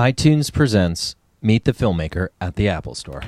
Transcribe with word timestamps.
iTunes 0.00 0.50
presents 0.50 1.14
Meet 1.42 1.66
the 1.66 1.72
Filmmaker 1.72 2.28
at 2.40 2.56
the 2.56 2.70
Apple 2.70 2.94
Store. 2.94 3.22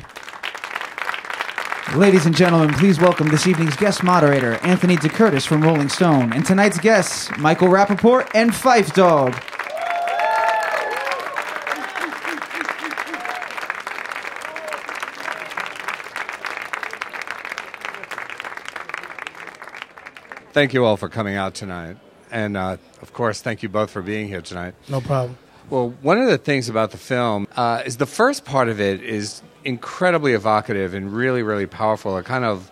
Ladies 1.94 2.24
and 2.24 2.34
gentlemen, 2.34 2.72
please 2.72 2.98
welcome 2.98 3.28
this 3.28 3.46
evening's 3.46 3.76
guest 3.76 4.02
moderator, 4.02 4.54
Anthony 4.62 4.96
DeCurtis 4.96 5.46
from 5.46 5.62
Rolling 5.62 5.90
Stone, 5.90 6.32
and 6.32 6.46
tonight's 6.46 6.78
guests, 6.78 7.30
Michael 7.36 7.68
Rapaport 7.68 8.30
and 8.34 8.52
Phife 8.52 8.94
Dawg. 8.94 9.34
Thank 20.54 20.72
you 20.72 20.86
all 20.86 20.96
for 20.96 21.10
coming 21.10 21.36
out 21.36 21.54
tonight. 21.54 21.98
And 22.30 22.56
uh, 22.56 22.78
of 23.02 23.12
course, 23.12 23.42
thank 23.42 23.62
you 23.62 23.68
both 23.68 23.90
for 23.90 24.00
being 24.00 24.26
here 24.26 24.40
tonight. 24.40 24.74
No 24.88 25.02
problem. 25.02 25.36
Well, 25.72 25.94
one 26.02 26.18
of 26.18 26.26
the 26.26 26.36
things 26.36 26.68
about 26.68 26.90
the 26.90 26.98
film 26.98 27.48
uh, 27.56 27.82
is 27.86 27.96
the 27.96 28.04
first 28.04 28.44
part 28.44 28.68
of 28.68 28.78
it 28.78 29.02
is 29.02 29.40
incredibly 29.64 30.34
evocative 30.34 30.92
and 30.92 31.10
really, 31.10 31.42
really 31.42 31.64
powerful. 31.64 32.14
A 32.18 32.22
kind 32.22 32.44
of 32.44 32.70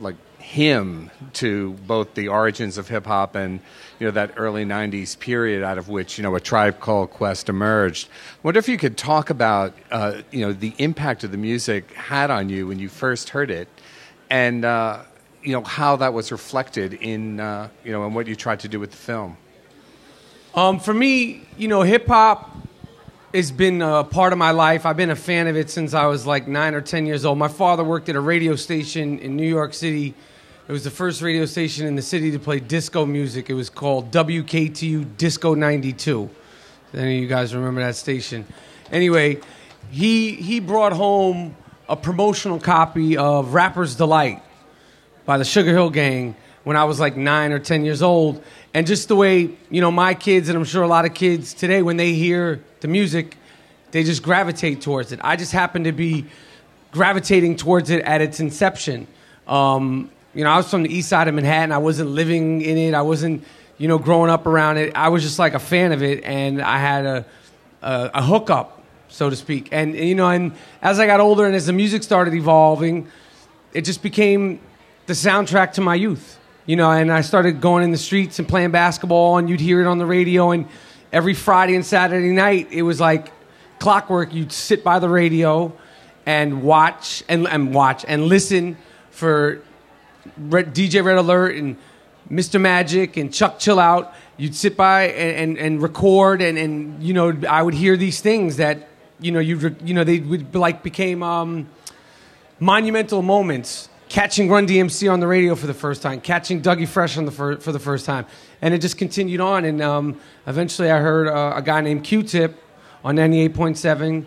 like 0.00 0.16
hymn 0.40 1.12
to 1.34 1.74
both 1.86 2.14
the 2.14 2.26
origins 2.26 2.78
of 2.78 2.88
hip 2.88 3.06
hop 3.06 3.36
and 3.36 3.60
you 4.00 4.08
know 4.08 4.10
that 4.10 4.32
early 4.36 4.64
'90s 4.64 5.16
period 5.20 5.62
out 5.62 5.78
of 5.78 5.88
which 5.88 6.18
you 6.18 6.24
know 6.24 6.34
a 6.34 6.40
tribe 6.40 6.80
called 6.80 7.10
Quest 7.10 7.48
emerged. 7.48 8.08
I 8.08 8.38
wonder 8.42 8.58
if 8.58 8.68
you 8.68 8.76
could 8.76 8.96
talk 8.96 9.30
about 9.30 9.72
uh, 9.92 10.22
you 10.32 10.40
know 10.40 10.52
the 10.52 10.74
impact 10.78 11.22
of 11.22 11.30
the 11.30 11.38
music 11.38 11.92
had 11.92 12.32
on 12.32 12.48
you 12.48 12.66
when 12.66 12.80
you 12.80 12.88
first 12.88 13.28
heard 13.28 13.52
it, 13.52 13.68
and 14.30 14.64
uh, 14.64 15.02
you 15.44 15.52
know 15.52 15.62
how 15.62 15.94
that 15.94 16.12
was 16.12 16.32
reflected 16.32 16.94
in 16.94 17.38
uh, 17.38 17.68
you 17.84 17.92
know 17.92 18.04
in 18.04 18.14
what 18.14 18.26
you 18.26 18.34
tried 18.34 18.58
to 18.58 18.68
do 18.68 18.80
with 18.80 18.90
the 18.90 18.96
film. 18.96 19.36
Um, 20.54 20.80
for 20.80 20.92
me, 20.92 21.40
you 21.56 21.66
know, 21.66 21.80
hip 21.80 22.06
hop 22.06 22.54
has 23.32 23.50
been 23.50 23.80
a 23.80 24.04
part 24.04 24.34
of 24.34 24.38
my 24.38 24.50
life. 24.50 24.84
I've 24.84 24.98
been 24.98 25.08
a 25.08 25.16
fan 25.16 25.46
of 25.46 25.56
it 25.56 25.70
since 25.70 25.94
I 25.94 26.04
was 26.04 26.26
like 26.26 26.46
nine 26.46 26.74
or 26.74 26.82
ten 26.82 27.06
years 27.06 27.24
old. 27.24 27.38
My 27.38 27.48
father 27.48 27.82
worked 27.82 28.10
at 28.10 28.16
a 28.16 28.20
radio 28.20 28.54
station 28.54 29.18
in 29.20 29.34
New 29.34 29.48
York 29.48 29.72
City. 29.72 30.12
It 30.68 30.72
was 30.72 30.84
the 30.84 30.90
first 30.90 31.22
radio 31.22 31.46
station 31.46 31.86
in 31.86 31.96
the 31.96 32.02
city 32.02 32.30
to 32.32 32.38
play 32.38 32.60
disco 32.60 33.06
music. 33.06 33.48
It 33.48 33.54
was 33.54 33.70
called 33.70 34.10
WKTU 34.10 35.16
Disco 35.16 35.54
92. 35.54 36.28
Any 36.92 37.16
of 37.16 37.22
you 37.22 37.28
guys 37.28 37.54
remember 37.54 37.80
that 37.80 37.96
station? 37.96 38.44
Anyway, 38.90 39.40
he 39.90 40.34
he 40.34 40.60
brought 40.60 40.92
home 40.92 41.56
a 41.88 41.96
promotional 41.96 42.60
copy 42.60 43.16
of 43.16 43.54
Rapper's 43.54 43.94
Delight 43.94 44.42
by 45.24 45.38
the 45.38 45.46
Sugar 45.46 45.70
Hill 45.70 45.88
Gang 45.88 46.36
when 46.64 46.76
I 46.76 46.84
was 46.84 47.00
like 47.00 47.16
nine 47.16 47.52
or 47.52 47.58
ten 47.58 47.86
years 47.86 48.02
old. 48.02 48.44
And 48.74 48.86
just 48.86 49.08
the 49.08 49.16
way, 49.16 49.50
you 49.70 49.80
know, 49.80 49.90
my 49.90 50.14
kids, 50.14 50.48
and 50.48 50.56
I'm 50.56 50.64
sure 50.64 50.82
a 50.82 50.88
lot 50.88 51.04
of 51.04 51.12
kids 51.12 51.52
today, 51.52 51.82
when 51.82 51.98
they 51.98 52.14
hear 52.14 52.62
the 52.80 52.88
music, 52.88 53.36
they 53.90 54.02
just 54.02 54.22
gravitate 54.22 54.80
towards 54.80 55.12
it. 55.12 55.20
I 55.22 55.36
just 55.36 55.52
happen 55.52 55.84
to 55.84 55.92
be 55.92 56.24
gravitating 56.90 57.56
towards 57.56 57.90
it 57.90 58.02
at 58.04 58.22
its 58.22 58.40
inception. 58.40 59.06
Um, 59.46 60.10
you 60.34 60.42
know, 60.44 60.50
I 60.50 60.56
was 60.56 60.70
from 60.70 60.82
the 60.84 60.94
east 60.94 61.10
side 61.10 61.28
of 61.28 61.34
Manhattan. 61.34 61.72
I 61.72 61.78
wasn't 61.78 62.10
living 62.10 62.62
in 62.62 62.78
it. 62.78 62.94
I 62.94 63.02
wasn't, 63.02 63.44
you 63.76 63.88
know, 63.88 63.98
growing 63.98 64.30
up 64.30 64.46
around 64.46 64.78
it. 64.78 64.96
I 64.96 65.10
was 65.10 65.22
just 65.22 65.38
like 65.38 65.52
a 65.52 65.58
fan 65.58 65.92
of 65.92 66.02
it, 66.02 66.24
and 66.24 66.62
I 66.62 66.78
had 66.78 67.04
a, 67.04 67.26
a, 67.82 68.10
a 68.14 68.22
hookup, 68.22 68.82
so 69.08 69.28
to 69.28 69.36
speak. 69.36 69.68
And, 69.70 69.94
you 69.94 70.14
know, 70.14 70.30
and 70.30 70.52
as 70.80 70.98
I 70.98 71.04
got 71.04 71.20
older 71.20 71.44
and 71.44 71.54
as 71.54 71.66
the 71.66 71.74
music 71.74 72.02
started 72.02 72.32
evolving, 72.32 73.06
it 73.74 73.82
just 73.82 74.02
became 74.02 74.60
the 75.04 75.12
soundtrack 75.12 75.74
to 75.74 75.82
my 75.82 75.94
youth 75.94 76.38
you 76.66 76.76
know, 76.76 76.90
and 76.90 77.10
I 77.10 77.22
started 77.22 77.60
going 77.60 77.82
in 77.82 77.90
the 77.90 77.98
streets 77.98 78.38
and 78.38 78.48
playing 78.48 78.70
basketball, 78.70 79.38
and 79.38 79.50
you'd 79.50 79.60
hear 79.60 79.80
it 79.80 79.86
on 79.86 79.98
the 79.98 80.06
radio. 80.06 80.52
And 80.52 80.66
every 81.12 81.34
Friday 81.34 81.74
and 81.74 81.84
Saturday 81.84 82.30
night, 82.30 82.68
it 82.70 82.82
was 82.82 83.00
like 83.00 83.32
clockwork. 83.78 84.32
You'd 84.32 84.52
sit 84.52 84.84
by 84.84 84.98
the 84.98 85.08
radio 85.08 85.72
and 86.24 86.62
watch 86.62 87.24
and, 87.28 87.48
and 87.48 87.74
watch 87.74 88.04
and 88.06 88.26
listen 88.26 88.76
for 89.10 89.60
DJ 90.38 91.04
Red 91.04 91.18
Alert 91.18 91.56
and 91.56 91.76
Mr. 92.30 92.60
Magic 92.60 93.16
and 93.16 93.34
Chuck 93.34 93.58
Chill 93.58 93.80
Out. 93.80 94.14
You'd 94.36 94.54
sit 94.54 94.76
by 94.76 95.08
and, 95.08 95.56
and, 95.56 95.58
and 95.58 95.82
record, 95.82 96.40
and, 96.40 96.56
and 96.56 97.02
you 97.02 97.12
know, 97.12 97.36
I 97.48 97.62
would 97.62 97.74
hear 97.74 97.96
these 97.96 98.20
things 98.20 98.56
that 98.58 98.88
you 99.20 99.30
know 99.30 99.40
you 99.40 99.76
you 99.84 99.94
know 99.94 100.04
they 100.04 100.18
would 100.18 100.54
like 100.54 100.82
became 100.82 101.22
um, 101.22 101.68
monumental 102.58 103.22
moments 103.22 103.88
catching 104.12 104.50
Run 104.50 104.68
DMC 104.68 105.10
on 105.10 105.20
the 105.20 105.26
radio 105.26 105.54
for 105.54 105.66
the 105.66 105.74
first 105.74 106.02
time, 106.02 106.20
catching 106.20 106.60
Dougie 106.60 106.86
Fresh 106.86 107.16
on 107.16 107.24
the 107.24 107.32
fir- 107.32 107.56
for 107.56 107.72
the 107.72 107.78
first 107.78 108.04
time, 108.04 108.26
and 108.60 108.74
it 108.74 108.78
just 108.82 108.98
continued 108.98 109.40
on. 109.40 109.64
And 109.64 109.80
um, 109.80 110.20
eventually, 110.46 110.90
I 110.90 110.98
heard 110.98 111.26
uh, 111.28 111.54
a 111.56 111.62
guy 111.62 111.80
named 111.80 112.04
Q-Tip 112.04 112.54
on 113.02 113.16
ninety 113.16 113.40
eight 113.40 113.54
point 113.54 113.78
seven 113.78 114.26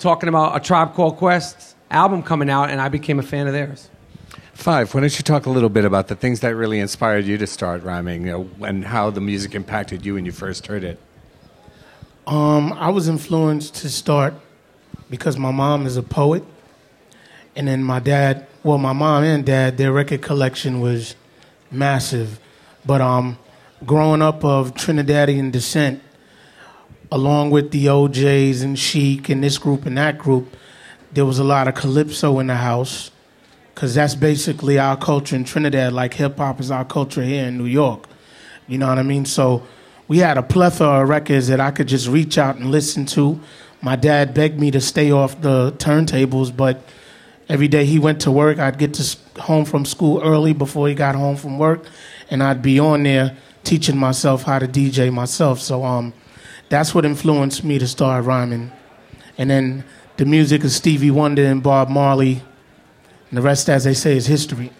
talking 0.00 0.28
about 0.28 0.56
a 0.56 0.60
Tribe 0.60 0.94
Called 0.94 1.16
Quest 1.16 1.76
album 1.92 2.22
coming 2.24 2.50
out, 2.50 2.70
and 2.70 2.80
I 2.80 2.88
became 2.88 3.20
a 3.20 3.22
fan 3.22 3.46
of 3.46 3.52
theirs. 3.52 3.88
Phife. 4.56 4.92
why 4.92 5.00
don't 5.00 5.16
you 5.16 5.22
talk 5.22 5.46
a 5.46 5.50
little 5.50 5.70
bit 5.70 5.86
about 5.86 6.08
the 6.08 6.16
things 6.16 6.40
that 6.40 6.54
really 6.54 6.80
inspired 6.80 7.24
you 7.24 7.38
to 7.38 7.46
start 7.46 7.82
rhyming, 7.82 8.26
you 8.26 8.32
know, 8.32 8.66
and 8.66 8.84
how 8.84 9.08
the 9.08 9.20
music 9.20 9.54
impacted 9.54 10.04
you 10.04 10.14
when 10.14 10.26
you 10.26 10.32
first 10.32 10.66
heard 10.66 10.84
it? 10.84 10.98
Um, 12.26 12.74
I 12.74 12.90
was 12.90 13.08
influenced 13.08 13.76
to 13.76 13.88
start 13.88 14.34
because 15.08 15.38
my 15.38 15.50
mom 15.50 15.86
is 15.86 15.96
a 15.96 16.02
poet, 16.02 16.44
and 17.56 17.68
then 17.68 17.82
my 17.82 17.98
dad 17.98 18.46
well, 18.62 18.78
my 18.78 18.92
mom 18.92 19.24
and 19.24 19.44
dad, 19.44 19.78
their 19.78 19.92
record 19.92 20.20
collection 20.20 20.80
was 20.80 21.16
massive. 21.70 22.38
But 22.84 23.00
um, 23.00 23.38
growing 23.86 24.20
up 24.20 24.44
of 24.44 24.74
Trinidadian 24.74 25.50
descent, 25.50 26.02
along 27.10 27.50
with 27.50 27.70
the 27.70 27.88
O'Jays 27.88 28.62
and 28.62 28.78
Chic 28.78 29.28
and 29.30 29.42
this 29.42 29.56
group 29.56 29.86
and 29.86 29.96
that 29.96 30.18
group, 30.18 30.56
there 31.12 31.24
was 31.24 31.38
a 31.38 31.44
lot 31.44 31.68
of 31.68 31.74
calypso 31.74 32.38
in 32.38 32.48
the 32.48 32.56
house, 32.56 33.10
because 33.74 33.94
that's 33.94 34.14
basically 34.14 34.78
our 34.78 34.96
culture 34.96 35.34
in 35.34 35.44
Trinidad, 35.44 35.92
like 35.92 36.14
hip 36.14 36.36
hop 36.36 36.60
is 36.60 36.70
our 36.70 36.84
culture 36.84 37.22
here 37.22 37.46
in 37.46 37.56
New 37.56 37.64
York. 37.64 38.08
You 38.68 38.78
know 38.78 38.88
what 38.88 38.98
I 38.98 39.02
mean? 39.02 39.24
So 39.24 39.66
we 40.06 40.18
had 40.18 40.36
a 40.36 40.42
plethora 40.42 41.02
of 41.02 41.08
records 41.08 41.48
that 41.48 41.60
I 41.60 41.70
could 41.70 41.88
just 41.88 42.08
reach 42.08 42.36
out 42.36 42.56
and 42.56 42.70
listen 42.70 43.06
to. 43.06 43.40
My 43.80 43.96
dad 43.96 44.34
begged 44.34 44.60
me 44.60 44.70
to 44.70 44.80
stay 44.80 45.10
off 45.10 45.40
the 45.40 45.72
turntables, 45.78 46.54
but 46.54 46.82
every 47.50 47.66
day 47.66 47.84
he 47.84 47.98
went 47.98 48.20
to 48.22 48.30
work, 48.30 48.58
I'd 48.58 48.78
get 48.78 48.94
to 48.94 49.42
home 49.42 49.64
from 49.64 49.84
school 49.84 50.22
early 50.22 50.52
before 50.52 50.88
he 50.88 50.94
got 50.94 51.16
home 51.16 51.36
from 51.36 51.58
work, 51.58 51.84
and 52.30 52.42
I'd 52.42 52.62
be 52.62 52.78
on 52.78 53.02
there 53.02 53.36
teaching 53.64 53.98
myself 53.98 54.44
how 54.44 54.60
to 54.60 54.68
DJ 54.68 55.12
myself. 55.12 55.60
So 55.60 55.84
um, 55.84 56.14
that's 56.68 56.94
what 56.94 57.04
influenced 57.04 57.64
me 57.64 57.78
to 57.80 57.88
start 57.88 58.24
rhyming. 58.24 58.70
And 59.36 59.50
then 59.50 59.84
the 60.16 60.24
music 60.24 60.62
of 60.62 60.70
Stevie 60.70 61.10
Wonder 61.10 61.44
and 61.44 61.60
Bob 61.62 61.88
Marley, 61.88 62.42
and 63.28 63.36
the 63.36 63.42
rest, 63.42 63.68
as 63.68 63.84
they 63.84 63.94
say, 63.94 64.16
is 64.16 64.26
history. 64.26 64.70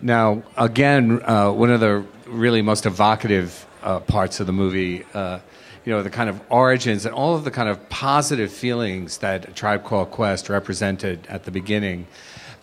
Now, 0.00 0.44
again, 0.56 1.20
uh, 1.24 1.50
one 1.50 1.70
of 1.70 1.80
the 1.80 2.04
really 2.26 2.62
most 2.62 2.86
evocative 2.86 3.66
uh, 3.82 4.00
parts 4.00 4.40
of 4.40 4.46
the 4.46 4.52
movie. 4.52 5.04
Uh, 5.12 5.40
you 5.86 5.92
know, 5.92 6.02
the 6.02 6.10
kind 6.10 6.28
of 6.28 6.40
origins 6.50 7.06
and 7.06 7.14
all 7.14 7.36
of 7.36 7.44
the 7.44 7.50
kind 7.50 7.68
of 7.68 7.88
positive 7.88 8.50
feelings 8.50 9.18
that 9.18 9.54
Tribe 9.54 9.84
Called 9.84 10.10
Quest 10.10 10.48
represented 10.48 11.24
at 11.30 11.44
the 11.44 11.52
beginning. 11.52 12.08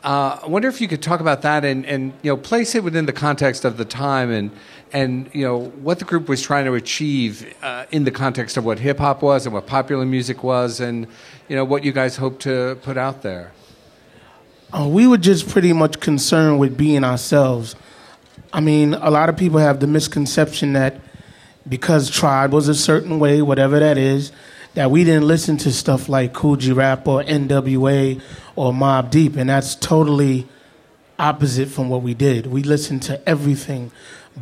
Uh, 0.03 0.37
I 0.43 0.47
wonder 0.47 0.67
if 0.67 0.81
you 0.81 0.89
could 0.89 1.01
talk 1.01 1.21
about 1.21 1.41
that 1.43 1.63
and, 1.63 1.85
and 1.85 2.11
you 2.21 2.29
know 2.29 2.35
place 2.35 2.75
it 2.75 2.83
within 2.83 3.05
the 3.05 3.13
context 3.13 3.63
of 3.63 3.77
the 3.77 3.85
time 3.85 4.29
and 4.29 4.51
and 4.91 5.29
you 5.33 5.45
know 5.45 5.57
what 5.57 5.99
the 5.99 6.05
group 6.05 6.27
was 6.27 6.41
trying 6.41 6.65
to 6.65 6.73
achieve 6.73 7.55
uh, 7.63 7.85
in 7.91 8.03
the 8.03 8.11
context 8.11 8.57
of 8.57 8.65
what 8.65 8.79
hip 8.79 8.99
hop 8.99 9.21
was 9.21 9.45
and 9.45 9.53
what 9.53 9.65
popular 9.65 10.05
music 10.05 10.43
was 10.43 10.81
and 10.81 11.07
you 11.47 11.55
know 11.55 11.63
what 11.63 11.85
you 11.85 11.93
guys 11.93 12.17
hope 12.17 12.39
to 12.39 12.77
put 12.81 12.97
out 12.97 13.21
there. 13.21 13.53
Uh, 14.77 14.85
we 14.85 15.07
were 15.07 15.17
just 15.17 15.47
pretty 15.47 15.71
much 15.71 16.01
concerned 16.01 16.59
with 16.59 16.75
being 16.75 17.05
ourselves. 17.05 17.73
I 18.51 18.59
mean, 18.59 18.95
a 18.95 19.09
lot 19.09 19.29
of 19.29 19.37
people 19.37 19.59
have 19.59 19.79
the 19.79 19.87
misconception 19.87 20.73
that 20.73 20.99
because 21.67 22.09
Tribe 22.09 22.51
was 22.51 22.67
a 22.67 22.75
certain 22.75 23.19
way, 23.19 23.41
whatever 23.41 23.79
that 23.79 23.97
is, 23.97 24.31
that 24.73 24.91
we 24.91 25.03
didn't 25.03 25.27
listen 25.27 25.57
to 25.57 25.71
stuff 25.71 26.09
like 26.09 26.33
G 26.57 26.71
Rap 26.71 27.07
or 27.07 27.23
NWA 27.23 28.21
or 28.55 28.71
Mobb 28.71 29.09
Deep, 29.11 29.35
and 29.35 29.49
that's 29.49 29.75
totally 29.75 30.47
opposite 31.19 31.69
from 31.69 31.89
what 31.89 32.01
we 32.01 32.13
did. 32.13 32.47
We 32.47 32.63
listened 32.63 33.03
to 33.03 33.29
everything, 33.29 33.91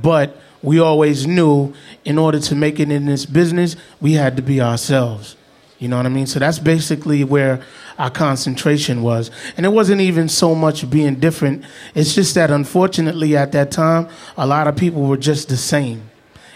but 0.01 0.37
we 0.63 0.79
always 0.79 1.27
knew 1.27 1.73
in 2.05 2.17
order 2.17 2.39
to 2.39 2.55
make 2.55 2.79
it 2.79 2.91
in 2.91 3.05
this 3.05 3.25
business, 3.25 3.75
we 3.99 4.13
had 4.13 4.35
to 4.37 4.41
be 4.41 4.61
ourselves. 4.61 5.35
You 5.79 5.87
know 5.87 5.97
what 5.97 6.05
I 6.05 6.09
mean? 6.09 6.27
So 6.27 6.37
that's 6.37 6.59
basically 6.59 7.23
where 7.23 7.63
our 7.97 8.11
concentration 8.11 9.01
was. 9.01 9.31
And 9.57 9.65
it 9.65 9.69
wasn't 9.69 10.01
even 10.01 10.29
so 10.29 10.53
much 10.53 10.87
being 10.89 11.15
different. 11.15 11.65
It's 11.95 12.13
just 12.13 12.35
that 12.35 12.51
unfortunately 12.51 13.35
at 13.35 13.51
that 13.53 13.71
time, 13.71 14.07
a 14.37 14.45
lot 14.45 14.67
of 14.67 14.75
people 14.75 15.01
were 15.01 15.17
just 15.17 15.49
the 15.49 15.57
same 15.57 16.10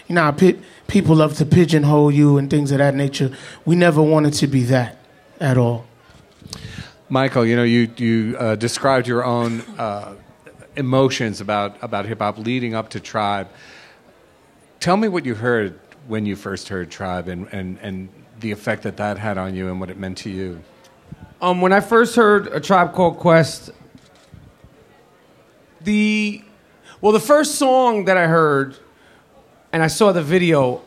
you 0.08 0.14
know, 0.14 0.32
pe- 0.32 0.58
people 0.86 1.16
love 1.16 1.36
to 1.36 1.46
pigeonhole 1.46 2.12
you 2.12 2.38
and 2.38 2.50
things 2.50 2.70
of 2.70 2.78
that 2.78 2.94
nature. 2.94 3.30
We 3.64 3.76
never 3.76 4.02
wanted 4.02 4.34
to 4.34 4.46
be 4.46 4.62
that 4.64 4.98
at 5.40 5.58
all. 5.58 5.86
Michael, 7.08 7.46
you 7.46 7.56
know, 7.56 7.62
you 7.62 7.90
you 7.96 8.36
uh, 8.38 8.56
described 8.56 9.06
your 9.06 9.24
own 9.24 9.60
uh, 9.78 10.14
emotions 10.76 11.40
about 11.40 11.76
about 11.82 12.06
hip 12.06 12.18
hop 12.18 12.38
leading 12.38 12.74
up 12.74 12.90
to 12.90 13.00
Tribe. 13.00 13.48
Tell 14.80 14.96
me 14.96 15.08
what 15.08 15.24
you 15.24 15.34
heard 15.34 15.78
when 16.08 16.26
you 16.26 16.36
first 16.36 16.68
heard 16.68 16.90
Tribe, 16.90 17.28
and 17.28 17.48
and 17.52 17.78
and 17.80 18.08
the 18.40 18.50
effect 18.50 18.82
that 18.82 18.96
that 18.96 19.18
had 19.18 19.38
on 19.38 19.54
you 19.54 19.68
and 19.68 19.80
what 19.80 19.90
it 19.90 19.98
meant 19.98 20.18
to 20.18 20.30
you. 20.30 20.62
Um, 21.40 21.60
when 21.60 21.72
I 21.72 21.80
first 21.80 22.16
heard 22.16 22.48
a 22.48 22.60
Tribe 22.60 22.92
Called 22.92 23.18
Quest, 23.18 23.70
the 25.82 26.42
well, 27.00 27.12
the 27.12 27.20
first 27.20 27.56
song 27.56 28.06
that 28.06 28.16
I 28.16 28.26
heard, 28.26 28.76
and 29.76 29.82
I 29.82 29.88
saw 29.88 30.10
the 30.10 30.22
video, 30.22 30.80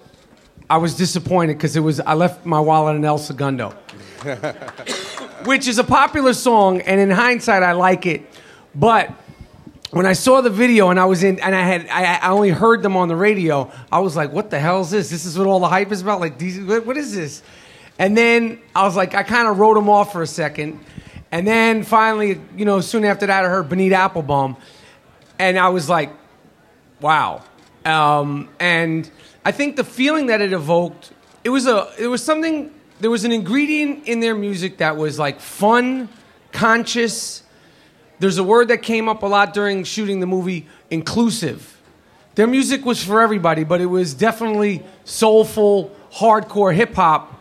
I 0.68 0.78
was 0.78 0.96
disappointed 0.96 1.58
because 1.58 1.76
it 1.76 1.82
was 1.82 2.00
I 2.00 2.16
left 2.16 2.44
my 2.44 2.60
wallet 2.60 2.96
in 2.96 3.06
El 3.06 3.20
Segundo, 3.20 3.70
which 5.46 5.68
is 5.68 5.78
a 5.78 5.84
popular 5.84 6.34
song, 6.34 6.82
and 6.82 7.00
in 7.00 7.12
hindsight, 7.12 7.62
I 7.62 7.74
like 7.74 8.08
it, 8.08 8.24
but 8.74 9.12
when 9.92 10.08
I 10.08 10.14
saw 10.14 10.42
the 10.42 10.50
video 10.50 10.90
and 10.90 11.00
I 11.00 11.06
was 11.06 11.22
in 11.22 11.40
and 11.40 11.54
I 11.54 11.62
had 11.62 11.88
I, 11.88 12.16
I 12.16 12.32
only 12.32 12.50
heard 12.50 12.82
them 12.82 12.98
on 12.98 13.10
the 13.10 13.16
radio, 13.16 13.72
I 13.92 14.00
was 14.00 14.16
like, 14.16 14.34
"What 14.34 14.50
the 14.50 14.58
hell 14.58 14.82
is 14.82 14.90
this? 14.90 15.12
This 15.12 15.24
is 15.24 15.38
what 15.38 15.46
all 15.46 15.60
the 15.60 15.70
hype 15.70 15.92
is 15.92 16.02
about? 16.02 16.20
Like, 16.20 16.40
these, 16.40 16.60
what, 16.60 16.84
what 16.88 16.98
is 16.98 17.14
this?" 17.14 17.44
And 18.00 18.18
then 18.18 18.58
I 18.76 18.86
was 18.86 18.96
like, 18.96 19.14
I 19.14 19.22
kind 19.22 19.48
of 19.48 19.60
wrote 19.60 19.76
them 19.76 19.88
off 19.88 20.12
for 20.12 20.24
a 20.24 20.28
second, 20.28 20.80
and 21.32 21.46
then 21.46 21.84
finally, 21.84 22.42
you 22.58 22.66
know, 22.66 22.82
soon 22.82 23.06
after 23.06 23.28
that, 23.28 23.46
I 23.46 23.50
heard 23.50 23.70
Bonita 23.70 23.98
Applebum, 23.98 24.58
and 25.38 25.60
I 25.60 25.70
was 25.70 25.88
like, 25.88 26.10
"Wow!" 27.00 27.44
Um, 27.86 28.50
and 28.60 29.10
I 29.46 29.52
think 29.52 29.76
the 29.76 29.84
feeling 29.84 30.28
that 30.28 30.42
it 30.42 30.54
evoked, 30.54 31.12
it 31.44 31.50
was 31.50 31.68
a, 31.68 31.90
it 31.98 32.08
was 32.08 32.24
something. 32.24 32.74
There 33.00 33.10
was 33.10 33.24
an 33.24 33.32
ingredient 33.32 34.08
in 34.08 34.20
their 34.20 34.36
music 34.36 34.78
that 34.80 34.98
was 34.98 35.18
like 35.18 35.40
fun, 35.40 36.10
conscious 36.52 37.44
there's 38.20 38.38
a 38.38 38.44
word 38.44 38.68
that 38.68 38.80
came 38.80 39.08
up 39.08 39.24
a 39.24 39.26
lot 39.26 39.54
during 39.54 39.86
shooting 39.86 40.20
the 40.20 40.28
movie 40.28 40.68
inclusive. 40.90 41.78
Their 42.36 42.48
music 42.48 42.86
was 42.86 43.04
for 43.04 43.22
everybody, 43.22 43.64
but 43.64 43.82
it 43.82 43.86
was 43.86 44.14
definitely 44.14 44.84
soulful, 45.06 45.96
hardcore 46.14 46.76
hip 46.76 46.94
hop. 46.96 47.40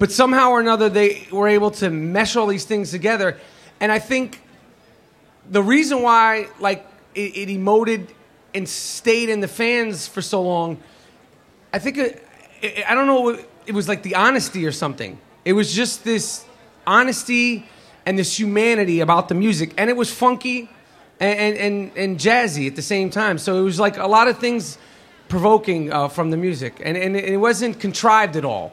But 0.00 0.10
somehow 0.10 0.50
or 0.50 0.60
another, 0.60 0.88
they 0.88 1.26
were 1.30 1.48
able 1.48 1.70
to 1.72 1.90
mesh 1.90 2.34
all 2.34 2.48
these 2.48 2.64
things 2.64 2.90
together. 2.90 3.38
And 3.80 3.90
I 3.92 4.00
think 4.00 4.42
the 5.48 5.62
reason 5.62 6.02
why, 6.02 6.48
like, 6.58 6.84
it, 7.14 7.36
it 7.36 7.48
emoted 7.48 8.08
and 8.54 8.68
stayed 8.68 9.28
in 9.28 9.40
the 9.40 9.48
fans 9.48 10.06
for 10.06 10.22
so 10.22 10.42
long, 10.42 10.78
I 11.72 11.78
think, 11.78 11.98
it, 11.98 12.26
it, 12.62 12.88
I 12.88 12.94
don't 12.94 13.06
know, 13.06 13.38
it 13.66 13.74
was 13.74 13.88
like 13.88 14.02
the 14.02 14.14
honesty 14.14 14.64
or 14.66 14.72
something. 14.72 15.18
It 15.44 15.54
was 15.54 15.74
just 15.74 16.04
this 16.04 16.44
honesty 16.86 17.66
and 18.06 18.18
this 18.18 18.38
humanity 18.38 19.00
about 19.00 19.28
the 19.28 19.34
music, 19.34 19.74
and 19.76 19.90
it 19.90 19.96
was 19.96 20.12
funky 20.12 20.68
and, 21.20 21.56
and, 21.56 21.92
and, 21.96 22.18
jazzy 22.18 22.66
at 22.66 22.76
the 22.76 22.82
same 22.82 23.08
time. 23.08 23.38
So 23.38 23.58
it 23.58 23.62
was 23.62 23.80
like 23.80 23.96
a 23.96 24.06
lot 24.06 24.28
of 24.28 24.38
things 24.38 24.78
provoking 25.28 25.92
uh, 25.92 26.08
from 26.08 26.30
the 26.30 26.36
music, 26.36 26.80
and, 26.84 26.96
and 26.96 27.16
it 27.16 27.38
wasn't 27.38 27.80
contrived 27.80 28.36
at 28.36 28.44
all. 28.44 28.72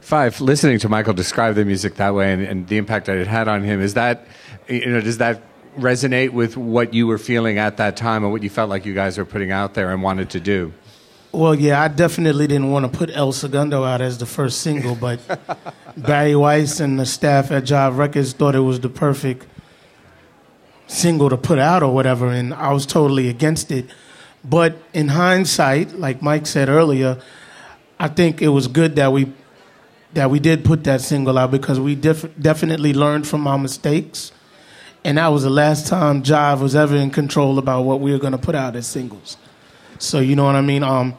Phife, 0.00 0.40
listening 0.40 0.78
to 0.78 0.88
Michael 0.88 1.12
describe 1.12 1.56
the 1.56 1.64
music 1.64 1.96
that 1.96 2.14
way 2.14 2.32
and, 2.32 2.42
and 2.42 2.68
the 2.68 2.78
impact 2.78 3.06
that 3.06 3.16
it 3.16 3.26
had 3.26 3.48
on 3.48 3.62
him, 3.62 3.80
is 3.80 3.94
that, 3.94 4.26
you 4.68 4.86
know, 4.86 5.00
does 5.00 5.18
that 5.18 5.42
resonate 5.76 6.30
with 6.30 6.56
what 6.56 6.94
you 6.94 7.06
were 7.06 7.18
feeling 7.18 7.58
at 7.58 7.76
that 7.78 7.96
time 7.96 8.24
and 8.24 8.32
what 8.32 8.42
you 8.42 8.50
felt 8.50 8.70
like 8.70 8.84
you 8.84 8.94
guys 8.94 9.18
were 9.18 9.24
putting 9.24 9.50
out 9.50 9.74
there 9.74 9.92
and 9.92 10.02
wanted 10.02 10.30
to 10.30 10.40
do? 10.40 10.72
Well, 11.32 11.54
yeah, 11.54 11.80
I 11.80 11.88
definitely 11.88 12.48
didn't 12.48 12.72
want 12.72 12.90
to 12.90 12.98
put 12.98 13.10
El 13.10 13.30
Segundo 13.32 13.84
out 13.84 14.00
as 14.00 14.18
the 14.18 14.26
first 14.26 14.62
single, 14.62 14.96
but 14.96 15.20
Barry 15.96 16.34
Weiss 16.34 16.80
and 16.80 16.98
the 16.98 17.06
staff 17.06 17.52
at 17.52 17.64
Jive 17.64 17.96
Records 17.96 18.32
thought 18.32 18.56
it 18.56 18.60
was 18.60 18.80
the 18.80 18.88
perfect 18.88 19.46
single 20.88 21.30
to 21.30 21.36
put 21.36 21.58
out 21.58 21.84
or 21.84 21.94
whatever, 21.94 22.28
and 22.28 22.52
I 22.52 22.72
was 22.72 22.84
totally 22.84 23.28
against 23.28 23.70
it. 23.70 23.86
But 24.44 24.76
in 24.92 25.08
hindsight, 25.08 25.92
like 25.92 26.20
Mike 26.20 26.46
said 26.46 26.68
earlier, 26.68 27.20
I 27.98 28.08
think 28.08 28.42
it 28.42 28.48
was 28.48 28.66
good 28.66 28.96
that 28.96 29.12
we 29.12 29.32
that 30.14 30.30
we 30.30 30.40
did 30.40 30.64
put 30.64 30.82
that 30.84 31.00
single 31.00 31.38
out 31.38 31.52
because 31.52 31.78
we 31.78 31.94
def- 31.94 32.28
definitely 32.40 32.92
learned 32.92 33.28
from 33.28 33.46
our 33.46 33.58
mistakes, 33.58 34.32
and 35.04 35.18
that 35.18 35.28
was 35.28 35.42
the 35.44 35.50
last 35.50 35.86
time 35.86 36.22
Jive 36.22 36.60
was 36.60 36.74
ever 36.74 36.96
in 36.96 37.10
control 37.10 37.58
about 37.58 37.82
what 37.82 38.00
we 38.00 38.12
were 38.12 38.18
going 38.18 38.32
to 38.32 38.38
put 38.38 38.54
out 38.54 38.76
as 38.76 38.86
singles. 38.86 39.36
So 39.98 40.18
you 40.20 40.36
know 40.36 40.44
what 40.44 40.56
I 40.56 40.60
mean. 40.60 40.82
Um, 40.82 41.16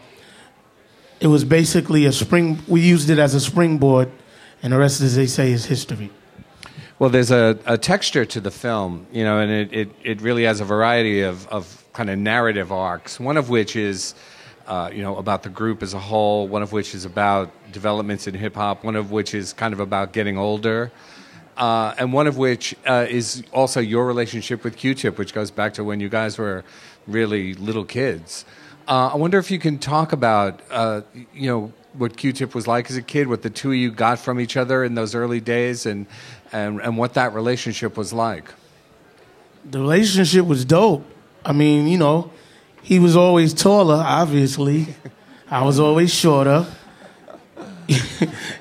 it 1.19 1.27
was 1.27 1.43
basically 1.43 2.05
a 2.05 2.11
spring. 2.11 2.59
We 2.67 2.81
used 2.81 3.09
it 3.09 3.19
as 3.19 3.35
a 3.35 3.39
springboard, 3.39 4.11
and 4.63 4.73
the 4.73 4.77
rest, 4.77 5.01
as 5.01 5.15
they 5.15 5.27
say, 5.27 5.51
is 5.51 5.65
history. 5.65 6.09
Well, 6.97 7.09
there's 7.09 7.31
a, 7.31 7.57
a 7.65 7.77
texture 7.77 8.25
to 8.25 8.39
the 8.39 8.51
film, 8.51 9.07
you 9.11 9.23
know, 9.23 9.39
and 9.39 9.51
it, 9.51 9.73
it, 9.73 9.89
it 10.03 10.21
really 10.21 10.43
has 10.43 10.61
a 10.61 10.65
variety 10.65 11.21
of, 11.21 11.47
of 11.47 11.83
kind 11.93 12.09
of 12.09 12.19
narrative 12.19 12.71
arcs. 12.71 13.19
One 13.19 13.37
of 13.37 13.49
which 13.49 13.75
is, 13.75 14.13
uh, 14.67 14.91
you 14.93 15.01
know, 15.01 15.17
about 15.17 15.41
the 15.41 15.49
group 15.49 15.81
as 15.81 15.95
a 15.95 15.99
whole. 15.99 16.47
One 16.47 16.61
of 16.61 16.71
which 16.71 16.93
is 16.93 17.05
about 17.05 17.51
developments 17.71 18.27
in 18.27 18.35
hip 18.35 18.55
hop. 18.55 18.83
One 18.83 18.95
of 18.95 19.11
which 19.11 19.33
is 19.33 19.51
kind 19.53 19.73
of 19.73 19.79
about 19.79 20.13
getting 20.13 20.37
older. 20.37 20.91
Uh, 21.61 21.93
and 21.99 22.11
one 22.11 22.25
of 22.25 22.37
which 22.37 22.75
uh, 22.87 23.05
is 23.07 23.43
also 23.51 23.79
your 23.79 24.07
relationship 24.07 24.63
with 24.63 24.75
Q-Tip, 24.75 25.19
which 25.19 25.31
goes 25.31 25.51
back 25.51 25.75
to 25.75 25.83
when 25.83 25.99
you 25.99 26.09
guys 26.09 26.39
were 26.39 26.63
really 27.05 27.53
little 27.53 27.85
kids. 27.85 28.45
Uh, 28.87 29.11
I 29.13 29.15
wonder 29.15 29.37
if 29.37 29.51
you 29.51 29.59
can 29.59 29.77
talk 29.77 30.11
about, 30.11 30.59
uh, 30.71 31.01
you 31.35 31.47
know, 31.51 31.71
what 31.93 32.17
Q-Tip 32.17 32.55
was 32.55 32.65
like 32.65 32.89
as 32.89 32.97
a 32.97 33.01
kid, 33.03 33.27
what 33.27 33.43
the 33.43 33.51
two 33.51 33.69
of 33.69 33.75
you 33.75 33.91
got 33.91 34.17
from 34.17 34.39
each 34.39 34.57
other 34.57 34.83
in 34.83 34.95
those 34.95 35.13
early 35.13 35.39
days, 35.39 35.85
and 35.85 36.07
and, 36.51 36.81
and 36.81 36.97
what 36.97 37.13
that 37.13 37.35
relationship 37.35 37.95
was 37.95 38.11
like. 38.11 38.51
The 39.69 39.79
relationship 39.79 40.47
was 40.47 40.65
dope. 40.65 41.05
I 41.45 41.53
mean, 41.53 41.87
you 41.87 41.99
know, 41.99 42.31
he 42.81 42.97
was 42.97 43.15
always 43.15 43.53
taller, 43.53 44.03
obviously. 44.03 44.87
I 45.49 45.63
was 45.63 45.79
always 45.79 46.11
shorter. 46.11 46.65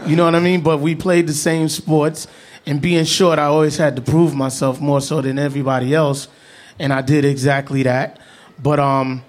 you 0.06 0.16
know 0.16 0.26
what 0.26 0.34
I 0.34 0.40
mean? 0.40 0.60
But 0.60 0.80
we 0.80 0.94
played 0.94 1.26
the 1.26 1.32
same 1.32 1.70
sports, 1.70 2.26
and 2.70 2.80
being 2.80 3.04
short, 3.04 3.40
I 3.40 3.46
always 3.46 3.78
had 3.78 3.96
to 3.96 4.02
prove 4.02 4.32
myself 4.32 4.80
more 4.80 5.00
so 5.00 5.20
than 5.20 5.40
everybody 5.40 5.92
else, 5.92 6.28
and 6.78 6.92
I 6.92 7.02
did 7.02 7.24
exactly 7.24 7.82
that. 7.82 8.20
But 8.62 8.78
um, 8.78 9.24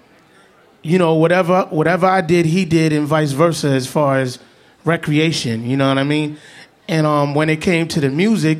you 0.82 0.96
know, 0.96 1.14
whatever 1.14 1.62
whatever 1.64 2.06
I 2.06 2.20
did, 2.20 2.46
he 2.46 2.64
did, 2.64 2.92
and 2.92 3.04
vice 3.04 3.32
versa 3.32 3.70
as 3.70 3.88
far 3.88 4.20
as 4.20 4.38
recreation. 4.84 5.68
You 5.68 5.76
know 5.76 5.88
what 5.88 5.98
I 5.98 6.04
mean? 6.04 6.38
And 6.86 7.04
um, 7.04 7.34
when 7.34 7.50
it 7.50 7.60
came 7.60 7.88
to 7.88 8.00
the 8.00 8.10
music, 8.10 8.58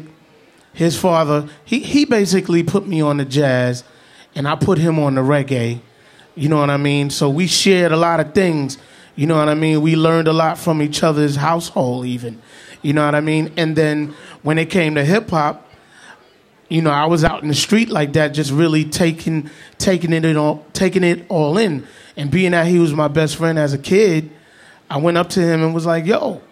his 0.72 0.98
father 0.98 1.48
he 1.64 1.78
he 1.78 2.04
basically 2.04 2.64
put 2.64 2.84
me 2.84 3.00
on 3.00 3.18
the 3.18 3.24
jazz, 3.24 3.84
and 4.34 4.48
I 4.48 4.56
put 4.56 4.78
him 4.78 4.98
on 4.98 5.14
the 5.14 5.20
reggae. 5.20 5.78
You 6.34 6.48
know 6.48 6.58
what 6.58 6.70
I 6.70 6.76
mean? 6.76 7.10
So 7.10 7.30
we 7.30 7.46
shared 7.46 7.92
a 7.92 7.96
lot 7.96 8.18
of 8.18 8.34
things. 8.34 8.78
You 9.14 9.28
know 9.28 9.36
what 9.36 9.48
I 9.48 9.54
mean? 9.54 9.80
We 9.80 9.94
learned 9.94 10.26
a 10.26 10.32
lot 10.32 10.58
from 10.58 10.82
each 10.82 11.04
other's 11.04 11.36
household, 11.36 12.06
even. 12.06 12.42
You 12.82 12.92
know 12.92 13.04
what 13.04 13.14
I 13.14 13.20
mean? 13.20 13.52
And 13.56 13.76
then 13.76 14.14
when 14.42 14.58
it 14.58 14.70
came 14.70 14.96
to 14.96 15.04
hip 15.04 15.30
hop, 15.30 15.68
you 16.68 16.82
know, 16.82 16.90
I 16.90 17.06
was 17.06 17.22
out 17.22 17.42
in 17.42 17.48
the 17.48 17.54
street 17.54 17.90
like 17.90 18.14
that, 18.14 18.28
just 18.28 18.50
really 18.50 18.84
taking 18.84 19.50
taking 19.78 20.12
it 20.12 20.36
all 20.36 20.66
taking 20.72 21.04
it 21.04 21.24
all 21.28 21.58
in. 21.58 21.86
And 22.16 22.30
being 22.30 22.52
that 22.52 22.66
he 22.66 22.78
was 22.78 22.92
my 22.92 23.08
best 23.08 23.36
friend 23.36 23.58
as 23.58 23.72
a 23.72 23.78
kid, 23.78 24.30
I 24.90 24.98
went 24.98 25.16
up 25.16 25.30
to 25.30 25.40
him 25.40 25.62
and 25.62 25.74
was 25.74 25.86
like, 25.86 26.06
yo, 26.06 26.42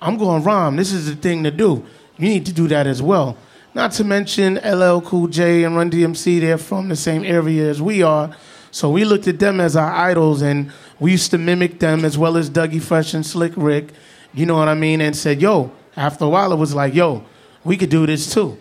I'm 0.00 0.16
going 0.18 0.42
rhyme. 0.42 0.76
This 0.76 0.92
is 0.92 1.06
the 1.06 1.16
thing 1.16 1.44
to 1.44 1.50
do. 1.50 1.84
You 2.18 2.28
need 2.28 2.46
to 2.46 2.52
do 2.52 2.68
that 2.68 2.86
as 2.86 3.02
well. 3.02 3.36
Not 3.74 3.92
to 3.92 4.04
mention 4.04 4.56
LL 4.56 5.00
Cool 5.00 5.28
J 5.28 5.64
and 5.64 5.74
Run 5.74 5.90
DMC, 5.90 6.40
they're 6.40 6.58
from 6.58 6.88
the 6.88 6.96
same 6.96 7.24
area 7.24 7.70
as 7.70 7.80
we 7.80 8.02
are. 8.02 8.36
So 8.70 8.90
we 8.90 9.04
looked 9.04 9.28
at 9.28 9.38
them 9.38 9.60
as 9.60 9.76
our 9.76 9.90
idols 9.90 10.42
and 10.42 10.70
we 10.98 11.12
used 11.12 11.30
to 11.30 11.38
mimic 11.38 11.78
them 11.78 12.04
as 12.04 12.18
well 12.18 12.36
as 12.36 12.50
Dougie 12.50 12.82
Fresh 12.82 13.14
and 13.14 13.24
Slick 13.24 13.52
Rick. 13.56 13.88
You 14.34 14.46
know 14.46 14.56
what 14.56 14.68
I 14.68 14.74
mean? 14.74 15.00
And 15.00 15.16
said, 15.16 15.40
yo, 15.42 15.70
after 15.96 16.24
a 16.24 16.28
while 16.28 16.52
it 16.52 16.56
was 16.56 16.74
like, 16.74 16.94
yo, 16.94 17.24
we 17.64 17.76
could 17.76 17.90
do 17.90 18.06
this 18.06 18.32
too. 18.32 18.58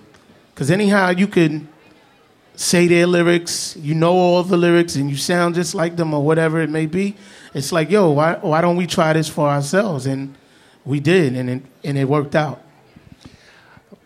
Because 0.53 0.69
anyhow, 0.69 1.09
you 1.09 1.27
could 1.27 1.67
say 2.55 2.87
their 2.87 3.07
lyrics, 3.07 3.75
you 3.77 3.95
know 3.95 4.13
all 4.13 4.43
the 4.43 4.57
lyrics, 4.57 4.95
and 4.95 5.09
you 5.09 5.15
sound 5.15 5.55
just 5.55 5.73
like 5.73 5.95
them 5.95 6.13
or 6.13 6.23
whatever 6.23 6.61
it 6.61 6.69
may 6.69 6.85
be. 6.85 7.15
It's 7.53 7.71
like, 7.71 7.89
yo, 7.89 8.11
why, 8.11 8.35
why 8.35 8.61
don't 8.61 8.75
we 8.75 8.85
try 8.85 9.13
this 9.13 9.27
for 9.27 9.47
ourselves? 9.47 10.05
And 10.05 10.35
we 10.85 10.99
did, 10.99 11.35
and 11.35 11.49
it, 11.49 11.63
and 11.83 11.97
it 11.97 12.05
worked 12.05 12.35
out. 12.35 12.61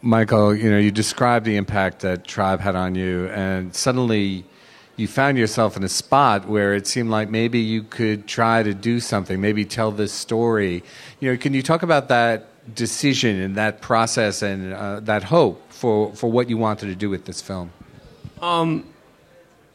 Michael, 0.02 0.56
you 0.56 0.70
know, 0.70 0.78
you 0.78 0.92
described 0.92 1.46
the 1.46 1.56
impact 1.56 2.02
that 2.02 2.26
Tribe 2.26 2.60
had 2.60 2.76
on 2.76 2.94
you, 2.96 3.28
and 3.30 3.74
suddenly 3.74 4.46
you 4.98 5.08
found 5.08 5.38
yourself 5.38 5.76
in 5.76 5.84
a 5.84 5.90
spot 5.90 6.48
where 6.48 6.74
it 6.74 6.88
seemed 6.88 7.10
like 7.10 7.30
maybe 7.30 7.60
you 7.60 7.84
could 7.84 8.28
try 8.28 8.64
to 8.64 8.74
do 8.74 9.00
something, 9.00 9.42
maybe 9.42 9.66
tell 9.66 9.92
this 9.92 10.14
story. 10.14 10.84
You 11.20 11.32
know, 11.32 11.38
can 11.38 11.54
you 11.54 11.62
talk 11.62 11.84
about 11.84 12.08
that 12.08 12.48
decision 12.74 13.40
and 13.42 13.56
that 13.56 13.82
process 13.82 14.42
and 14.42 14.74
uh, 14.74 15.02
that 15.02 15.24
hope 15.24 15.62
for, 15.72 16.14
for 16.16 16.32
what 16.32 16.50
you 16.50 16.58
wanted 16.58 16.88
to 16.88 16.96
do 16.96 17.10
with 17.10 17.26
this 17.26 17.42
film? 17.42 17.72
Um, 18.42 18.86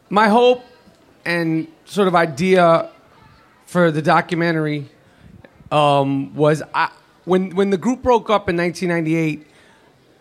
my 0.08 0.28
hope 0.28 0.64
and 1.24 1.68
sort 1.84 2.08
of 2.08 2.14
idea 2.14 2.90
for 3.66 3.90
the 3.90 4.02
documentary 4.02 4.88
um, 5.70 6.34
was 6.34 6.62
I, 6.74 6.90
when 7.24 7.54
when 7.54 7.70
the 7.70 7.76
group 7.76 8.02
broke 8.02 8.30
up 8.30 8.48
in 8.48 8.56
1998. 8.56 9.46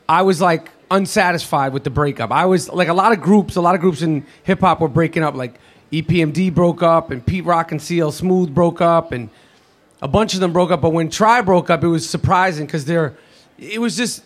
I 0.08 0.22
was 0.24 0.41
like 0.41 0.70
unsatisfied 0.91 1.74
with 1.74 1.84
the 1.84 1.89
breakup. 1.89 2.31
I 2.31 2.46
was 2.46 2.69
like 2.69 2.88
a 2.88 2.93
lot 2.93 3.12
of 3.12 3.22
groups, 3.22 3.55
a 3.55 3.62
lot 3.62 3.75
of 3.75 3.81
groups 3.81 4.01
in 4.01 4.25
hip 4.43 4.62
hop 4.62 4.79
were 4.81 4.88
breaking 4.88 5.24
up. 5.24 5.36
Like 5.36 5.60
EPMD 5.91 6.53
broke 6.53 6.84
up, 6.84 7.12
and 7.12 7.25
Pete 7.25 7.46
Rock 7.46 7.72
and 7.72 7.81
CL 7.81 8.12
Smooth 8.12 8.53
broke 8.53 8.81
up, 8.81 9.12
and 9.12 9.29
a 10.01 10.08
bunch 10.08 10.34
of 10.34 10.39
them 10.39 10.53
broke 10.53 10.72
up. 10.72 10.81
But 10.81 10.91
when 10.91 11.10
Tribe 11.10 11.46
broke 11.46 11.69
up, 11.69 11.84
it 11.84 11.88
was 11.88 12.08
surprising 12.08 12.65
because 12.65 12.86
they're, 12.86 13.15
it 13.58 13.79
was 13.79 13.98
just, 13.98 14.24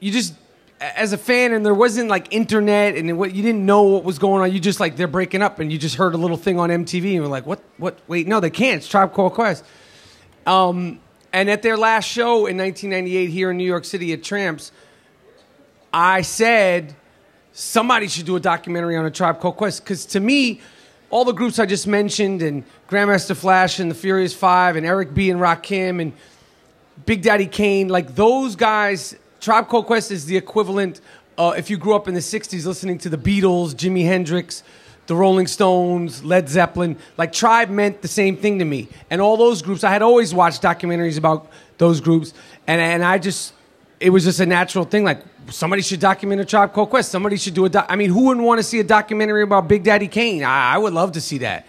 you 0.00 0.10
just, 0.10 0.34
as 0.80 1.12
a 1.12 1.18
fan, 1.18 1.52
and 1.52 1.64
there 1.64 1.74
wasn't 1.74 2.08
like 2.08 2.32
internet 2.32 2.96
and 2.96 3.16
what 3.16 3.34
you 3.34 3.42
didn't 3.42 3.64
know 3.64 3.82
what 3.82 4.04
was 4.04 4.18
going 4.18 4.42
on. 4.42 4.52
You 4.52 4.58
just 4.58 4.80
like 4.80 4.96
they're 4.96 5.06
breaking 5.06 5.42
up, 5.42 5.60
and 5.60 5.72
you 5.72 5.78
just 5.78 5.96
heard 5.96 6.14
a 6.14 6.18
little 6.18 6.36
thing 6.36 6.58
on 6.58 6.70
MTV, 6.70 7.04
and 7.04 7.12
you're 7.12 7.26
like, 7.26 7.46
what, 7.46 7.62
what? 7.76 7.98
Wait, 8.08 8.26
no, 8.26 8.40
they 8.40 8.50
can't. 8.50 8.78
It's 8.78 8.88
Tribe 8.88 9.12
Called 9.12 9.34
Quest. 9.34 9.64
Um, 10.46 11.00
and 11.32 11.48
at 11.48 11.62
their 11.62 11.76
last 11.76 12.04
show 12.04 12.46
in 12.46 12.58
1998 12.58 13.30
here 13.30 13.50
in 13.50 13.56
New 13.56 13.64
York 13.64 13.84
City 13.84 14.12
at 14.12 14.22
Tramps, 14.22 14.72
I 15.92 16.22
said 16.22 16.94
somebody 17.52 18.08
should 18.08 18.26
do 18.26 18.36
a 18.36 18.40
documentary 18.40 18.96
on 18.96 19.04
a 19.04 19.10
Tribe 19.10 19.40
Called 19.40 19.56
Quest 19.56 19.84
because 19.84 20.06
to 20.06 20.20
me, 20.20 20.60
all 21.10 21.24
the 21.24 21.32
groups 21.32 21.58
I 21.58 21.66
just 21.66 21.86
mentioned 21.86 22.40
and 22.40 22.64
Grandmaster 22.88 23.36
Flash 23.36 23.78
and 23.78 23.90
the 23.90 23.94
Furious 23.94 24.34
Five 24.34 24.76
and 24.76 24.86
Eric 24.86 25.12
B 25.12 25.30
and 25.30 25.38
Rakim 25.38 26.00
and 26.00 26.12
Big 27.04 27.22
Daddy 27.22 27.46
Kane, 27.46 27.88
like 27.88 28.14
those 28.14 28.56
guys, 28.56 29.16
Tribe 29.40 29.68
Called 29.68 29.86
Quest 29.86 30.10
is 30.10 30.24
the 30.26 30.36
equivalent. 30.36 31.00
Uh, 31.36 31.54
if 31.56 31.68
you 31.68 31.76
grew 31.76 31.94
up 31.94 32.08
in 32.08 32.14
the 32.14 32.20
'60s 32.20 32.64
listening 32.64 32.98
to 32.98 33.08
the 33.08 33.18
Beatles, 33.18 33.74
Jimi 33.74 34.04
Hendrix, 34.04 34.62
the 35.06 35.16
Rolling 35.16 35.46
Stones, 35.46 36.22
Led 36.24 36.48
Zeppelin, 36.48 36.96
like 37.18 37.32
Tribe 37.32 37.68
meant 37.68 38.02
the 38.02 38.08
same 38.08 38.36
thing 38.36 38.58
to 38.58 38.64
me. 38.64 38.88
And 39.10 39.20
all 39.20 39.36
those 39.36 39.60
groups, 39.60 39.84
I 39.84 39.90
had 39.90 40.02
always 40.02 40.32
watched 40.32 40.62
documentaries 40.62 41.18
about 41.18 41.50
those 41.78 42.00
groups, 42.00 42.32
and 42.66 42.80
and 42.80 43.04
I 43.04 43.18
just, 43.18 43.52
it 44.02 44.10
was 44.10 44.24
just 44.24 44.40
a 44.40 44.46
natural 44.46 44.84
thing. 44.84 45.04
Like 45.04 45.20
somebody 45.50 45.82
should 45.82 46.00
document 46.00 46.40
a 46.40 46.44
Tribe 46.44 46.72
Called 46.72 46.90
Quest. 46.90 47.10
Somebody 47.10 47.36
should 47.36 47.54
do 47.54 47.64
a. 47.64 47.68
doc- 47.68 47.86
I 47.88 47.96
mean, 47.96 48.10
who 48.10 48.24
wouldn't 48.26 48.44
want 48.46 48.58
to 48.58 48.62
see 48.62 48.80
a 48.80 48.84
documentary 48.84 49.42
about 49.42 49.68
Big 49.68 49.82
Daddy 49.84 50.08
Kane? 50.08 50.42
I, 50.44 50.74
I 50.74 50.78
would 50.78 50.92
love 50.92 51.12
to 51.12 51.20
see 51.20 51.38
that. 51.38 51.66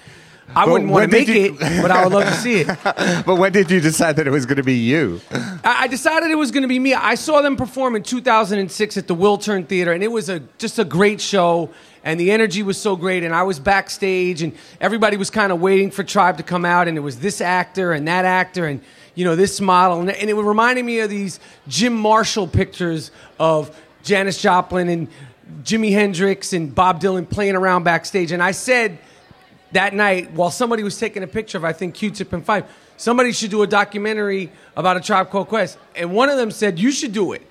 I 0.55 0.65
But 0.65 0.71
wouldn't 0.73 0.91
want 0.91 1.09
to 1.09 1.17
make 1.17 1.27
you- 1.29 1.55
it, 1.59 1.81
but 1.81 1.89
I 1.89 2.03
would 2.03 2.11
love 2.13 2.25
to 2.25 2.33
see 2.35 2.61
it. 2.61 2.67
But 3.25 3.37
when 3.37 3.53
did 3.53 3.71
you 3.71 3.79
decide 3.79 4.17
that 4.17 4.27
it 4.27 4.31
was 4.31 4.45
going 4.45 4.57
to 4.57 4.63
be 4.63 4.73
you? 4.77 5.21
I 5.31 5.83
I 5.83 5.87
decided 5.87 6.31
it 6.31 6.35
was 6.35 6.51
going 6.51 6.63
to 6.63 6.67
be 6.67 6.79
me. 6.79 6.93
I 6.93 7.15
saw 7.15 7.41
them 7.41 7.55
perform 7.55 7.95
in 7.95 8.03
2006 8.03 8.97
at 8.97 9.07
the 9.07 9.15
Wiltern 9.15 9.65
Theater, 9.67 9.93
and 9.93 10.03
it 10.03 10.11
was 10.11 10.27
a 10.29 10.41
just 10.57 10.79
a 10.79 10.83
great 10.85 11.21
show. 11.21 11.69
And 12.05 12.19
the 12.19 12.31
energy 12.31 12.63
was 12.63 12.77
so 12.77 12.97
great, 12.97 13.23
and 13.23 13.33
I 13.33 13.43
was 13.43 13.59
backstage, 13.59 14.41
and 14.41 14.51
everybody 14.81 15.15
was 15.15 15.29
kind 15.29 15.53
of 15.53 15.61
waiting 15.61 15.89
for 15.89 16.03
Tribe 16.03 16.35
to 16.35 16.43
come 16.43 16.65
out, 16.65 16.89
and 16.89 16.97
it 16.97 17.01
was 17.01 17.19
this 17.19 17.39
actor 17.39 17.93
and 17.93 18.05
that 18.09 18.25
actor, 18.25 18.65
and 18.67 18.81
you 19.15 19.25
know 19.25 19.35
this 19.35 19.61
model, 19.61 19.99
and, 19.99 20.09
it 20.09 20.35
reminded 20.35 20.85
me 20.85 20.99
of 20.99 21.09
these 21.09 21.39
Jim 21.67 21.93
Marshall 21.95 22.47
pictures 22.47 23.11
of 23.39 23.75
Janis 24.03 24.41
Joplin 24.41 24.89
and 24.89 25.07
Jimi 25.63 25.91
Hendrix 25.91 26.53
and 26.53 26.73
Bob 26.73 26.99
Dylan 27.01 27.29
playing 27.29 27.55
around 27.55 27.83
backstage. 27.83 28.31
And 28.31 28.41
I 28.41 28.51
said 28.51 28.97
that 29.73 29.93
night 29.93 30.31
while 30.31 30.51
somebody 30.51 30.83
was 30.83 30.97
taking 30.97 31.23
a 31.23 31.27
picture 31.27 31.57
of 31.57 31.65
I 31.65 31.73
think 31.73 31.95
Q-Tip 31.95 32.33
and 32.33 32.45
Phife. 32.45 32.65
Somebody 32.95 33.31
should 33.31 33.51
do 33.51 33.63
a 33.63 33.67
documentary 33.67 34.51
about 34.75 34.97
a 34.97 35.01
Tribe 35.01 35.29
Called 35.29 35.47
Quest, 35.47 35.77
and 35.95 36.13
one 36.13 36.29
of 36.29 36.37
them 36.37 36.51
said 36.51 36.79
you 36.79 36.91
should 36.91 37.11
do 37.13 37.33
it. 37.33 37.41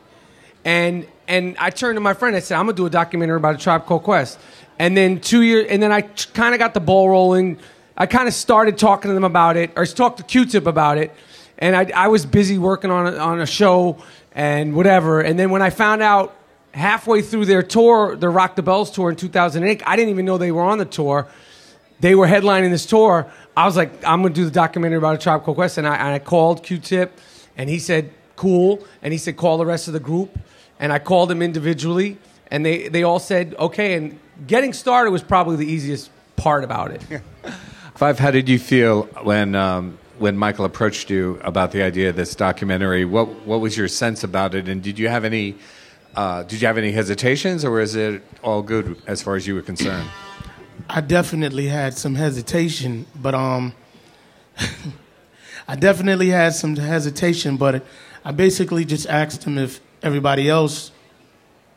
And 0.64 1.07
and 1.28 1.57
I 1.59 1.71
turned 1.71 1.97
to 1.97 2.00
my 2.00 2.14
friend. 2.14 2.35
I 2.35 2.40
said 2.40 2.57
I'm 2.57 2.66
gonna 2.66 2.76
do 2.76 2.87
a 2.87 2.90
documentary 2.90 3.37
about 3.37 3.54
a 3.54 3.59
Tribe 3.59 3.87
Called 3.87 4.02
Quest. 4.02 4.38
And 4.78 4.97
then 4.97 5.21
two 5.21 5.42
years, 5.42 5.66
and 5.69 5.83
then 5.83 5.92
I 5.92 6.02
kind 6.02 6.54
of 6.54 6.59
got 6.59 6.75
the 6.75 6.81
ball 6.81 7.09
rolling. 7.09 7.59
I 7.97 8.07
kind 8.07 8.26
of 8.26 8.35
started 8.35 8.78
talking 8.78 9.11
to 9.11 9.14
them 9.14 9.25
about 9.25 9.57
it, 9.57 9.71
or 9.76 9.85
talked 9.85 10.16
to 10.16 10.23
Q-Tip 10.23 10.66
about 10.66 10.99
it. 10.99 11.12
And 11.62 11.75
I, 11.75 11.90
I 11.95 12.09
was 12.09 12.26
busy 12.26 12.59
working 12.59 12.90
on 12.90 13.07
a, 13.07 13.16
on 13.16 13.40
a 13.40 13.47
show 13.47 13.97
and 14.33 14.75
whatever. 14.76 15.23
And 15.23 15.38
then 15.38 15.49
when 15.49 15.62
I 15.62 15.71
found 15.71 16.02
out 16.02 16.37
halfway 16.75 17.23
through 17.23 17.47
their 17.47 17.62
tour, 17.62 18.16
their 18.16 18.31
Rock 18.31 18.57
the 18.57 18.62
Bells 18.62 18.90
tour 18.90 19.09
in 19.09 19.16
2008, 19.16 19.83
I 19.87 19.97
didn't 19.97 20.11
even 20.11 20.26
know 20.26 20.37
they 20.37 20.52
were 20.52 20.62
on 20.62 20.76
the 20.76 20.85
tour 20.85 21.28
they 22.02 22.16
were 22.16 22.26
headlining 22.26 22.71
this 22.71 22.85
tour. 22.85 23.33
I 23.57 23.64
was 23.64 23.76
like, 23.76 24.04
I'm 24.04 24.21
going 24.23 24.35
to 24.35 24.40
do 24.40 24.45
the 24.45 24.50
documentary 24.50 24.99
about 24.99 25.25
a 25.25 25.40
Called 25.40 25.57
Quest, 25.57 25.78
and 25.78 25.87
I, 25.87 25.95
and 25.95 26.09
I 26.09 26.19
called 26.19 26.64
Q-Tip, 26.64 27.19
and 27.57 27.71
he 27.71 27.78
said, 27.78 28.12
cool, 28.37 28.85
and 29.02 29.12
he 29.12 29.19
said, 29.19 29.37
call 29.37 29.57
the 29.57 29.64
rest 29.64 29.87
of 29.87 29.95
the 29.95 30.00
group, 30.00 30.37
and 30.81 30.92
I 30.92 30.99
called 30.99 31.31
them 31.31 31.40
individually, 31.40 32.19
and 32.50 32.66
they, 32.66 32.88
they 32.88 33.04
all 33.04 33.21
said, 33.21 33.54
okay, 33.57 33.95
and 33.95 34.19
getting 34.47 34.73
started 34.73 35.12
was 35.12 35.23
probably 35.23 35.57
the 35.57 35.66
easiest 35.66 36.11
part 36.35 36.64
about 36.64 36.90
it. 36.90 37.02
Phife, 37.97 38.19
how 38.19 38.33
did 38.33 38.49
you 38.49 38.59
feel 38.59 39.04
when 39.23 39.54
um, 39.54 39.97
when 40.19 40.37
Michael 40.37 40.64
approached 40.64 41.11
you 41.11 41.40
about 41.42 41.73
the 41.73 41.83
idea 41.83 42.11
of 42.11 42.16
this 42.16 42.35
documentary? 42.35 43.04
What 43.04 43.47
what 43.47 43.61
was 43.61 43.76
your 43.76 43.88
sense 43.88 44.25
about 44.25 44.54
it, 44.54 44.69
and 44.69 44.83
did 44.83 44.99
you 44.99 45.09
have 45.09 45.25
any 45.25 45.57
uh, 46.14 46.42
did 46.42 46.61
you 46.61 46.66
have 46.66 46.78
any 46.78 46.92
hesitations, 46.92 47.64
or 47.64 47.73
was 47.73 47.95
it 47.95 48.23
all 48.42 48.62
good 48.62 49.00
as 49.07 49.23
far 49.23 49.37
as 49.37 49.47
you 49.47 49.54
were 49.54 49.62
concerned? 49.62 50.09
I 50.88 51.00
definitely 51.00 51.69
had 51.69 51.95
some 51.95 52.14
hesitation, 52.14 53.07
but 53.14 53.35
um, 53.35 53.73
I 55.69 55.76
definitely 55.76 56.28
had 56.28 56.54
some 56.54 56.76
hesitation, 56.76 57.57
but 57.57 57.85
I 58.25 58.33
basically 58.33 58.85
just 58.85 59.07
asked 59.09 59.45
him 59.45 59.59
if 59.59 59.81
everybody 60.02 60.49
else 60.49 60.90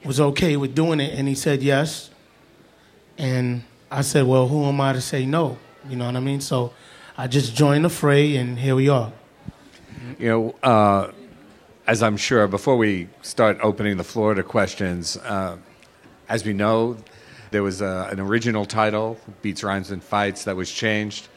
was 0.03 0.19
okay 0.19 0.57
with 0.57 0.75
doing 0.75 0.99
it, 0.99 1.17
and 1.17 1.27
he 1.27 1.35
said 1.35 1.63
yes. 1.63 2.09
And 3.17 3.63
I 3.89 4.01
said, 4.01 4.25
well, 4.25 4.47
who 4.47 4.65
am 4.65 4.81
I 4.81 4.93
to 4.93 5.01
say 5.01 5.25
no? 5.25 5.57
You 5.87 5.95
know 5.95 6.05
what 6.05 6.15
I 6.15 6.19
mean? 6.19 6.41
So 6.41 6.73
I 7.17 7.27
just 7.27 7.55
joined 7.55 7.85
the 7.85 7.89
fray, 7.89 8.35
and 8.35 8.59
here 8.59 8.75
we 8.75 8.89
are. 8.89 9.13
You 10.19 10.29
know, 10.29 10.55
uh, 10.61 11.11
as 11.87 12.03
I'm 12.03 12.17
sure, 12.17 12.45
before 12.47 12.75
we 12.75 13.07
start 13.21 13.57
opening 13.61 13.95
the 13.95 14.03
floor 14.03 14.33
to 14.33 14.43
questions, 14.43 15.15
uh, 15.17 15.55
as 16.27 16.43
we 16.43 16.51
know, 16.51 16.97
there 17.51 17.63
was 17.63 17.81
uh, 17.81 18.09
an 18.11 18.19
original 18.19 18.65
title, 18.65 19.17
Beats, 19.41 19.63
Rhymes, 19.63 19.91
and 19.91 20.03
Fights, 20.03 20.43
that 20.43 20.57
was 20.57 20.69
changed. 20.69 21.29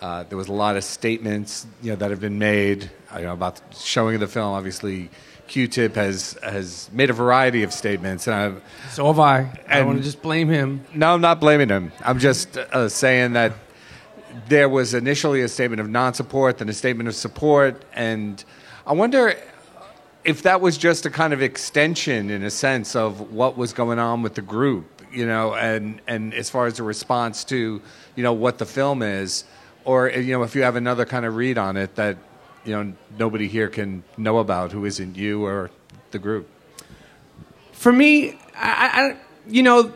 Uh, 0.00 0.24
there 0.24 0.36
was 0.36 0.48
a 0.48 0.52
lot 0.52 0.76
of 0.76 0.82
statements 0.82 1.68
you 1.82 1.90
know, 1.90 1.96
that 1.96 2.10
have 2.10 2.20
been 2.20 2.40
made 2.40 2.90
uh, 3.14 3.18
you 3.18 3.26
know, 3.26 3.32
about 3.32 3.56
the 3.70 3.76
showing 3.76 4.16
of 4.16 4.20
the 4.20 4.26
film. 4.26 4.52
Obviously, 4.54 5.08
Q-Tip 5.46 5.94
has, 5.94 6.36
has 6.42 6.90
made 6.92 7.10
a 7.10 7.12
variety 7.12 7.62
of 7.62 7.72
statements. 7.72 8.26
And 8.26 8.34
I, 8.34 8.88
So 8.90 9.06
have 9.06 9.20
I. 9.20 9.60
I 9.68 9.78
don't 9.78 9.86
want 9.86 9.98
to 9.98 10.04
just 10.04 10.20
blame 10.20 10.48
him. 10.48 10.84
no, 10.92 11.14
I'm 11.14 11.20
not 11.20 11.38
blaming 11.38 11.68
him. 11.68 11.92
I'm 12.04 12.18
just 12.18 12.56
uh, 12.56 12.88
saying 12.88 13.34
that 13.34 13.52
there 14.48 14.68
was 14.68 14.94
initially 14.94 15.42
a 15.42 15.48
statement 15.48 15.80
of 15.80 15.88
non-support, 15.88 16.58
then 16.58 16.68
a 16.68 16.72
statement 16.72 17.08
of 17.08 17.14
support, 17.14 17.82
and 17.94 18.44
I 18.86 18.92
wonder 18.92 19.34
if 20.24 20.42
that 20.42 20.60
was 20.60 20.78
just 20.78 21.04
a 21.06 21.10
kind 21.10 21.32
of 21.32 21.42
extension, 21.42 22.30
in 22.30 22.42
a 22.42 22.50
sense, 22.50 22.94
of 22.94 23.32
what 23.32 23.56
was 23.56 23.72
going 23.72 23.98
on 23.98 24.22
with 24.22 24.34
the 24.34 24.42
group, 24.42 24.86
you 25.12 25.26
know, 25.26 25.54
and 25.54 26.00
and 26.06 26.32
as 26.34 26.48
far 26.48 26.66
as 26.66 26.76
the 26.76 26.82
response 26.82 27.44
to, 27.44 27.82
you 28.16 28.22
know, 28.22 28.32
what 28.32 28.58
the 28.58 28.66
film 28.66 29.02
is, 29.02 29.44
or 29.84 30.08
you 30.10 30.32
know, 30.32 30.42
if 30.42 30.54
you 30.54 30.62
have 30.62 30.76
another 30.76 31.04
kind 31.04 31.26
of 31.26 31.36
read 31.36 31.58
on 31.58 31.76
it 31.76 31.94
that, 31.96 32.16
you 32.64 32.72
know, 32.72 32.92
nobody 33.18 33.48
here 33.48 33.68
can 33.68 34.02
know 34.16 34.38
about, 34.38 34.72
who 34.72 34.84
isn't 34.84 35.16
you 35.16 35.44
or 35.44 35.70
the 36.12 36.18
group. 36.18 36.48
for 37.72 37.92
me, 37.92 38.38
I, 38.54 39.14
I, 39.14 39.16
you 39.48 39.62
know, 39.62 39.92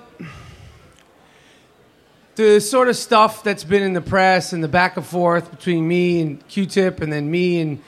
the 2.36 2.60
sort 2.60 2.88
of 2.88 2.96
stuff 2.96 3.42
that's 3.42 3.64
been 3.64 3.82
in 3.82 3.94
the 3.94 4.00
press 4.00 4.52
and 4.52 4.62
the 4.62 4.68
back 4.68 4.96
and 4.96 5.04
forth 5.06 5.50
between 5.50 5.88
me 5.88 6.20
and 6.20 6.46
Q-Tip, 6.48 7.00
and 7.00 7.12
then 7.12 7.30
me 7.30 7.60
and 7.60 7.82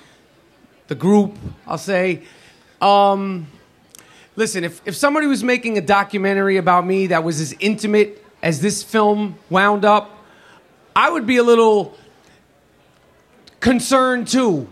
the 0.89 0.95
group, 0.95 1.37
I'll 1.67 1.77
say. 1.79 2.23
Um, 2.81 3.47
listen, 4.37 4.65
if, 4.65 4.81
if 4.87 4.97
somebody 4.97 5.27
was 5.27 5.45
making 5.45 5.77
a 5.77 5.83
documentary 5.83 6.57
about 6.57 6.87
me 6.87 7.09
that 7.09 7.23
was 7.25 7.41
as 7.41 7.55
intimate 7.61 8.25
as 8.43 8.61
this 8.61 8.83
film 8.83 9.37
wound 9.51 9.85
up, 9.85 10.11
I 10.97 11.11
would 11.11 11.27
be 11.27 11.37
a 11.37 11.43
little 11.43 11.95
concerned 13.61 14.29
too. 14.29 14.69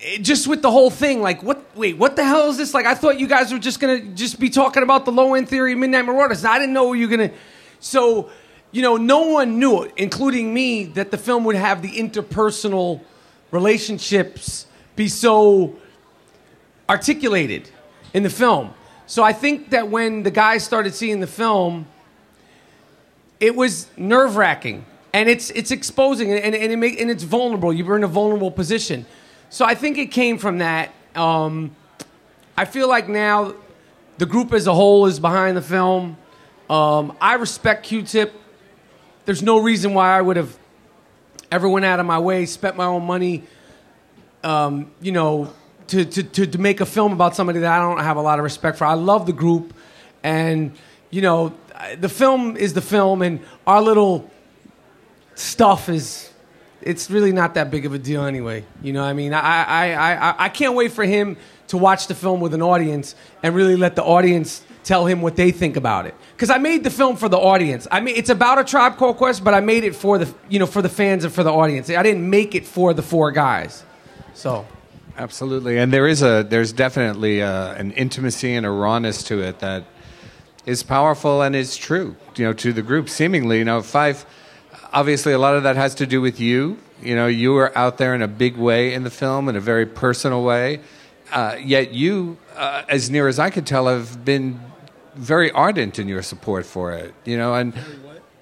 It- 0.00 0.22
just 0.22 0.46
with 0.46 0.62
the 0.62 0.70
whole 0.70 0.90
thing, 0.90 1.22
like, 1.22 1.42
what? 1.42 1.64
Wait, 1.74 1.98
what 1.98 2.14
the 2.14 2.24
hell 2.24 2.50
is 2.50 2.56
this? 2.56 2.72
Like, 2.72 2.86
I 2.86 2.94
thought 2.94 3.18
you 3.18 3.26
guys 3.26 3.52
were 3.52 3.58
just 3.58 3.80
gonna 3.80 4.00
just 4.00 4.38
be 4.38 4.48
talking 4.48 4.84
about 4.84 5.04
the 5.04 5.12
low 5.12 5.34
end 5.34 5.48
theory 5.48 5.74
Midnight 5.74 6.04
Marauders. 6.06 6.44
I 6.44 6.58
didn't 6.58 6.72
know 6.72 6.92
you 6.92 7.08
were 7.08 7.16
gonna. 7.16 7.30
So, 7.80 8.30
you 8.70 8.82
know, 8.82 8.96
no 8.96 9.20
one 9.28 9.58
knew, 9.58 9.82
it, 9.82 9.92
including 9.96 10.52
me, 10.52 10.84
that 10.84 11.10
the 11.10 11.18
film 11.18 11.44
would 11.44 11.56
have 11.56 11.82
the 11.82 11.90
interpersonal 11.90 13.00
relationships 13.50 14.66
be 14.94 15.08
so 15.08 15.76
articulated 16.88 17.70
in 18.12 18.22
the 18.22 18.30
film. 18.30 18.74
So 19.06 19.22
I 19.22 19.32
think 19.32 19.70
that 19.70 19.88
when 19.88 20.22
the 20.22 20.30
guys 20.30 20.64
started 20.64 20.94
seeing 20.94 21.20
the 21.20 21.26
film, 21.26 21.86
it 23.40 23.54
was 23.54 23.88
nerve 23.96 24.36
wracking, 24.36 24.84
and 25.14 25.28
it's 25.28 25.50
it's 25.50 25.70
exposing, 25.70 26.32
and, 26.32 26.54
and, 26.54 26.72
it 26.72 26.76
make, 26.76 27.00
and 27.00 27.10
it's 27.10 27.22
vulnerable. 27.22 27.72
You're 27.72 27.96
in 27.96 28.04
a 28.04 28.08
vulnerable 28.08 28.50
position. 28.50 29.06
So 29.48 29.64
I 29.64 29.74
think 29.74 29.96
it 29.96 30.10
came 30.10 30.36
from 30.36 30.58
that. 30.58 30.90
Um, 31.14 31.74
I 32.56 32.64
feel 32.64 32.88
like 32.88 33.08
now 33.08 33.54
the 34.18 34.26
group 34.26 34.52
as 34.52 34.66
a 34.66 34.74
whole 34.74 35.06
is 35.06 35.20
behind 35.20 35.56
the 35.56 35.62
film. 35.62 36.18
Um, 36.68 37.16
I 37.20 37.34
respect 37.34 37.86
Q-Tip. 37.86 38.34
There's 39.28 39.42
no 39.42 39.58
reason 39.58 39.92
why 39.92 40.16
I 40.16 40.22
would 40.22 40.38
have 40.38 40.58
ever 41.52 41.68
went 41.68 41.84
out 41.84 42.00
of 42.00 42.06
my 42.06 42.18
way, 42.18 42.46
spent 42.46 42.78
my 42.78 42.86
own 42.86 43.04
money, 43.04 43.42
um, 44.42 44.90
you 45.02 45.12
know, 45.12 45.52
to, 45.88 46.06
to, 46.06 46.22
to, 46.22 46.46
to 46.46 46.56
make 46.56 46.80
a 46.80 46.86
film 46.86 47.12
about 47.12 47.36
somebody 47.36 47.58
that 47.58 47.70
I 47.70 47.78
don't 47.78 48.02
have 48.02 48.16
a 48.16 48.22
lot 48.22 48.38
of 48.38 48.42
respect 48.42 48.78
for. 48.78 48.86
I 48.86 48.94
love 48.94 49.26
the 49.26 49.34
group, 49.34 49.74
and 50.22 50.72
you 51.10 51.20
know, 51.20 51.52
the 52.00 52.08
film 52.08 52.56
is 52.56 52.72
the 52.72 52.80
film, 52.80 53.20
and 53.20 53.40
our 53.66 53.82
little 53.82 54.30
stuff 55.34 55.90
is 55.90 56.32
it's 56.80 57.10
really 57.10 57.32
not 57.32 57.52
that 57.52 57.70
big 57.70 57.84
of 57.84 57.92
a 57.92 57.98
deal 57.98 58.24
anyway. 58.24 58.64
You 58.82 58.94
know, 58.94 59.04
I 59.04 59.12
mean, 59.12 59.34
I, 59.34 59.40
I, 59.40 60.14
I, 60.14 60.44
I 60.44 60.48
can't 60.48 60.74
wait 60.74 60.92
for 60.92 61.04
him 61.04 61.36
to 61.66 61.76
watch 61.76 62.06
the 62.06 62.14
film 62.14 62.40
with 62.40 62.54
an 62.54 62.62
audience 62.62 63.14
and 63.42 63.54
really 63.54 63.76
let 63.76 63.94
the 63.94 64.04
audience 64.04 64.62
tell 64.88 65.04
him 65.04 65.20
what 65.20 65.36
they 65.36 65.50
think 65.50 65.76
about 65.76 66.06
it. 66.06 66.14
Because 66.32 66.48
I 66.48 66.56
made 66.56 66.82
the 66.82 66.90
film 66.90 67.16
for 67.16 67.28
the 67.28 67.36
audience. 67.36 67.86
I 67.90 68.00
mean, 68.00 68.16
it's 68.16 68.30
about 68.30 68.58
a 68.58 68.64
tribe 68.64 68.96
called 68.96 69.18
Quest, 69.18 69.44
but 69.44 69.52
I 69.52 69.60
made 69.60 69.84
it 69.84 69.94
for 69.94 70.16
the, 70.16 70.34
you 70.48 70.58
know, 70.58 70.66
for 70.66 70.80
the 70.80 70.88
fans 70.88 71.24
and 71.24 71.32
for 71.32 71.44
the 71.44 71.52
audience. 71.52 71.90
I 71.90 72.02
didn't 72.02 72.28
make 72.28 72.54
it 72.54 72.66
for 72.66 72.94
the 72.94 73.02
four 73.02 73.30
guys. 73.30 73.84
So. 74.32 74.66
Absolutely, 75.18 75.78
and 75.78 75.92
there 75.92 76.06
is 76.06 76.22
a 76.22 76.46
there's 76.48 76.72
definitely 76.72 77.40
a, 77.40 77.72
an 77.72 77.90
intimacy 77.90 78.54
and 78.54 78.64
a 78.64 78.70
rawness 78.70 79.24
to 79.24 79.42
it 79.42 79.58
that 79.58 79.82
is 80.64 80.84
powerful 80.84 81.42
and 81.42 81.56
is 81.56 81.76
true. 81.76 82.14
You 82.36 82.44
know, 82.44 82.52
to 82.52 82.72
the 82.72 82.82
group, 82.82 83.08
seemingly, 83.08 83.58
you 83.58 83.64
know, 83.64 83.80
Phife. 83.80 84.24
Obviously, 84.92 85.32
a 85.32 85.38
lot 85.38 85.56
of 85.56 85.64
that 85.64 85.74
has 85.74 85.96
to 85.96 86.06
do 86.06 86.20
with 86.20 86.38
you. 86.38 86.78
You 87.02 87.16
know, 87.16 87.26
you 87.26 87.52
were 87.52 87.76
out 87.76 87.98
there 87.98 88.14
in 88.14 88.22
a 88.22 88.28
big 88.28 88.56
way 88.56 88.94
in 88.94 89.02
the 89.02 89.10
film, 89.10 89.48
in 89.48 89.56
a 89.56 89.60
very 89.60 89.86
personal 89.86 90.44
way. 90.44 90.80
Uh, 91.32 91.56
yet 91.60 91.92
you, 91.92 92.38
uh, 92.56 92.84
as 92.88 93.10
near 93.10 93.26
as 93.26 93.40
I 93.40 93.50
could 93.50 93.66
tell, 93.66 93.88
have 93.88 94.24
been 94.24 94.60
very 95.18 95.50
ardent 95.50 95.98
in 95.98 96.08
your 96.08 96.22
support 96.22 96.64
for 96.64 96.92
it. 96.92 97.14
You 97.24 97.36
know, 97.36 97.54
and 97.54 97.74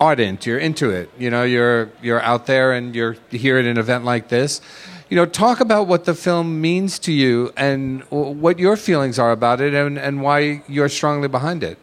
ardent. 0.00 0.46
You're 0.46 0.58
into 0.58 0.90
it. 0.90 1.10
You 1.18 1.30
know, 1.30 1.42
you're 1.42 1.90
you're 2.02 2.20
out 2.20 2.46
there 2.46 2.72
and 2.72 2.94
you're 2.94 3.16
here 3.30 3.58
at 3.58 3.64
an 3.64 3.78
event 3.78 4.04
like 4.04 4.28
this 4.28 4.60
you 5.08 5.14
know, 5.14 5.26
talk 5.26 5.60
about 5.60 5.86
what 5.86 6.04
the 6.04 6.14
film 6.14 6.60
means 6.60 6.98
to 6.98 7.12
you 7.12 7.52
and 7.56 8.02
what 8.10 8.58
your 8.58 8.76
feelings 8.76 9.18
are 9.18 9.30
about 9.30 9.60
it 9.60 9.72
and, 9.72 9.98
and 9.98 10.20
why 10.20 10.62
you're 10.68 10.88
strongly 10.88 11.28
behind 11.28 11.62
it. 11.62 11.78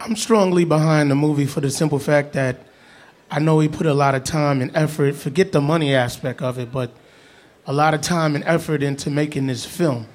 I'm 0.00 0.16
strongly 0.16 0.64
behind 0.64 1.10
the 1.10 1.14
movie 1.14 1.46
for 1.46 1.60
the 1.60 1.70
simple 1.70 1.98
fact 1.98 2.32
that 2.32 2.60
I 3.30 3.40
know 3.40 3.58
he 3.60 3.68
put 3.68 3.86
a 3.86 3.94
lot 3.94 4.14
of 4.14 4.24
time 4.24 4.62
and 4.62 4.74
effort, 4.74 5.16
forget 5.16 5.52
the 5.52 5.60
money 5.60 5.94
aspect 5.94 6.40
of 6.40 6.58
it, 6.58 6.72
but 6.72 6.90
a 7.66 7.72
lot 7.72 7.92
of 7.92 8.00
time 8.00 8.34
and 8.34 8.44
effort 8.44 8.82
into 8.82 9.10
making 9.10 9.48
this 9.48 9.64
film. 9.64 10.06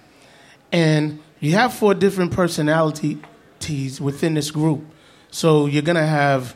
And 0.72 1.20
you 1.42 1.52
have 1.54 1.74
four 1.74 1.94
different 1.94 2.32
personalities 2.32 4.00
within 4.00 4.36
this 4.36 4.52
group. 4.52 4.86
So 5.32 5.66
you're 5.66 5.82
going 5.82 5.98
to 5.98 6.06
have 6.06 6.56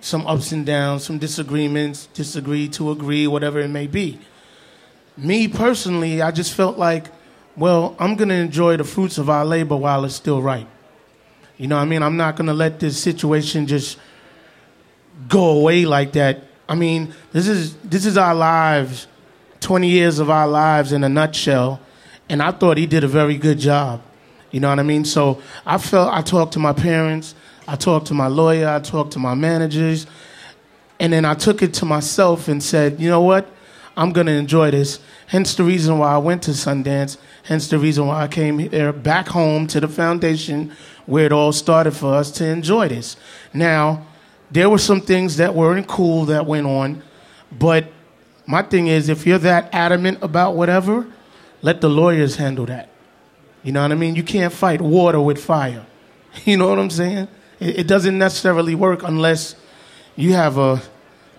some 0.00 0.26
ups 0.26 0.52
and 0.52 0.66
downs, 0.66 1.04
some 1.04 1.18
disagreements, 1.18 2.06
disagree 2.14 2.68
to 2.68 2.90
agree, 2.90 3.26
whatever 3.26 3.60
it 3.60 3.68
may 3.68 3.86
be. 3.86 4.18
Me 5.16 5.48
personally, 5.48 6.22
I 6.22 6.30
just 6.30 6.54
felt 6.54 6.78
like, 6.78 7.06
well, 7.56 7.94
I'm 7.98 8.16
going 8.16 8.30
to 8.30 8.34
enjoy 8.34 8.76
the 8.78 8.84
fruits 8.84 9.18
of 9.18 9.30
our 9.30 9.44
labor 9.44 9.76
while 9.76 10.04
it's 10.04 10.14
still 10.14 10.42
right. 10.42 10.66
You 11.56 11.68
know 11.68 11.76
I 11.76 11.84
mean? 11.84 12.02
I'm 12.02 12.16
not 12.16 12.36
going 12.36 12.48
to 12.48 12.54
let 12.54 12.80
this 12.80 12.98
situation 12.98 13.66
just 13.66 13.98
go 15.28 15.58
away 15.58 15.84
like 15.84 16.12
that. 16.12 16.44
I 16.68 16.74
mean, 16.74 17.14
this 17.32 17.46
is 17.46 17.76
this 17.76 18.06
is 18.06 18.16
our 18.16 18.34
lives, 18.34 19.06
20 19.60 19.88
years 19.88 20.18
of 20.18 20.30
our 20.30 20.48
lives 20.48 20.92
in 20.92 21.04
a 21.04 21.08
nutshell, 21.08 21.80
and 22.28 22.42
I 22.42 22.50
thought 22.50 22.76
he 22.76 22.86
did 22.86 23.04
a 23.04 23.08
very 23.08 23.36
good 23.36 23.58
job. 23.58 24.00
You 24.50 24.60
know 24.60 24.68
what 24.68 24.78
I 24.78 24.82
mean? 24.84 25.04
So 25.04 25.42
I 25.66 25.78
felt 25.78 26.12
I 26.12 26.22
talked 26.22 26.52
to 26.52 26.58
my 26.58 26.72
parents, 26.72 27.34
I 27.66 27.76
talked 27.76 28.06
to 28.06 28.14
my 28.14 28.28
lawyer, 28.28 28.68
I 28.68 28.78
talked 28.80 29.12
to 29.14 29.18
my 29.18 29.34
managers, 29.34 30.06
and 31.00 31.12
then 31.12 31.24
I 31.24 31.34
took 31.34 31.62
it 31.62 31.74
to 31.74 31.84
myself 31.84 32.48
and 32.48 32.62
said, 32.62 33.00
you 33.00 33.08
know 33.08 33.20
what? 33.20 33.48
I'm 33.96 34.12
to 34.12 34.28
enjoy 34.28 34.70
this. 34.70 35.00
Hence 35.26 35.54
the 35.54 35.64
reason 35.64 35.98
why 35.98 36.14
I 36.14 36.18
went 36.18 36.42
to 36.44 36.50
Sundance. 36.50 37.16
Hence 37.44 37.68
the 37.68 37.78
reason 37.78 38.06
why 38.06 38.22
I 38.22 38.28
came 38.28 38.58
here 38.58 38.92
back 38.92 39.28
home 39.28 39.66
to 39.68 39.80
the 39.80 39.88
foundation 39.88 40.72
where 41.06 41.26
it 41.26 41.32
all 41.32 41.52
started 41.52 41.92
for 41.92 42.14
us 42.14 42.30
to 42.32 42.46
enjoy 42.46 42.88
this. 42.88 43.16
Now, 43.52 44.06
there 44.50 44.68
were 44.68 44.78
some 44.78 45.00
things 45.00 45.36
that 45.36 45.54
weren't 45.54 45.86
cool 45.86 46.24
that 46.26 46.46
went 46.46 46.66
on, 46.66 47.02
but 47.52 47.86
my 48.46 48.62
thing 48.62 48.88
is 48.88 49.08
if 49.08 49.26
you're 49.26 49.38
that 49.38 49.72
adamant 49.72 50.18
about 50.22 50.56
whatever, 50.56 51.06
let 51.64 51.80
the 51.80 51.88
lawyers 51.88 52.36
handle 52.36 52.66
that. 52.66 52.90
You 53.62 53.72
know 53.72 53.80
what 53.80 53.90
I 53.90 53.94
mean? 53.94 54.14
You 54.14 54.22
can't 54.22 54.52
fight 54.52 54.82
water 54.82 55.20
with 55.20 55.42
fire. 55.42 55.86
You 56.44 56.56
know 56.56 56.68
what 56.68 56.80
I'm 56.80 56.90
saying? 56.90 57.28
It, 57.60 57.86
doesn't 57.86 58.18
necessarily 58.18 58.74
work 58.74 59.04
unless 59.04 59.54
you 60.16 60.32
have 60.32 60.58
a 60.58 60.82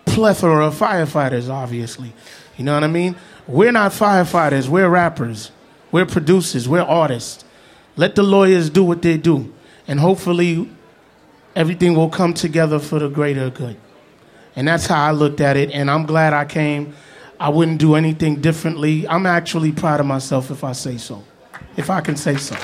plethora 0.06 0.68
of 0.68 0.80
firefighters, 0.80 1.50
obviously. 1.50 2.14
You 2.56 2.64
know 2.64 2.74
what 2.74 2.86
I 2.86 2.88
mean? 2.88 3.18
We're 3.46 3.74
not 3.74 3.92
firefighters, 3.92 4.70
we're 4.70 4.88
rappers, 4.88 5.52
we're 5.92 6.06
producers, 6.06 6.70
we're 6.70 6.82
artists. 6.82 7.44
Let 7.98 8.16
the 8.16 8.24
lawyers 8.24 8.70
do 8.70 8.86
what 8.86 9.02
they 9.02 9.18
do, 9.18 9.54
and 9.86 10.00
hopefully 10.00 10.70
everything 11.58 11.94
will 11.94 12.10
come 12.10 12.34
together 12.34 12.80
for 12.80 13.00
the 13.00 13.10
greater 13.10 13.50
good. 13.50 13.76
And 14.56 14.66
that's 14.66 14.88
how 14.88 15.06
I 15.08 15.12
looked 15.12 15.42
at 15.42 15.58
it, 15.58 15.72
and 15.72 15.92
I'm 15.92 16.06
glad 16.06 16.32
I 16.32 16.46
came. 16.46 16.96
I 17.40 17.50
wouldn't 17.50 17.80
do 17.80 17.96
anything 17.96 18.42
differently. 18.42 19.08
I'm 19.08 19.26
actually 19.26 19.72
proud 19.72 20.00
of 20.00 20.06
myself 20.06 20.52
if 20.52 20.64
I 20.64 20.72
say 20.72 20.98
so, 20.98 21.24
if 21.76 21.90
I 21.90 22.02
can 22.02 22.16
say 22.16 22.38
so. 22.38 22.56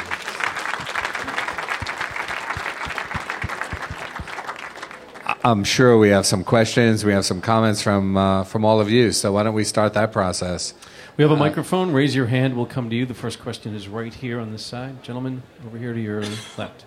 I'm 5.44 5.64
sure 5.64 5.98
we 5.98 6.10
have 6.10 6.26
some 6.28 6.44
questions. 6.44 7.04
We 7.04 7.14
have 7.14 7.26
some 7.26 7.42
comments 7.42 7.82
from 7.82 8.16
uh, 8.16 8.44
from 8.44 8.64
all 8.64 8.80
of 8.80 8.92
you. 8.92 9.12
So 9.12 9.34
why 9.34 9.44
don't 9.44 9.56
we 9.56 9.64
start 9.64 9.94
that 9.94 10.12
process? 10.12 10.76
We 11.18 11.24
have 11.24 11.32
a 11.32 11.36
uh, 11.36 11.38
microphone. 11.38 11.92
Raise 11.92 12.16
your 12.16 12.28
hand. 12.28 12.56
We'll 12.56 12.68
come 12.68 12.90
to 12.92 12.96
you. 12.96 13.06
The 13.06 13.16
first 13.16 13.42
question 13.42 13.74
is 13.74 13.88
right 13.88 14.14
here 14.14 14.40
on 14.40 14.52
this 14.52 14.64
side, 14.64 15.04
gentlemen, 15.04 15.42
over 15.66 15.78
here 15.78 15.94
to 15.94 16.00
your 16.00 16.24
left. 16.58 16.86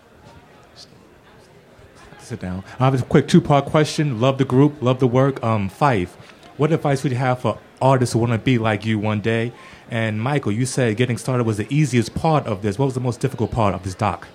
Sit 2.19 2.41
down. 2.41 2.65
I 2.79 2.85
have 2.87 2.99
a 2.99 3.05
quick 3.05 3.29
two-part 3.29 3.67
question. 3.67 4.19
Love 4.21 4.39
the 4.39 4.47
group. 4.47 4.81
Love 4.81 4.99
the 4.99 5.07
work. 5.07 5.43
Um, 5.45 5.69
Phife. 5.69 6.11
What 6.57 6.73
advice 6.73 7.03
would 7.03 7.13
you 7.13 7.19
have 7.19 7.41
for 7.41 7.59
artists 7.85 8.15
who 8.15 8.19
want 8.19 8.33
to 8.33 8.39
be 8.39 8.57
like 8.59 8.87
you 8.87 8.99
one 8.99 9.21
day? 9.21 9.53
And 9.91 10.21
Michael, 10.21 10.53
you 10.53 10.65
said 10.65 10.97
getting 10.97 11.19
started 11.19 11.45
was 11.45 11.59
the 11.59 11.67
easiest 11.73 12.15
part 12.15 12.47
of 12.47 12.63
this. 12.63 12.79
What 12.79 12.87
was 12.87 12.95
the 12.95 13.01
most 13.01 13.21
difficult 13.21 13.51
part 13.51 13.75
of 13.75 13.83
this 13.85 13.95
doc? 13.95 14.27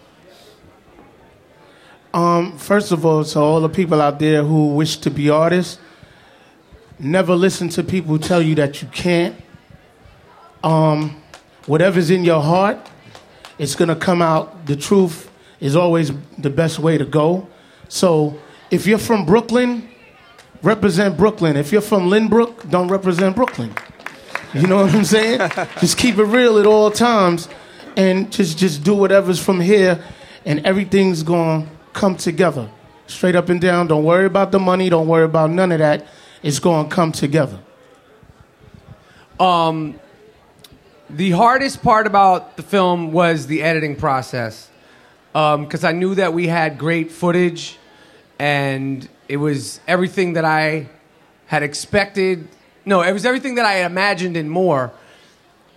Um, 2.14 2.58
first 2.58 2.92
of 2.92 3.06
all, 3.06 3.24
to 3.24 3.40
all 3.40 3.62
the 3.62 3.70
people 3.70 4.02
out 4.02 4.20
there 4.20 4.44
who 4.44 4.74
wish 4.76 4.98
to 4.98 5.10
be 5.10 5.30
artists, 5.30 5.80
never 7.00 7.36
listen 7.36 7.70
to 7.70 7.84
people 7.84 8.20
tell 8.20 8.42
you 8.42 8.56
that 8.56 8.82
you 8.82 8.88
can't. 8.90 9.36
Um, 10.64 11.22
whatever's 11.66 12.10
in 12.10 12.24
your 12.24 12.42
heart, 12.42 12.78
it's 13.58 13.76
gonna 13.76 13.96
come 13.96 14.22
out. 14.22 14.66
The 14.66 14.76
truth 14.76 15.30
is 15.60 15.76
always 15.76 16.12
the 16.38 16.50
best 16.50 16.80
way 16.80 16.98
to 16.98 17.06
go. 17.06 17.48
So 17.90 18.40
if 18.72 18.86
you're 18.86 19.00
from 19.00 19.26
Brooklyn, 19.26 19.90
represent 20.62 21.18
Brooklyn. 21.18 21.56
If 21.56 21.72
you're 21.72 21.82
from 21.82 22.10
Lynbrook, 22.10 22.70
don't 22.70 22.88
represent 22.88 23.36
Brooklyn. 23.36 23.74
You 24.54 24.68
know 24.68 24.84
what 24.84 24.94
I'm 24.94 25.06
saying? 25.06 25.40
just 25.80 25.98
keep 25.98 26.18
it 26.18 26.24
real 26.24 26.58
at 26.58 26.66
all 26.66 26.92
times, 26.92 27.48
and 27.96 28.32
just 28.32 28.58
just 28.58 28.84
do 28.84 28.96
whatever's 28.96 29.40
from 29.44 29.60
here, 29.60 30.04
and 30.46 30.66
everything's 30.66 31.24
going 31.24 31.66
to 31.66 31.72
come 31.94 32.16
together. 32.16 32.70
Straight 33.08 33.36
up 33.36 33.50
and 33.50 33.60
down. 33.60 33.88
Don't 33.88 34.04
worry 34.04 34.26
about 34.26 34.52
the 34.52 34.60
money. 34.60 34.90
Don't 34.90 35.08
worry 35.08 35.26
about 35.26 35.50
none 35.50 35.72
of 35.72 35.80
that. 35.80 36.06
It's 36.44 36.60
going 36.60 36.90
to 36.90 36.96
come 36.96 37.12
together. 37.12 37.60
Um, 39.40 40.00
the 41.10 41.32
hardest 41.32 41.82
part 41.82 42.06
about 42.06 42.58
the 42.58 42.64
film 42.64 43.12
was 43.12 43.48
the 43.48 43.64
editing 43.64 43.96
process 43.96 44.70
because 45.34 45.84
um, 45.84 45.90
I 45.90 45.92
knew 45.92 46.16
that 46.16 46.34
we 46.34 46.48
had 46.48 46.78
great 46.78 47.12
footage 47.12 47.78
and 48.38 49.08
it 49.30 49.38
was 49.38 49.80
everything 49.88 50.34
that 50.34 50.44
I 50.44 50.90
had 51.46 51.62
expected. 51.62 52.48
No, 52.84 53.02
it 53.02 53.14
was 53.14 53.26
everything 53.26 53.56
that 53.56 53.66
I 53.66 53.74
had 53.74 53.92
imagined 53.92 54.36
and 54.36 54.50
more. 54.50 54.92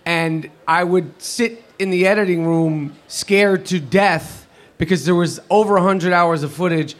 And 0.05 0.49
I 0.67 0.83
would 0.83 1.21
sit 1.21 1.63
in 1.77 1.91
the 1.91 2.07
editing 2.07 2.45
room 2.45 2.95
scared 3.07 3.67
to 3.67 3.79
death 3.79 4.47
because 4.79 5.05
there 5.05 5.15
was 5.15 5.39
over 5.51 5.75
100 5.75 6.11
hours 6.11 6.41
of 6.41 6.51
footage 6.51 6.95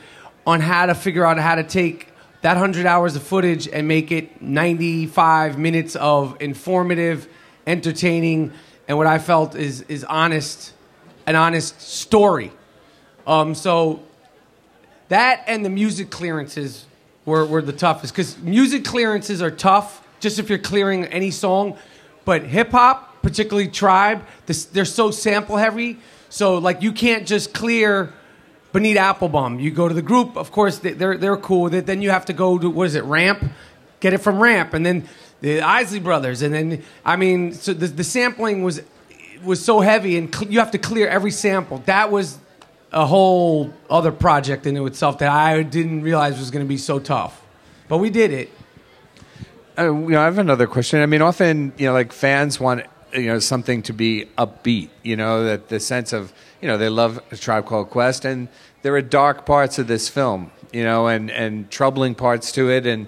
on 0.46 0.62
how 0.62 0.86
to 0.86 0.94
figure 0.94 1.26
out 1.26 1.40
how 1.40 1.56
to 1.56 1.64
take 1.64 2.10
that 2.42 2.54
100 2.54 2.86
hours 2.86 3.16
of 3.16 3.24
footage 3.24 3.68
and 3.68 3.88
make 3.88 4.12
it 4.12 4.42
95 4.42 5.58
minutes 5.58 5.96
of 5.96 6.40
informative, 6.40 7.28
entertaining, 7.66 8.54
and 8.88 8.98
what 8.98 9.08
I 9.08 9.18
felt 9.18 9.56
is, 9.56 9.82
is 9.84 10.04
honest, 10.04 10.74
an 11.26 11.36
honest 11.36 11.82
story. 11.82 12.52
Um, 13.26 13.56
so 13.56 14.04
that 15.14 15.44
and 15.48 15.64
the 15.64 15.70
music 15.70 16.10
clearances 16.10 16.86
were, 17.26 17.46
were 17.46 17.62
the 17.62 17.74
toughest 17.74 18.14
because 18.14 18.38
music 18.40 18.84
clearances 18.84 19.42
are 19.42 19.52
tough 19.52 20.06
just 20.20 20.40
if 20.40 20.50
you're 20.50 20.58
clearing 20.58 21.06
any 21.06 21.32
song, 21.32 21.78
but 22.26 22.44
hip 22.44 22.72
hop, 22.72 23.22
particularly 23.22 23.68
tribe, 23.68 24.26
this, 24.46 24.66
they're 24.66 24.86
so 24.86 25.12
sample 25.12 25.58
heavy 25.58 26.00
so 26.34 26.58
like 26.58 26.82
you 26.82 26.92
can't 26.92 27.28
just 27.28 27.54
clear 27.54 28.12
Bonita 28.72 29.00
Applebum. 29.00 29.62
You 29.62 29.70
go 29.70 29.88
to 29.88 29.94
the 29.94 30.02
group, 30.02 30.36
of 30.36 30.52
course 30.52 30.80
they're 30.80 31.16
they're 31.16 31.38
cool 31.38 31.62
with 31.62 31.76
it. 31.76 31.86
Then 31.86 32.02
you 32.02 32.10
have 32.10 32.26
to 32.26 32.34
go 32.34 32.58
to 32.58 32.72
what 32.72 32.88
is 32.88 32.96
it, 32.96 33.04
Ramp? 33.04 33.44
Get 34.00 34.14
it 34.14 34.18
from 34.18 34.42
Ramp, 34.42 34.74
and 34.74 34.84
then 34.84 35.08
the 35.42 35.62
Isley 35.62 36.00
Brothers, 36.00 36.42
and 36.42 36.52
then 36.52 36.84
I 37.06 37.18
mean, 37.18 37.54
so 37.54 37.72
the, 37.72 37.86
the 37.86 38.04
sampling 38.04 38.64
was 38.64 38.82
was 39.44 39.64
so 39.64 39.82
heavy, 39.82 40.18
and 40.18 40.34
cl- 40.34 40.52
you 40.52 40.58
have 40.58 40.72
to 40.72 40.80
clear 40.80 41.08
every 41.08 41.30
sample. 41.30 41.84
That 41.86 42.10
was 42.10 42.40
a 42.94 43.08
whole 43.08 43.74
other 43.90 44.12
project 44.12 44.68
in 44.68 44.78
itself 44.78 45.18
that 45.18 45.32
I 45.32 45.64
didn't 45.64 46.04
realize 46.04 46.38
was 46.38 46.52
going 46.52 46.64
to 46.64 46.70
be 46.70 46.78
so 46.78 47.00
tough, 47.00 47.42
but 47.88 47.98
we 47.98 48.10
did 48.10 48.32
it. 48.32 48.50
Uh, 49.78 49.86
you 49.86 50.10
know, 50.10 50.22
I 50.22 50.26
have 50.26 50.38
another 50.38 50.68
question. 50.68 51.02
I 51.02 51.08
mean, 51.08 51.24
often, 51.24 51.74
you 51.78 51.88
know, 51.88 51.94
like 51.94 52.14
fans 52.14 52.60
want, 52.60 52.86
you 53.12 53.26
know, 53.26 53.40
something 53.40 53.82
to 53.84 53.94
be 53.94 54.28
upbeat. 54.38 54.90
You 55.02 55.16
know, 55.16 55.44
that 55.44 55.70
the 55.70 55.80
sense 55.80 56.14
of, 56.14 56.32
you 56.62 56.68
know, 56.68 56.78
they 56.78 56.90
love 56.90 57.20
a 57.32 57.38
Tribe 57.38 57.66
Called 57.66 57.90
Quest, 57.90 58.24
and 58.24 58.48
there 58.84 58.96
are 58.96 59.02
dark 59.02 59.46
parts 59.48 59.80
of 59.80 59.88
this 59.88 60.08
film, 60.08 60.52
you 60.72 60.84
know, 60.84 61.08
and 61.08 61.32
and 61.32 61.72
troubling 61.72 62.14
parts 62.14 62.52
to 62.52 62.70
it, 62.70 62.86
and 62.86 63.08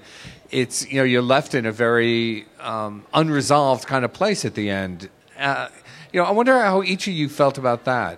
it's, 0.50 0.90
you 0.92 0.98
know, 0.98 1.04
you're 1.04 1.22
left 1.22 1.54
in 1.54 1.68
a 1.68 1.72
very 1.72 2.48
um, 2.60 3.06
unresolved 3.14 3.86
kind 3.86 4.04
of 4.04 4.14
place 4.14 4.46
at 4.46 4.56
the 4.56 4.72
end. 4.72 5.10
Uh, 5.38 5.68
you 6.12 6.20
know, 6.20 6.26
I 6.26 6.32
wonder 6.32 6.60
how 6.60 6.82
each 6.82 7.08
of 7.08 7.14
you 7.14 7.30
felt 7.30 7.60
about 7.60 7.84
that. 7.86 8.18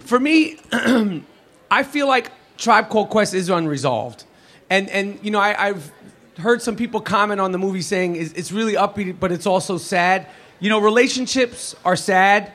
For 0.00 0.18
me, 0.18 0.58
I 1.70 1.82
feel 1.82 2.08
like 2.08 2.32
Tribe 2.58 2.88
Called 2.88 3.10
Quest 3.10 3.34
is 3.34 3.48
unresolved, 3.48 4.24
and 4.68 4.88
and 4.90 5.18
you 5.22 5.30
know 5.30 5.40
I, 5.40 5.68
I've 5.68 5.92
heard 6.38 6.62
some 6.62 6.76
people 6.76 7.00
comment 7.00 7.40
on 7.40 7.52
the 7.52 7.58
movie 7.58 7.82
saying 7.82 8.16
it's, 8.16 8.32
it's 8.32 8.52
really 8.52 8.74
upbeat, 8.74 9.20
but 9.20 9.32
it's 9.32 9.46
also 9.46 9.78
sad. 9.78 10.26
You 10.58 10.68
know, 10.68 10.80
relationships 10.80 11.74
are 11.84 11.96
sad. 11.96 12.52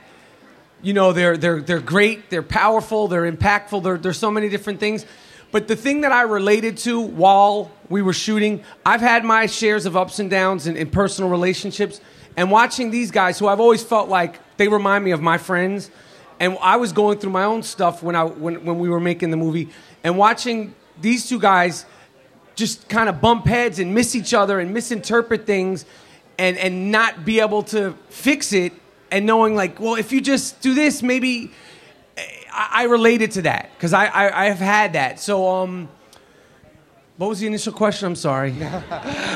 You 0.81 0.93
know, 0.93 1.13
they're 1.13 1.37
they're 1.37 1.61
they're 1.61 1.79
great, 1.79 2.29
they're 2.29 2.43
powerful, 2.43 3.07
they're 3.07 3.31
impactful. 3.31 3.83
There, 3.83 3.97
there's 3.97 4.19
so 4.19 4.29
many 4.29 4.49
different 4.49 4.79
things. 4.79 5.05
But 5.51 5.67
the 5.67 5.75
thing 5.75 6.01
that 6.01 6.11
I 6.11 6.23
related 6.23 6.77
to 6.79 6.99
while 6.99 7.71
we 7.87 8.01
were 8.01 8.13
shooting, 8.13 8.63
I've 8.85 8.99
had 8.99 9.23
my 9.23 9.45
shares 9.45 9.85
of 9.85 9.95
ups 9.95 10.19
and 10.19 10.29
downs 10.29 10.67
in, 10.67 10.75
in 10.75 10.89
personal 10.89 11.29
relationships, 11.29 12.01
and 12.35 12.51
watching 12.51 12.91
these 12.91 13.09
guys, 13.09 13.39
who 13.39 13.47
I've 13.47 13.61
always 13.61 13.81
felt 13.81 14.09
like 14.09 14.39
they 14.57 14.67
remind 14.67 15.05
me 15.05 15.11
of 15.11 15.21
my 15.21 15.37
friends, 15.37 15.89
and 16.39 16.57
I 16.61 16.75
was 16.77 16.91
going 16.91 17.19
through 17.19 17.31
my 17.31 17.43
own 17.43 17.63
stuff 17.63 18.03
when 18.03 18.15
I 18.15 18.23
when 18.23 18.65
when 18.65 18.79
we 18.79 18.89
were 18.89 18.99
making 18.99 19.31
the 19.31 19.37
movie, 19.37 19.69
and 20.03 20.17
watching 20.17 20.75
these 21.01 21.27
two 21.27 21.39
guys 21.39 21.85
just 22.55 22.87
kind 22.87 23.09
of 23.09 23.21
bump 23.21 23.45
heads 23.45 23.79
and 23.79 23.93
miss 23.93 24.15
each 24.15 24.33
other 24.33 24.59
and 24.59 24.73
misinterpret 24.73 25.45
things 25.45 25.85
and 26.37 26.57
and 26.57 26.91
not 26.91 27.25
be 27.25 27.39
able 27.39 27.63
to 27.63 27.93
fix 28.09 28.53
it 28.53 28.73
and 29.11 29.25
knowing 29.25 29.55
like 29.55 29.79
well 29.79 29.95
if 29.95 30.11
you 30.11 30.21
just 30.21 30.61
do 30.61 30.73
this 30.73 31.03
maybe 31.03 31.51
i, 32.51 32.69
I 32.71 32.83
related 32.83 33.31
to 33.31 33.41
that 33.43 33.69
because 33.75 33.91
I, 33.91 34.05
I 34.05 34.43
i 34.43 34.45
have 34.45 34.59
had 34.59 34.93
that 34.93 35.19
so 35.19 35.49
um 35.49 35.89
what 37.17 37.27
was 37.27 37.39
the 37.41 37.47
initial 37.47 37.73
question 37.73 38.07
i'm 38.07 38.15
sorry 38.15 38.55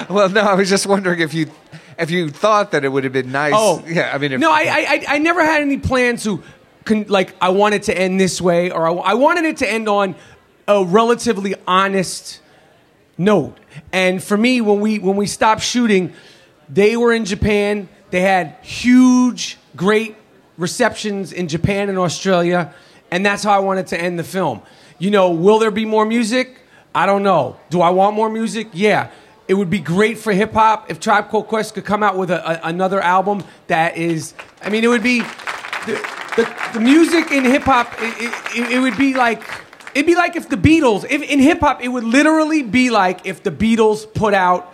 Well, 0.10 0.30
no, 0.30 0.42
I 0.42 0.56
was 0.56 0.70
just 0.70 0.88
wondering 0.88 1.20
if 1.20 1.34
you 1.34 1.52
if 2.00 2.10
you 2.10 2.30
thought 2.30 2.72
that 2.72 2.84
it 2.84 2.90
would 2.90 3.04
have 3.04 3.14
been 3.14 3.32
nice. 3.32 3.54
Oh, 3.56 3.84
yeah. 3.86 4.12
I 4.14 4.18
mean, 4.18 4.32
if, 4.32 4.40
no, 4.40 4.52
I, 4.52 4.64
I, 4.64 5.06
I 5.08 5.18
never 5.20 5.44
had 5.46 5.62
any 5.62 5.78
plans 5.78 6.24
to, 6.24 6.42
con, 6.90 7.06
like, 7.08 7.36
I 7.40 7.50
wanted 7.50 7.84
to 7.84 7.98
end 7.98 8.20
this 8.20 8.42
way, 8.42 8.72
or 8.72 8.88
I, 8.88 9.12
I 9.12 9.14
wanted 9.14 9.46
it 9.46 9.58
to 9.58 9.72
end 9.72 9.88
on 9.88 10.16
a 10.68 10.84
relatively 10.84 11.56
honest 11.68 12.42
note. 13.18 13.58
And 13.94 14.22
for 14.22 14.36
me, 14.36 14.62
when 14.62 14.82
we 14.82 15.00
when 15.00 15.16
we 15.16 15.28
stopped 15.28 15.62
shooting, 15.62 16.14
they 16.68 16.98
were 16.98 17.14
in 17.14 17.26
Japan. 17.26 17.88
They 18.10 18.22
had 18.22 18.58
huge, 18.62 19.58
great 19.76 20.16
receptions 20.58 21.32
in 21.32 21.48
Japan 21.48 21.90
and 21.90 21.98
Australia, 21.98 22.74
and 23.12 23.26
that's 23.26 23.44
how 23.44 23.54
I 23.54 23.60
wanted 23.60 23.88
to 23.88 24.02
end 24.02 24.18
the 24.18 24.24
film. 24.24 24.62
You 24.98 25.12
know, 25.12 25.32
will 25.32 25.60
there 25.60 25.72
be 25.72 25.86
more 25.86 26.06
music? 26.06 26.60
I 26.94 27.06
don't 27.06 27.24
know. 27.24 27.58
Do 27.70 27.82
I 27.82 27.92
want 27.92 28.16
more 28.16 28.30
music? 28.30 28.68
Yeah. 28.74 29.12
It 29.48 29.54
would 29.54 29.70
be 29.70 29.80
great 29.80 30.18
for 30.18 30.32
hip 30.32 30.54
hop 30.54 30.92
if 30.92 31.00
Tribe 31.00 31.30
Called 31.30 31.48
Quest 31.48 31.74
could 31.74 31.86
come 31.86 32.04
out 32.04 32.18
with 32.18 32.30
a, 32.30 32.42
a, 32.48 32.70
another 32.70 33.00
album 33.02 33.44
that 33.68 33.98
is. 33.98 34.34
I 34.62 34.70
mean, 34.70 34.84
it 34.84 34.88
would 34.88 35.04
be 35.04 35.22
the, 35.86 36.19
the, 36.36 36.72
the 36.74 36.80
music 36.80 37.32
in 37.32 37.44
hip 37.44 37.64
hop. 37.64 37.94
It, 38.00 38.34
it, 38.56 38.72
it 38.74 38.80
would 38.80 38.98
be 38.98 39.14
like 39.14 39.44
it'd 39.94 40.06
be 40.06 40.16
like 40.16 40.36
if 40.36 40.50
the 40.50 40.58
Beatles. 40.58 41.06
If 41.10 41.22
in 41.22 41.40
hip 41.40 41.60
hop, 41.60 41.82
it 41.82 41.88
would 41.88 42.04
literally 42.04 42.64
be 42.64 42.90
like 42.90 43.26
if 43.26 43.44
the 43.44 43.52
Beatles 43.52 44.12
put 44.14 44.34
out 44.34 44.74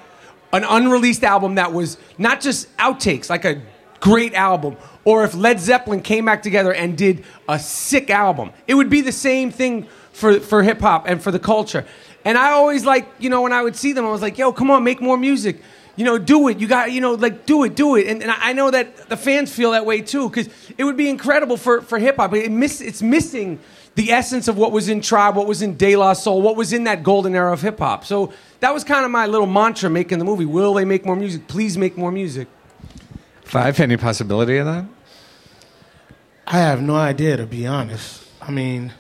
an 0.54 0.64
unreleased 0.64 1.24
album 1.24 1.56
that 1.56 1.74
was 1.74 1.98
not 2.18 2.42
just 2.42 2.76
outtakes, 2.78 3.30
like 3.30 3.46
a 3.46 3.62
great 4.00 4.34
album, 4.34 4.78
or 5.04 5.24
if 5.24 5.34
Led 5.34 5.60
Zeppelin 5.60 6.02
came 6.02 6.26
back 6.26 6.44
together 6.44 6.74
and 6.74 6.98
did 6.98 7.26
a 7.50 7.60
sick 7.60 8.10
album. 8.10 8.52
It 8.68 8.76
would 8.76 8.90
be 8.90 9.02
the 9.02 9.12
same 9.12 9.52
thing 9.52 9.88
for, 10.14 10.40
for 10.40 10.64
hip 10.64 10.80
hop 10.80 11.08
and 11.08 11.22
for 11.22 11.32
the 11.32 11.40
culture. 11.40 11.86
And 12.24 12.38
I 12.38 12.52
always 12.52 12.86
like, 12.86 13.08
you 13.20 13.30
know, 13.30 13.42
when 13.42 13.54
I 13.54 13.62
would 13.62 13.76
see 13.76 13.94
them, 13.94 14.06
I 14.06 14.10
was 14.12 14.22
like, 14.22 14.38
yo, 14.38 14.52
come 14.52 14.72
on, 14.72 14.84
make 14.84 15.02
more 15.02 15.18
music. 15.18 15.62
You 15.96 16.04
know, 16.04 16.18
do 16.18 16.50
it. 16.50 16.60
You 16.60 16.68
got, 16.68 16.92
you 16.92 17.00
know, 17.00 17.14
like, 17.14 17.46
do 17.46 17.64
it, 17.64 17.76
do 17.76 17.96
it. 17.96 18.08
And, 18.08 18.22
and 18.22 18.32
I 18.32 18.54
know 18.54 18.70
that 18.70 19.08
the 19.10 19.16
fans 19.16 19.54
feel 19.54 19.72
that 19.72 19.86
way 19.86 20.02
too, 20.02 20.30
because 20.30 20.50
it 20.78 20.84
would 20.84 20.98
be 20.98 21.10
incredible 21.10 21.58
for, 21.58 21.82
for 21.82 21.98
hip 21.98 22.18
hop. 22.18 22.34
It 22.34 22.52
miss, 22.52 22.82
it's 22.82 23.02
missing 23.02 23.60
the 23.96 24.12
essence 24.12 24.50
of 24.50 24.58
what 24.58 24.74
was 24.74 24.90
in 24.90 25.00
Tribe, 25.00 25.38
what 25.38 25.48
was 25.48 25.62
in 25.62 25.78
De 25.78 25.96
La 25.96 26.12
Soul, 26.12 26.42
what 26.42 26.58
was 26.58 26.74
in 26.74 26.84
that 26.84 27.02
golden 27.02 27.34
era 27.34 27.54
of 27.54 27.62
hip 27.62 27.80
hop. 27.80 28.04
So 28.04 28.34
that 28.60 28.74
was 28.74 28.84
kind 28.84 29.06
of 29.06 29.12
my 29.12 29.26
little 29.26 29.48
mantra 29.48 29.90
making 29.90 30.20
the 30.20 30.26
movie. 30.26 30.46
Will 30.46 30.74
they 30.74 30.84
make 30.84 31.06
more 31.06 31.16
music? 31.16 31.48
Please 31.48 31.78
make 31.78 31.98
more 31.98 32.12
music. 32.12 32.50
Phife, 33.46 33.80
any 33.80 33.96
possibility 33.96 34.58
of 34.58 34.66
that? 34.66 34.86
I 36.46 36.58
have 36.58 36.82
no 36.82 36.96
idea, 36.96 37.38
to 37.38 37.46
be 37.46 37.66
honest. 37.66 38.28
I 38.42 38.52
mean, 38.52 38.94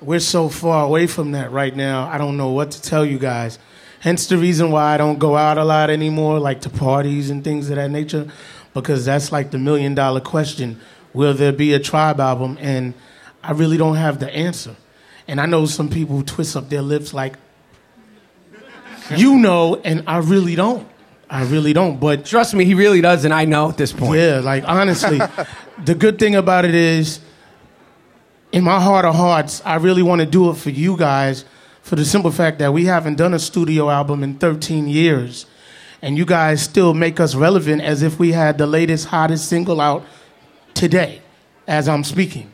we're 0.00 0.20
so 0.20 0.48
far 0.48 0.84
away 0.84 1.06
from 1.06 1.32
that 1.32 1.50
right 1.50 1.74
now. 1.74 2.08
I 2.08 2.18
don't 2.18 2.36
know 2.36 2.50
what 2.50 2.70
to 2.70 2.80
tell 2.80 3.04
you 3.04 3.18
guys. 3.18 3.58
Hence 4.02 4.26
the 4.26 4.36
reason 4.36 4.72
why 4.72 4.94
I 4.94 4.96
don't 4.96 5.20
go 5.20 5.36
out 5.36 5.58
a 5.58 5.64
lot 5.64 5.88
anymore, 5.88 6.40
like 6.40 6.60
to 6.62 6.68
parties 6.68 7.30
and 7.30 7.44
things 7.44 7.70
of 7.70 7.76
that 7.76 7.88
nature, 7.88 8.26
because 8.74 9.04
that's 9.04 9.30
like 9.30 9.52
the 9.52 9.58
million 9.58 9.94
dollar 9.94 10.20
question. 10.20 10.80
Will 11.12 11.34
there 11.34 11.52
be 11.52 11.72
a 11.72 11.78
tribe 11.78 12.18
album? 12.18 12.58
And 12.60 12.94
I 13.44 13.52
really 13.52 13.76
don't 13.76 13.94
have 13.94 14.18
the 14.18 14.28
answer. 14.34 14.74
And 15.28 15.40
I 15.40 15.46
know 15.46 15.66
some 15.66 15.88
people 15.88 16.24
twist 16.24 16.56
up 16.56 16.68
their 16.68 16.82
lips 16.82 17.14
like, 17.14 17.36
you 19.14 19.38
know, 19.38 19.76
and 19.84 20.02
I 20.08 20.18
really 20.18 20.56
don't. 20.56 20.88
I 21.30 21.44
really 21.44 21.72
don't. 21.72 22.00
But 22.00 22.26
Trust 22.26 22.54
me, 22.54 22.64
he 22.64 22.74
really 22.74 23.00
does, 23.00 23.24
and 23.24 23.32
I 23.32 23.44
know 23.44 23.68
at 23.68 23.76
this 23.76 23.92
point. 23.92 24.18
yeah, 24.18 24.40
like 24.40 24.64
honestly, 24.66 25.20
the 25.84 25.94
good 25.94 26.18
thing 26.18 26.34
about 26.34 26.64
it 26.64 26.74
is, 26.74 27.20
in 28.50 28.64
my 28.64 28.80
heart 28.80 29.04
of 29.04 29.14
hearts, 29.14 29.62
I 29.64 29.76
really 29.76 30.02
want 30.02 30.22
to 30.22 30.26
do 30.26 30.50
it 30.50 30.56
for 30.56 30.70
you 30.70 30.96
guys, 30.96 31.44
for 31.82 31.96
the 31.96 32.04
simple 32.04 32.30
fact 32.30 32.58
that 32.60 32.72
we 32.72 32.86
haven't 32.86 33.16
done 33.16 33.34
a 33.34 33.38
studio 33.38 33.90
album 33.90 34.22
in 34.22 34.38
13 34.38 34.88
years, 34.88 35.46
and 36.00 36.16
you 36.16 36.24
guys 36.24 36.62
still 36.62 36.94
make 36.94 37.20
us 37.20 37.34
relevant 37.34 37.82
as 37.82 38.02
if 38.02 38.18
we 38.18 38.32
had 38.32 38.58
the 38.58 38.66
latest, 38.66 39.08
hottest 39.08 39.48
single 39.48 39.80
out 39.80 40.04
today, 40.74 41.20
as 41.66 41.88
I'm 41.88 42.04
speaking. 42.04 42.50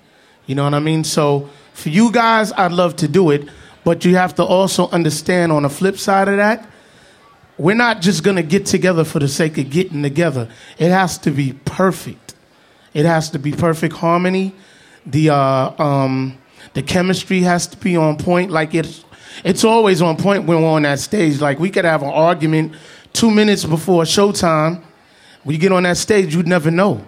You 0.47 0.55
know 0.55 0.65
what 0.65 0.75
I 0.75 0.81
mean? 0.81 1.05
So 1.05 1.49
for 1.73 1.91
you 1.91 2.11
guys, 2.11 2.53
I'd 2.53 2.73
love 2.73 2.97
to 2.97 3.09
do 3.09 3.31
it, 3.31 3.49
but 3.85 4.05
you 4.05 4.17
have 4.17 4.35
to 4.35 4.45
also 4.45 4.89
understand 4.91 5.53
on 5.53 5.63
the 5.63 5.71
flip 5.71 5.99
side 5.99 6.29
of 6.29 6.37
that 6.39 6.69
we're 7.59 7.75
not 7.75 8.01
just 8.01 8.23
going 8.23 8.37
to 8.37 8.43
get 8.43 8.65
together 8.67 9.05
for 9.05 9.19
the 9.19 9.29
sake 9.29 9.59
of 9.59 9.69
getting 9.69 10.03
together. 10.03 10.49
It 10.79 10.91
has 10.91 11.19
to 11.19 11.33
be 11.33 11.53
perfect. 11.65 12.35
It 12.95 13.05
has 13.05 13.31
to 13.31 13.39
be 13.39 13.53
perfect 13.53 13.97
harmony. 13.97 14.55
The 15.05 15.31
uh, 15.31 15.83
um, 15.83 16.39
the 16.75 16.83
chemistry 16.83 17.41
has 17.41 17.67
to 17.69 17.77
be 17.77 17.97
on 17.97 18.17
point. 18.17 18.51
Like 18.51 18.75
it's 18.75 19.05
it's 19.45 19.65
always 19.65 20.03
on 20.03 20.17
point 20.17 20.45
when 20.45 20.63
we're 20.63 20.69
on 20.69 20.83
that 20.83 21.01
stage. 21.01 21.41
Like 21.41 21.59
we 21.59 21.71
could 21.71 21.85
have 21.85 22.03
an 22.03 22.11
argument 22.11 22.75
two 23.13 23.31
minutes 23.31 23.65
before 23.65 24.05
showtime. 24.05 24.83
When 25.45 25.55
you 25.55 25.61
get 25.61 25.73
on 25.73 25.85
that 25.85 25.97
stage, 25.97 26.35
you'd 26.35 26.47
never 26.47 26.71
know. 26.71 27.05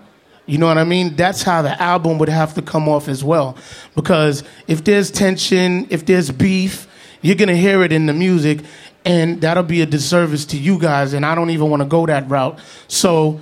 You 0.46 0.58
know 0.58 0.66
what 0.66 0.78
I 0.78 0.84
mean? 0.84 1.14
That's 1.14 1.42
how 1.42 1.62
the 1.62 1.80
album 1.80 2.18
would 2.18 2.28
have 2.28 2.54
to 2.54 2.62
come 2.62 2.88
off 2.88 3.08
as 3.08 3.22
well. 3.22 3.56
Because 3.94 4.42
if 4.66 4.82
there's 4.82 5.10
tension, 5.10 5.86
if 5.90 6.06
there's 6.06 6.30
beef, 6.30 6.88
you're 7.22 7.36
gonna 7.36 7.56
hear 7.56 7.82
it 7.82 7.92
in 7.92 8.06
the 8.06 8.12
music, 8.12 8.60
and 9.04 9.40
that'll 9.40 9.62
be 9.62 9.82
a 9.82 9.86
disservice 9.86 10.44
to 10.46 10.56
you 10.56 10.78
guys. 10.78 11.12
And 11.12 11.24
I 11.24 11.34
don't 11.34 11.50
even 11.50 11.70
want 11.70 11.82
to 11.82 11.88
go 11.88 12.06
that 12.06 12.28
route. 12.28 12.58
So 12.88 13.40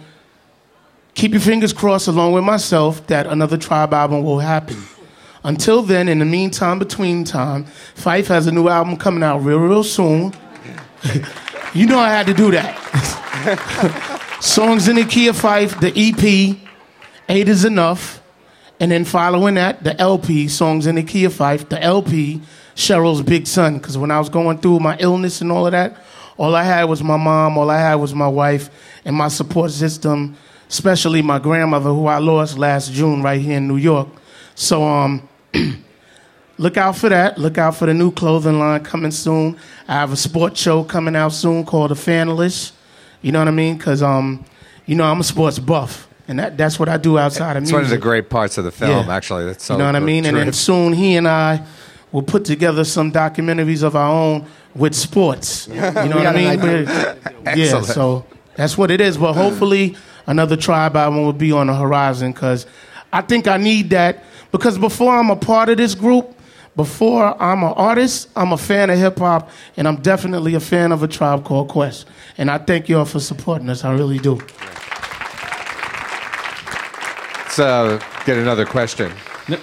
keep 1.15 1.33
your 1.33 1.41
fingers 1.41 1.73
crossed, 1.73 2.09
along 2.09 2.33
with 2.33 2.45
myself, 2.45 3.07
that 3.07 3.27
another 3.27 3.57
tribe 3.57 3.95
album 3.95 4.23
will 4.23 4.41
happen. 4.41 4.77
Until 5.45 5.83
then, 5.83 6.09
in 6.09 6.19
the 6.19 6.25
meantime, 6.25 6.79
between 6.79 7.25
time, 7.25 7.65
Phife 7.95 8.27
has 8.27 8.47
a 8.47 8.53
new 8.53 8.69
album 8.69 8.97
coming 8.97 9.23
out 9.23 9.39
real, 9.39 9.59
real 9.59 9.85
soon. 9.85 10.33
you 11.75 11.87
know 11.87 11.99
I 11.99 12.11
had 12.11 12.27
to 12.27 12.35
do 12.35 12.51
that. 12.51 12.77
Songs 14.41 14.89
in 14.89 14.97
the 14.97 15.05
key 15.05 15.29
of 15.29 15.37
Phife, 15.37 15.79
the 15.81 15.93
EP, 15.95 16.57
Eight 17.29 17.49
is 17.49 17.65
Enough. 17.65 18.23
And 18.81 18.93
then 18.93 19.05
following 19.05 19.55
that, 19.55 19.83
the 19.83 20.01
LP, 20.01 20.49
Songs 20.49 20.87
in 20.87 20.95
the 20.95 21.03
Key 21.03 21.25
of 21.25 21.33
Phife, 21.33 21.69
the 21.69 21.83
LP, 21.83 22.41
Cheryl's 22.77 23.23
Big 23.23 23.47
Son. 23.47 23.79
Because 23.79 23.99
when 23.99 24.11
I 24.11 24.19
was 24.19 24.29
going 24.29 24.59
through 24.59 24.79
my 24.79 24.97
illness 24.99 25.41
and 25.41 25.51
all 25.51 25.67
of 25.67 25.73
that, 25.73 25.97
all 26.37 26.55
I 26.55 26.63
had 26.63 26.85
was 26.85 27.03
my 27.03 27.17
mom, 27.17 27.59
all 27.59 27.69
I 27.69 27.79
had 27.79 27.97
was 27.97 28.15
my 28.15 28.29
wife, 28.29 28.71
and 29.05 29.17
my 29.17 29.27
support 29.27 29.73
system, 29.73 30.37
especially 30.69 31.21
my 31.23 31.41
grandmother, 31.41 31.91
who 31.91 32.07
I 32.07 32.19
lost 32.19 32.57
last 32.57 32.93
June 32.93 33.23
right 33.23 33.41
here 33.41 33.57
in 33.57 33.67
New 33.67 33.77
York. 33.77 34.09
So, 34.59 34.83
um, 34.83 35.29
look 36.59 36.77
out 36.77 36.97
for 36.97 37.09
that. 37.09 37.39
Look 37.39 37.59
out 37.59 37.77
for 37.77 37.87
the 37.87 37.95
new 37.95 38.11
clothing 38.11 38.59
line 38.59 38.83
coming 38.83 39.13
soon. 39.13 39.57
I 39.87 39.95
have 39.95 40.13
a 40.13 40.17
sports 40.17 40.61
show 40.61 40.83
coming 40.83 41.15
out 41.15 41.33
soon 41.33 41.65
called 41.65 41.93
The 41.93 41.95
Fanalist. 41.95 42.73
You 43.23 43.31
know 43.33 43.39
what 43.39 43.47
I 43.49 43.53
mean? 43.53 43.77
Because, 43.79 44.03
um, 44.03 44.45
you 44.85 44.97
know, 44.97 45.05
I'm 45.05 45.21
a 45.21 45.25
sports 45.25 45.61
buff. 45.61 46.09
And 46.27 46.41
that, 46.41 46.59
that's 46.59 46.79
what 46.79 46.89
I 46.89 46.97
do 46.97 47.19
outside 47.19 47.57
of 47.57 47.63
It's 47.63 47.71
music. 47.71 47.75
one 47.75 47.85
of 47.85 47.91
the 47.91 47.99
great 47.99 48.29
parts 48.29 48.59
of 48.59 48.65
the 48.65 48.73
film, 48.73 49.07
Yeah. 49.07 49.15
actually. 49.15 49.47
That's 49.47 49.65
so 49.65 49.75
you 49.75 49.79
know 49.79 49.87
what 49.87 49.97
I 49.97 50.01
mean? 50.01 50.27
And 50.27 50.37
then 50.37 50.53
soon 50.53 50.93
he 50.93 51.17
and 51.17 51.27
I 51.29 51.63
we'll 52.11 52.23
put 52.25 52.45
together 52.45 52.85
some 52.85 53.13
documentaries 53.13 53.83
of 53.83 53.95
our 53.97 54.11
own 54.13 54.45
with 54.75 54.95
sports. 54.95 55.69
You 55.73 55.77
know 55.81 55.93
what 56.17 56.27
I 56.27 56.33
mean? 56.35 56.61
We're- 56.61 57.15
yeah, 57.57 57.81
so 57.83 58.27
that's 58.57 58.77
what 58.77 58.91
it 58.91 59.01
is. 59.01 59.17
But 59.17 59.35
hopefully, 59.35 59.97
another 60.27 60.57
tribe 60.57 60.97
album 60.97 61.23
will 61.25 61.33
be 61.33 61.53
on 61.53 61.69
the 61.69 61.75
horizon 61.75 62.33
because 62.33 62.67
I 63.13 63.23
think 63.23 63.47
I 63.49 63.57
need 63.57 63.91
that. 63.91 64.25
Because 64.51 64.79
before 64.79 65.17
I'm 65.17 65.31
a 65.31 65.37
part 65.37 65.69
of 65.69 65.77
this 65.77 65.95
group, 65.95 66.35
before 66.79 67.41
I'm 67.43 67.65
an 67.65 67.73
artist, 67.73 68.29
I'm 68.37 68.53
a 68.53 68.57
fan 68.57 68.89
of 68.89 68.99
hip 68.99 69.19
hop, 69.19 69.51
and 69.77 69.89
I'm 69.89 69.97
definitely 69.97 70.55
a 70.55 70.61
fan 70.61 70.93
of 70.93 71.03
a 71.03 71.09
tribe 71.09 71.45
called 71.45 71.69
Quest. 71.69 72.07
And 72.39 72.51
I 72.51 72.59
thank 72.59 72.89
y'all 72.89 73.05
for 73.05 73.21
supporting 73.21 73.69
us. 73.69 73.85
I 73.85 73.93
really 73.93 74.19
do. 74.19 74.37
Let's 77.45 77.59
uh, 77.59 78.01
get 78.25 78.39
another 78.39 78.65
question. 78.65 79.13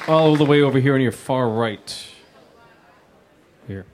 All 0.07 0.35
the 0.35 0.43
way 0.43 0.61
over 0.61 0.79
here 0.79 0.95
on 0.95 1.01
your 1.01 1.13
far 1.13 1.47
right. 1.47 2.07
Here. 3.67 3.85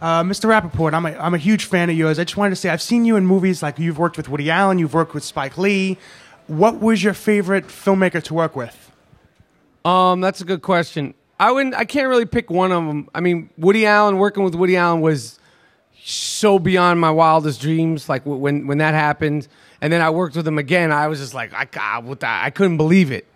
Uh, 0.00 0.22
Mr. 0.22 0.48
Rapaport, 0.48 0.92
I'm 0.92 1.04
a, 1.04 1.10
I'm 1.18 1.34
a 1.34 1.38
huge 1.38 1.64
fan 1.64 1.90
of 1.90 1.96
yours. 1.96 2.20
I 2.20 2.24
just 2.24 2.36
wanted 2.36 2.50
to 2.50 2.56
say 2.56 2.68
I've 2.68 2.80
seen 2.80 3.04
you 3.04 3.16
in 3.16 3.26
movies 3.26 3.60
like 3.60 3.80
you've 3.80 3.98
worked 3.98 4.16
with 4.16 4.28
Woody 4.28 4.48
Allen, 4.48 4.78
you've 4.78 4.94
worked 4.94 5.14
with 5.14 5.24
Spike 5.24 5.58
Lee. 5.58 5.98
What 6.46 6.80
was 6.80 7.02
your 7.02 7.14
favorite 7.14 7.66
filmmaker 7.66 8.22
to 8.22 8.34
work 8.34 8.54
with? 8.54 8.87
Um, 9.88 10.20
that's 10.20 10.42
a 10.42 10.44
good 10.44 10.60
question. 10.60 11.14
I 11.40 11.50
wouldn't. 11.50 11.74
I 11.74 11.86
can't 11.86 12.08
really 12.08 12.26
pick 12.26 12.50
one 12.50 12.72
of 12.72 12.84
them. 12.84 13.08
I 13.14 13.20
mean, 13.20 13.48
Woody 13.56 13.86
Allen. 13.86 14.18
Working 14.18 14.44
with 14.44 14.54
Woody 14.54 14.76
Allen 14.76 15.00
was 15.00 15.38
so 16.04 16.58
beyond 16.58 17.00
my 17.00 17.10
wildest 17.10 17.62
dreams. 17.62 18.06
Like 18.06 18.26
when 18.26 18.66
when 18.66 18.78
that 18.78 18.92
happened, 18.92 19.48
and 19.80 19.90
then 19.90 20.02
I 20.02 20.10
worked 20.10 20.36
with 20.36 20.46
him 20.46 20.58
again. 20.58 20.92
I 20.92 21.06
was 21.06 21.20
just 21.20 21.32
like, 21.32 21.54
I 21.54 21.66
I 22.22 22.50
couldn't 22.50 22.76
believe 22.76 23.10
it. 23.10 23.26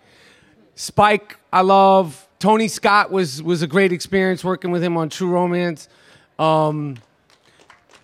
Spike, 0.75 1.37
I 1.51 1.61
love. 1.61 2.27
Tony 2.37 2.67
Scott 2.67 3.09
was 3.09 3.41
was 3.41 3.63
a 3.63 3.67
great 3.67 3.91
experience 3.91 4.43
working 4.43 4.69
with 4.69 4.83
him 4.83 4.95
on 4.95 5.09
True 5.09 5.29
Romance. 5.29 5.89
Um, 6.37 6.97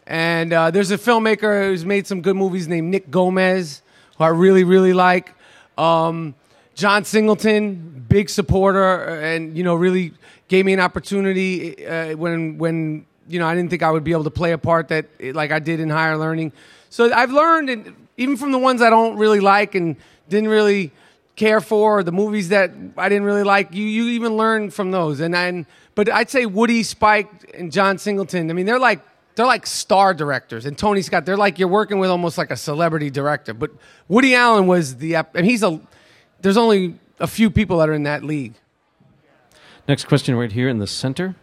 and 0.07 0.51
uh, 0.53 0.71
there's 0.71 0.89
a 0.89 0.97
filmmaker 0.97 1.67
who's 1.67 1.85
made 1.85 2.07
some 2.07 2.21
good 2.21 2.35
movies 2.35 2.67
named 2.67 2.89
Nick 2.89 3.11
Gomez, 3.11 3.83
who 4.17 4.23
I 4.23 4.29
really, 4.29 4.63
really 4.63 4.93
like. 4.93 5.35
Um, 5.77 6.33
John 6.79 7.03
Singleton, 7.03 8.05
big 8.07 8.29
supporter, 8.29 9.19
and 9.19 9.57
you 9.57 9.65
know, 9.65 9.75
really 9.75 10.13
gave 10.47 10.65
me 10.65 10.71
an 10.71 10.79
opportunity 10.79 11.85
uh, 11.85 12.15
when 12.15 12.57
when 12.57 13.05
you 13.27 13.37
know 13.37 13.45
I 13.45 13.53
didn't 13.53 13.69
think 13.69 13.83
I 13.83 13.91
would 13.91 14.05
be 14.05 14.13
able 14.13 14.23
to 14.23 14.31
play 14.31 14.53
a 14.53 14.57
part 14.57 14.87
that 14.87 15.07
like 15.19 15.51
I 15.51 15.59
did 15.59 15.81
in 15.81 15.89
higher 15.89 16.17
learning. 16.17 16.53
So 16.89 17.13
I've 17.13 17.31
learned, 17.31 17.69
and 17.69 18.07
even 18.15 18.37
from 18.37 18.53
the 18.53 18.57
ones 18.57 18.81
I 18.81 18.89
don't 18.89 19.17
really 19.17 19.41
like 19.41 19.75
and 19.75 19.97
didn't 20.29 20.47
really 20.47 20.91
care 21.35 21.59
for, 21.59 22.01
the 22.01 22.13
movies 22.13 22.47
that 22.49 22.71
I 22.95 23.09
didn't 23.09 23.25
really 23.25 23.43
like, 23.43 23.73
you 23.73 23.83
you 23.83 24.07
even 24.11 24.37
learn 24.37 24.71
from 24.71 24.91
those. 24.91 25.19
And 25.19 25.35
and 25.35 25.65
but 25.95 26.09
I'd 26.09 26.29
say 26.29 26.45
Woody, 26.45 26.83
Spike, 26.83 27.53
and 27.53 27.73
John 27.73 27.97
Singleton. 27.97 28.49
I 28.49 28.53
mean, 28.53 28.65
they're 28.65 28.79
like 28.79 29.01
they're 29.35 29.45
like 29.45 29.67
star 29.67 30.13
directors, 30.13 30.65
and 30.65 30.77
Tony 30.77 31.01
Scott. 31.01 31.25
They're 31.25 31.35
like 31.35 31.59
you're 31.59 31.67
working 31.67 31.99
with 31.99 32.09
almost 32.09 32.37
like 32.37 32.51
a 32.51 32.57
celebrity 32.57 33.09
director. 33.09 33.53
But 33.53 33.71
Woody 34.07 34.33
Allen 34.33 34.65
was 34.65 34.95
the 34.95 35.15
and 35.15 35.45
he's 35.45 35.61
a. 35.61 35.81
There's 36.41 36.57
only 36.57 36.95
a 37.19 37.27
few 37.27 37.49
people 37.49 37.79
that 37.79 37.89
are 37.89 37.93
in 37.93 38.03
that 38.03 38.23
league. 38.23 38.53
Next 39.87 40.05
question 40.05 40.35
right 40.35 40.51
here 40.51 40.69
in 40.69 40.79
the 40.79 40.87
center. 40.87 41.35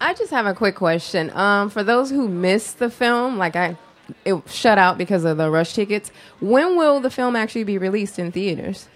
I 0.00 0.14
just 0.14 0.30
have 0.30 0.46
a 0.46 0.54
quick 0.54 0.76
question. 0.76 1.30
Um, 1.30 1.70
for 1.70 1.82
those 1.82 2.10
who 2.10 2.28
missed 2.28 2.78
the 2.78 2.90
film, 2.90 3.38
like 3.38 3.54
I, 3.54 3.76
it 4.24 4.36
shut 4.48 4.78
out 4.78 4.98
because 4.98 5.24
of 5.24 5.36
the 5.36 5.50
rush 5.50 5.74
tickets. 5.74 6.10
When 6.40 6.76
will 6.76 7.00
the 7.00 7.10
film 7.10 7.36
actually 7.36 7.64
be 7.64 7.78
released 7.78 8.18
in 8.18 8.32
theaters? 8.32 8.88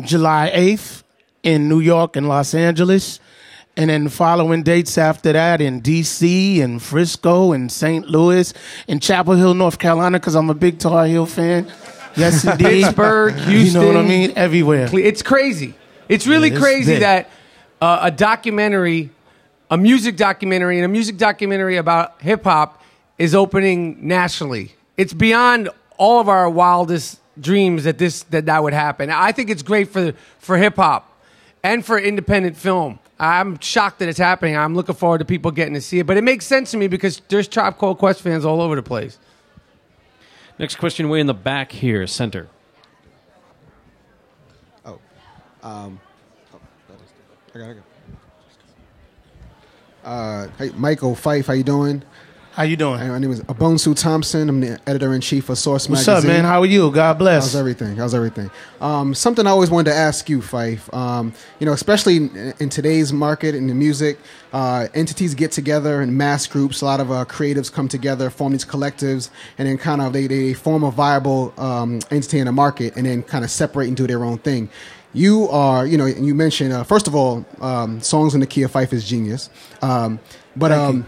July 0.00 0.50
8th 0.54 1.02
in 1.42 1.68
New 1.68 1.80
York 1.80 2.16
and 2.16 2.28
Los 2.28 2.54
Angeles. 2.54 3.20
And 3.76 3.88
then 3.88 4.08
following 4.08 4.62
dates 4.62 4.98
after 4.98 5.32
that 5.32 5.62
in 5.62 5.80
DC 5.80 6.60
and 6.60 6.82
Frisco 6.82 7.52
and 7.52 7.72
St. 7.72 8.06
Louis 8.06 8.52
and 8.86 9.00
Chapel 9.00 9.34
Hill, 9.34 9.54
North 9.54 9.78
Carolina, 9.78 10.18
because 10.18 10.34
I'm 10.34 10.50
a 10.50 10.54
big 10.54 10.78
Tar 10.78 11.06
Heel 11.06 11.24
fan. 11.24 11.72
Yes, 12.16 12.44
indeed. 12.44 12.84
Pittsburgh, 12.84 13.38
You 13.48 13.72
know 13.72 13.86
what 13.86 13.96
I 13.96 14.02
mean? 14.02 14.32
Everywhere. 14.36 14.88
It's 14.92 15.22
crazy. 15.22 15.74
It's 16.08 16.26
really 16.26 16.48
Yeah, 16.48 16.54
it's 16.54 16.62
crazy 16.62 16.92
big. 16.94 17.00
that 17.02 17.30
uh, 17.80 18.00
a 18.02 18.10
documentary, 18.10 19.10
a 19.70 19.76
music 19.76 20.16
documentary, 20.16 20.76
and 20.76 20.84
a 20.84 20.88
music 20.88 21.16
documentary 21.16 21.76
about 21.76 22.20
hip 22.22 22.44
hop 22.44 22.82
is 23.18 23.34
opening 23.34 24.06
nationally. 24.06 24.72
It's 24.96 25.12
beyond 25.12 25.68
all 25.96 26.20
of 26.20 26.28
our 26.28 26.48
wildest 26.50 27.20
dreams 27.40 27.84
that 27.84 27.98
this 27.98 28.24
that 28.24 28.46
that 28.46 28.62
would 28.62 28.74
happen. 28.74 29.10
I 29.10 29.32
think 29.32 29.48
it's 29.50 29.62
great 29.62 29.88
for 29.88 30.12
for 30.38 30.58
hip 30.58 30.76
hop 30.76 31.08
and 31.62 31.84
for 31.84 31.98
independent 31.98 32.56
film. 32.56 32.98
I'm 33.18 33.58
shocked 33.60 34.00
that 34.00 34.08
it's 34.08 34.18
happening. 34.18 34.56
I'm 34.56 34.74
looking 34.74 34.96
forward 34.96 35.18
to 35.18 35.24
people 35.24 35.50
getting 35.52 35.74
to 35.74 35.80
see 35.80 36.00
it, 36.00 36.06
but 36.06 36.16
it 36.16 36.24
makes 36.24 36.44
sense 36.44 36.72
to 36.72 36.76
me 36.76 36.88
because 36.88 37.22
there's 37.28 37.46
Tribe 37.46 37.78
Called 37.78 37.98
Quest 37.98 38.20
fans 38.20 38.44
all 38.44 38.60
over 38.60 38.74
the 38.74 38.82
place. 38.82 39.18
Next 40.62 40.76
question 40.76 41.08
way 41.08 41.18
in 41.18 41.26
the 41.26 41.34
back 41.34 41.72
here, 41.72 42.06
center. 42.06 42.46
Oh, 44.86 45.00
I 47.52 47.58
got, 47.58 47.70
I 47.70 47.74
got. 47.74 47.84
Uh, 50.04 50.48
hey, 50.58 50.70
Michael 50.76 51.16
Phife, 51.16 51.46
how 51.46 51.52
you 51.54 51.64
doing? 51.64 52.04
How 52.52 52.64
you 52.64 52.76
doing? 52.76 52.98
Hey, 52.98 53.08
my 53.08 53.18
name 53.18 53.30
is 53.30 53.40
Abonsu 53.44 53.98
Thompson. 53.98 54.46
I'm 54.46 54.60
the 54.60 54.78
editor 54.86 55.14
in 55.14 55.22
chief 55.22 55.48
of 55.48 55.56
Source 55.56 55.88
What's 55.88 56.06
Magazine. 56.06 56.14
What's 56.14 56.24
up, 56.26 56.28
man? 56.28 56.44
How 56.44 56.60
are 56.60 56.66
you? 56.66 56.90
God 56.90 57.18
bless. 57.18 57.44
How's 57.44 57.56
everything? 57.56 57.96
How's 57.96 58.14
everything? 58.14 58.50
Um, 58.78 59.14
something 59.14 59.46
I 59.46 59.50
always 59.50 59.70
wanted 59.70 59.92
to 59.92 59.96
ask 59.96 60.28
you, 60.28 60.40
Phife. 60.40 60.92
Um, 60.92 61.32
you 61.60 61.64
know, 61.64 61.72
especially 61.72 62.18
in, 62.18 62.52
in 62.60 62.68
today's 62.68 63.10
market 63.10 63.54
in 63.54 63.68
the 63.68 63.74
music, 63.74 64.18
uh, 64.52 64.88
entities 64.92 65.34
get 65.34 65.50
together 65.50 66.02
in 66.02 66.14
mass 66.14 66.46
groups. 66.46 66.82
A 66.82 66.84
lot 66.84 67.00
of 67.00 67.10
uh, 67.10 67.24
creatives 67.24 67.72
come 67.72 67.88
together, 67.88 68.28
form 68.28 68.52
these 68.52 68.66
collectives, 68.66 69.30
and 69.56 69.66
then 69.66 69.78
kind 69.78 70.02
of 70.02 70.12
they, 70.12 70.26
they 70.26 70.52
form 70.52 70.84
a 70.84 70.90
viable 70.90 71.54
um, 71.56 72.00
entity 72.10 72.38
in 72.38 72.44
the 72.44 72.52
market, 72.52 72.94
and 72.96 73.06
then 73.06 73.22
kind 73.22 73.46
of 73.46 73.50
separate 73.50 73.88
and 73.88 73.96
do 73.96 74.06
their 74.06 74.24
own 74.24 74.36
thing. 74.36 74.68
You 75.14 75.48
are, 75.48 75.86
you 75.86 75.96
know, 75.96 76.04
you 76.04 76.34
mentioned 76.34 76.74
uh, 76.74 76.84
first 76.84 77.06
of 77.06 77.14
all, 77.14 77.46
um, 77.62 78.02
songs 78.02 78.34
in 78.34 78.40
the 78.40 78.46
key 78.46 78.62
of 78.62 78.72
Phife 78.72 78.92
is 78.92 79.08
genius, 79.08 79.48
um, 79.80 80.20
but 80.54 80.70
um, 80.70 81.06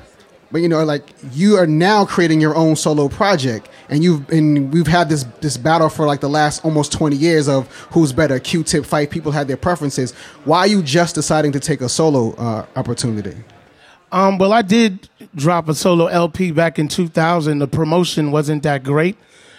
but 0.55 0.63
you 0.63 0.69
know, 0.69 0.85
like 0.85 1.13
you 1.33 1.57
are 1.57 1.67
now 1.67 2.05
creating 2.05 2.41
your 2.41 2.55
own 2.55 2.77
solo 2.77 3.09
project, 3.09 3.69
and 3.89 4.05
you've 4.05 4.31
and 4.31 4.73
we've 4.73 4.87
had 4.87 5.09
this 5.09 5.25
this 5.41 5.57
battle 5.57 5.89
for 5.89 6.07
like 6.07 6.21
the 6.21 6.29
last 6.29 6.65
almost 6.65 6.93
twenty 6.93 7.17
years 7.17 7.49
of 7.49 7.67
who's 7.91 8.13
better, 8.13 8.39
Q-tip 8.39 8.85
Phife. 8.85 9.11
People 9.11 9.33
had 9.33 9.49
their 9.49 9.57
preferences. 9.57 10.13
Why 10.45 10.61
are 10.61 10.67
you 10.69 10.81
just 10.81 11.17
deciding 11.17 11.51
to 11.53 11.61
take 11.61 11.81
a 11.81 11.89
solo 11.89 12.35
uh, 12.35 12.67
opportunity? 12.77 13.37
Um, 14.13 14.39
well, 14.39 14.53
I 14.53 14.63
did 14.63 15.09
drop 15.35 15.69
a 15.69 15.75
solo 15.75 16.07
LP 16.07 16.53
back 16.53 16.79
in 16.79 16.87
2000. 16.87 17.59
The 17.59 17.67
promotion 17.67 18.31
wasn't 18.31 18.63
that 18.63 18.85
great. 18.85 19.17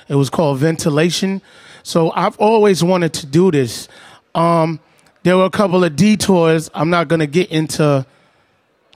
It 0.07 0.15
was 0.15 0.29
called 0.29 0.59
Ventilation. 0.59 1.41
So 1.83 2.11
I've 2.11 2.39
always 2.39 2.85
wanted 2.85 3.11
to 3.15 3.25
do 3.25 3.51
this. 3.51 3.89
Um, 4.33 4.79
there 5.23 5.35
were 5.35 5.43
a 5.43 5.49
couple 5.49 5.83
of 5.83 5.97
detours. 5.97 6.69
I'm 6.73 6.89
not 6.89 7.09
going 7.09 7.19
to 7.19 7.27
get 7.27 7.51
into 7.51 8.05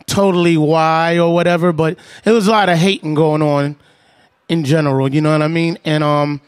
totally 0.09 0.57
why 0.57 1.17
or 1.17 1.33
whatever, 1.33 1.71
but 1.71 1.97
it 2.25 2.31
was 2.31 2.47
a 2.47 2.51
lot 2.51 2.69
of 2.69 2.77
hating 2.77 3.13
going 3.13 3.41
on 3.41 3.75
in 4.49 4.63
general. 4.63 5.13
You 5.13 5.21
know 5.21 5.31
what 5.31 5.41
I 5.41 5.47
mean? 5.47 5.77
And 5.85 6.03
um, 6.03 6.41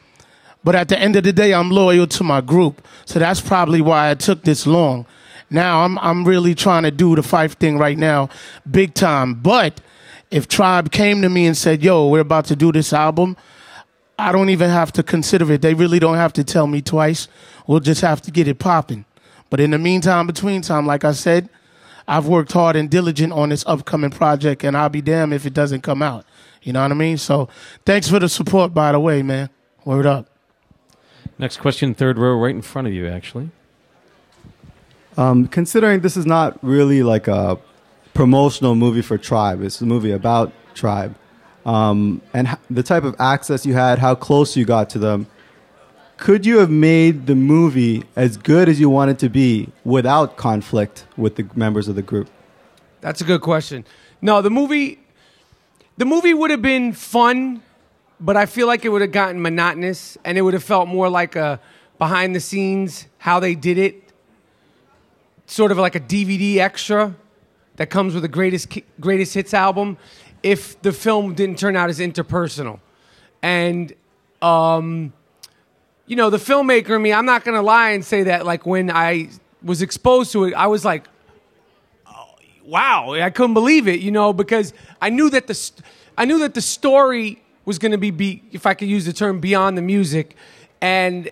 but 0.63 0.75
at 0.75 0.89
the 0.89 0.99
end 0.99 1.15
of 1.15 1.23
the 1.23 1.33
day, 1.33 1.53
I'm 1.53 1.71
loyal 1.71 2.07
to 2.07 2.23
my 2.23 2.41
group, 2.41 2.85
so 3.05 3.19
that's 3.19 3.41
probably 3.41 3.81
why 3.81 4.11
it 4.11 4.19
took 4.19 4.43
this 4.43 4.67
long. 4.67 5.05
Now 5.49 5.83
I'm 5.83 5.97
I'm 5.99 6.25
really 6.25 6.55
trying 6.55 6.83
to 6.83 6.91
do 6.91 7.15
the 7.15 7.21
Phife 7.21 7.53
thing 7.53 7.77
right 7.77 7.97
now, 7.97 8.29
big 8.69 8.93
time. 8.93 9.35
But 9.35 9.81
if 10.29 10.47
Tribe 10.47 10.91
came 10.91 11.21
to 11.21 11.29
me 11.29 11.45
and 11.45 11.55
said, 11.55 11.83
"Yo, 11.83 12.07
we're 12.07 12.21
about 12.21 12.45
to 12.45 12.55
do 12.55 12.71
this 12.71 12.93
album," 12.93 13.37
I 14.17 14.31
don't 14.31 14.49
even 14.49 14.69
have 14.69 14.91
to 14.93 15.03
consider 15.03 15.51
it. 15.51 15.61
They 15.61 15.73
really 15.73 15.99
don't 15.99 16.17
have 16.17 16.33
to 16.33 16.43
tell 16.43 16.67
me 16.67 16.81
twice. 16.81 17.27
We'll 17.67 17.79
just 17.79 18.01
have 18.01 18.21
to 18.23 18.31
get 18.31 18.47
it 18.47 18.59
popping. 18.59 19.05
But 19.49 19.59
in 19.59 19.71
the 19.71 19.79
meantime, 19.79 20.27
between 20.27 20.61
time, 20.61 20.85
like 20.85 21.03
I 21.03 21.11
said, 21.11 21.49
I've 22.07 22.27
worked 22.27 22.51
hard 22.51 22.75
and 22.75 22.89
diligent 22.89 23.33
on 23.33 23.49
this 23.49 23.63
upcoming 23.67 24.11
project, 24.11 24.63
and 24.63 24.75
I'll 24.75 24.89
be 24.89 25.01
damned 25.01 25.33
if 25.33 25.45
it 25.45 25.53
doesn't 25.53 25.81
come 25.81 26.01
out. 26.01 26.25
You 26.63 26.73
know 26.73 26.81
what 26.81 26.91
I 26.91 26.95
mean? 26.95 27.17
So 27.17 27.49
thanks 27.85 28.09
for 28.09 28.19
the 28.19 28.29
support, 28.29 28.73
by 28.73 28.91
the 28.91 28.99
way, 28.99 29.21
man. 29.21 29.49
Word 29.85 30.05
up. 30.05 30.27
Next 31.39 31.57
question, 31.57 31.95
third 31.95 32.17
row, 32.17 32.35
right 32.35 32.53
in 32.53 32.61
front 32.61 32.87
of 32.87 32.93
you, 32.93 33.07
actually. 33.07 33.49
Um, 35.17 35.47
considering 35.47 36.01
this 36.01 36.15
is 36.15 36.25
not 36.25 36.57
really 36.63 37.03
like 37.03 37.27
a 37.27 37.57
promotional 38.13 38.75
movie 38.75 39.01
for 39.01 39.17
Tribe, 39.17 39.61
it's 39.61 39.81
a 39.81 39.85
movie 39.85 40.11
about 40.11 40.53
Tribe, 40.73 41.15
um, 41.65 42.21
and 42.33 42.57
the 42.69 42.83
type 42.83 43.03
of 43.03 43.15
access 43.19 43.65
you 43.65 43.73
had, 43.73 43.99
how 43.99 44.15
close 44.15 44.55
you 44.55 44.65
got 44.65 44.89
to 44.91 44.99
them, 44.99 45.27
could 46.21 46.45
you 46.45 46.59
have 46.59 46.69
made 46.69 47.25
the 47.25 47.33
movie 47.33 48.03
as 48.15 48.37
good 48.37 48.69
as 48.69 48.79
you 48.79 48.87
wanted 48.91 49.17
to 49.17 49.27
be 49.27 49.67
without 49.83 50.37
conflict 50.37 51.07
with 51.17 51.35
the 51.35 51.49
members 51.55 51.87
of 51.87 51.95
the 51.95 52.03
group? 52.03 52.29
That's 53.01 53.21
a 53.21 53.23
good 53.23 53.41
question. 53.41 53.85
No, 54.21 54.43
the 54.43 54.51
movie, 54.51 54.99
the 55.97 56.05
movie 56.05 56.35
would 56.35 56.51
have 56.51 56.61
been 56.61 56.93
fun, 56.93 57.63
but 58.19 58.37
I 58.37 58.45
feel 58.45 58.67
like 58.67 58.85
it 58.85 58.89
would 58.89 59.01
have 59.01 59.11
gotten 59.11 59.41
monotonous, 59.41 60.15
and 60.23 60.37
it 60.37 60.43
would 60.43 60.53
have 60.53 60.63
felt 60.63 60.87
more 60.87 61.09
like 61.09 61.35
a 61.35 61.59
behind 61.97 62.35
the 62.35 62.39
scenes 62.39 63.07
how 63.17 63.39
they 63.39 63.55
did 63.55 63.79
it 63.79 64.11
sort 65.47 65.71
of 65.71 65.77
like 65.77 65.95
a 65.95 65.99
DVD 65.99 66.57
extra 66.57 67.15
that 67.77 67.89
comes 67.89 68.13
with 68.13 68.21
the 68.21 68.29
greatest 68.29 68.79
greatest 68.99 69.33
hits 69.33 69.55
album 69.55 69.97
if 70.43 70.79
the 70.83 70.91
film 70.91 71.33
didn't 71.33 71.57
turn 71.57 71.75
out 71.75 71.89
as 71.89 71.99
interpersonal. 71.99 72.79
And 73.41 73.93
um, 74.41 75.13
you 76.11 76.17
know, 76.17 76.29
the 76.29 76.35
filmmaker 76.35 76.97
in 76.97 77.01
me, 77.01 77.13
I'm 77.13 77.25
not 77.25 77.45
gonna 77.45 77.61
lie 77.61 77.91
and 77.91 78.03
say 78.03 78.23
that 78.23 78.45
like 78.45 78.65
when 78.65 78.91
I 78.91 79.29
was 79.63 79.81
exposed 79.81 80.33
to 80.33 80.43
it, 80.43 80.53
I 80.53 80.67
was 80.67 80.83
like, 80.83 81.07
oh, 82.05 82.35
wow, 82.65 83.13
I 83.13 83.29
couldn't 83.29 83.53
believe 83.53 83.87
it, 83.87 84.01
you 84.01 84.11
know, 84.11 84.33
because 84.33 84.73
I 85.01 85.09
knew 85.09 85.29
that 85.29 85.47
the 85.47 85.53
st- 85.53 85.85
I 86.17 86.25
knew 86.25 86.39
that 86.39 86.53
the 86.53 86.59
story 86.59 87.41
was 87.63 87.79
gonna 87.79 87.97
be, 87.97 88.11
be 88.11 88.43
if 88.51 88.65
I 88.65 88.73
could 88.73 88.89
use 88.89 89.05
the 89.05 89.13
term 89.13 89.39
beyond 89.39 89.77
the 89.77 89.81
music, 89.81 90.35
and 90.81 91.31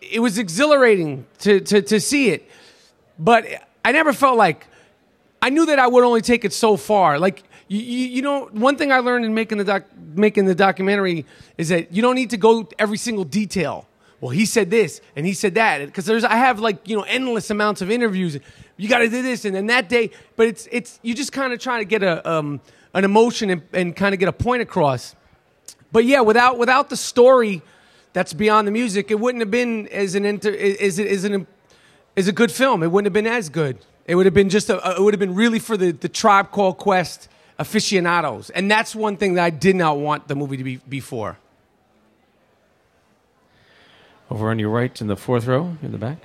it 0.00 0.20
was 0.20 0.38
exhilarating 0.38 1.26
to 1.40 1.60
to 1.60 1.82
to 1.82 2.00
see 2.00 2.30
it, 2.30 2.50
but 3.18 3.44
I 3.84 3.92
never 3.92 4.14
felt 4.14 4.38
like 4.38 4.66
I 5.42 5.50
knew 5.50 5.66
that 5.66 5.78
I 5.78 5.86
would 5.86 6.04
only 6.04 6.22
take 6.22 6.46
it 6.46 6.54
so 6.54 6.78
far. 6.78 7.18
Like 7.18 7.42
you, 7.68 7.80
you, 7.80 8.06
you 8.06 8.22
know, 8.22 8.46
one 8.46 8.78
thing 8.78 8.92
I 8.92 9.00
learned 9.00 9.26
in 9.26 9.34
making 9.34 9.58
the 9.58 9.64
doc, 9.64 9.84
making 10.14 10.46
the 10.46 10.54
documentary 10.54 11.26
is 11.58 11.68
that 11.68 11.92
you 11.92 12.00
don't 12.00 12.14
need 12.14 12.30
to 12.30 12.38
go 12.38 12.66
every 12.78 12.96
single 12.96 13.24
detail. 13.24 13.86
Well, 14.20 14.30
he 14.30 14.44
said 14.44 14.70
this 14.70 15.00
and 15.16 15.24
he 15.24 15.32
said 15.32 15.54
that 15.54 15.84
because 15.86 16.04
there's 16.04 16.24
I 16.24 16.36
have 16.36 16.60
like 16.60 16.86
you 16.88 16.96
know 16.96 17.02
endless 17.02 17.50
amounts 17.50 17.80
of 17.80 17.90
interviews. 17.90 18.38
You 18.76 18.88
got 18.88 18.98
to 18.98 19.08
do 19.08 19.22
this 19.22 19.44
and 19.44 19.54
then 19.54 19.66
that 19.66 19.88
day, 19.88 20.10
but 20.36 20.46
it's 20.46 20.68
it's 20.70 20.98
you 21.02 21.14
just 21.14 21.32
kind 21.32 21.52
of 21.52 21.58
trying 21.58 21.80
to 21.80 21.86
get 21.86 22.02
a 22.02 22.28
um, 22.30 22.60
an 22.94 23.04
emotion 23.04 23.50
and, 23.50 23.62
and 23.72 23.96
kind 23.96 24.14
of 24.14 24.18
get 24.20 24.28
a 24.28 24.32
point 24.32 24.62
across. 24.62 25.14
But 25.92 26.04
yeah, 26.04 26.20
without 26.20 26.58
without 26.58 26.90
the 26.90 26.96
story 26.96 27.62
that's 28.12 28.32
beyond 28.32 28.68
the 28.68 28.72
music, 28.72 29.10
it 29.10 29.18
wouldn't 29.18 29.40
have 29.40 29.50
been 29.50 29.88
as 29.88 30.14
an 30.14 30.24
inter, 30.24 30.50
is 30.50 30.98
it 30.98 31.06
is 31.06 31.24
an 31.24 31.46
is 32.16 32.28
a 32.28 32.32
good 32.32 32.52
film. 32.52 32.82
It 32.82 32.88
wouldn't 32.88 33.06
have 33.06 33.12
been 33.12 33.26
as 33.26 33.48
good. 33.48 33.78
It 34.06 34.16
would 34.16 34.26
have 34.26 34.34
been 34.34 34.48
just 34.48 34.68
a, 34.70 34.96
it 34.96 35.00
would 35.00 35.14
have 35.14 35.20
been 35.20 35.34
really 35.34 35.58
for 35.58 35.76
the, 35.76 35.92
the 35.92 36.08
Tribe 36.08 36.50
Called 36.50 36.78
Quest 36.78 37.28
aficionados. 37.58 38.50
And 38.50 38.70
that's 38.70 38.94
one 38.94 39.16
thing 39.16 39.34
that 39.34 39.44
I 39.44 39.50
did 39.50 39.76
not 39.76 39.98
want 39.98 40.28
the 40.28 40.34
movie 40.34 40.56
to 40.56 40.64
be 40.64 40.76
before. 40.76 41.38
Over 44.30 44.50
on 44.50 44.58
your 44.58 44.70
right 44.70 44.98
in 45.00 45.06
the 45.08 45.16
fourth 45.16 45.46
row 45.46 45.76
in 45.82 45.92
the 45.92 45.98
back. 45.98 46.18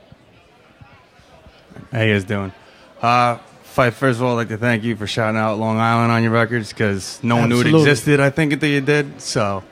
How 1.91 2.01
you 2.01 2.13
guys 2.13 2.23
doing? 2.23 2.53
Uh, 3.01 3.39
Phife, 3.75 3.93
first 3.93 4.19
of 4.19 4.23
all, 4.23 4.33
I'd 4.33 4.35
like 4.35 4.47
to 4.49 4.57
thank 4.57 4.83
you 4.83 4.95
for 4.95 5.07
shouting 5.07 5.37
out 5.37 5.57
Long 5.57 5.77
Island 5.77 6.11
on 6.11 6.23
your 6.23 6.31
records 6.31 6.69
because 6.69 7.19
no 7.23 7.37
one 7.37 7.49
knew 7.49 7.55
it 7.57 7.65
Absolutely. 7.65 7.89
existed. 7.89 8.19
I 8.19 8.29
think 8.29 8.59
that 8.59 8.67
you 8.67 8.79
did. 8.81 9.19
So, 9.21 9.63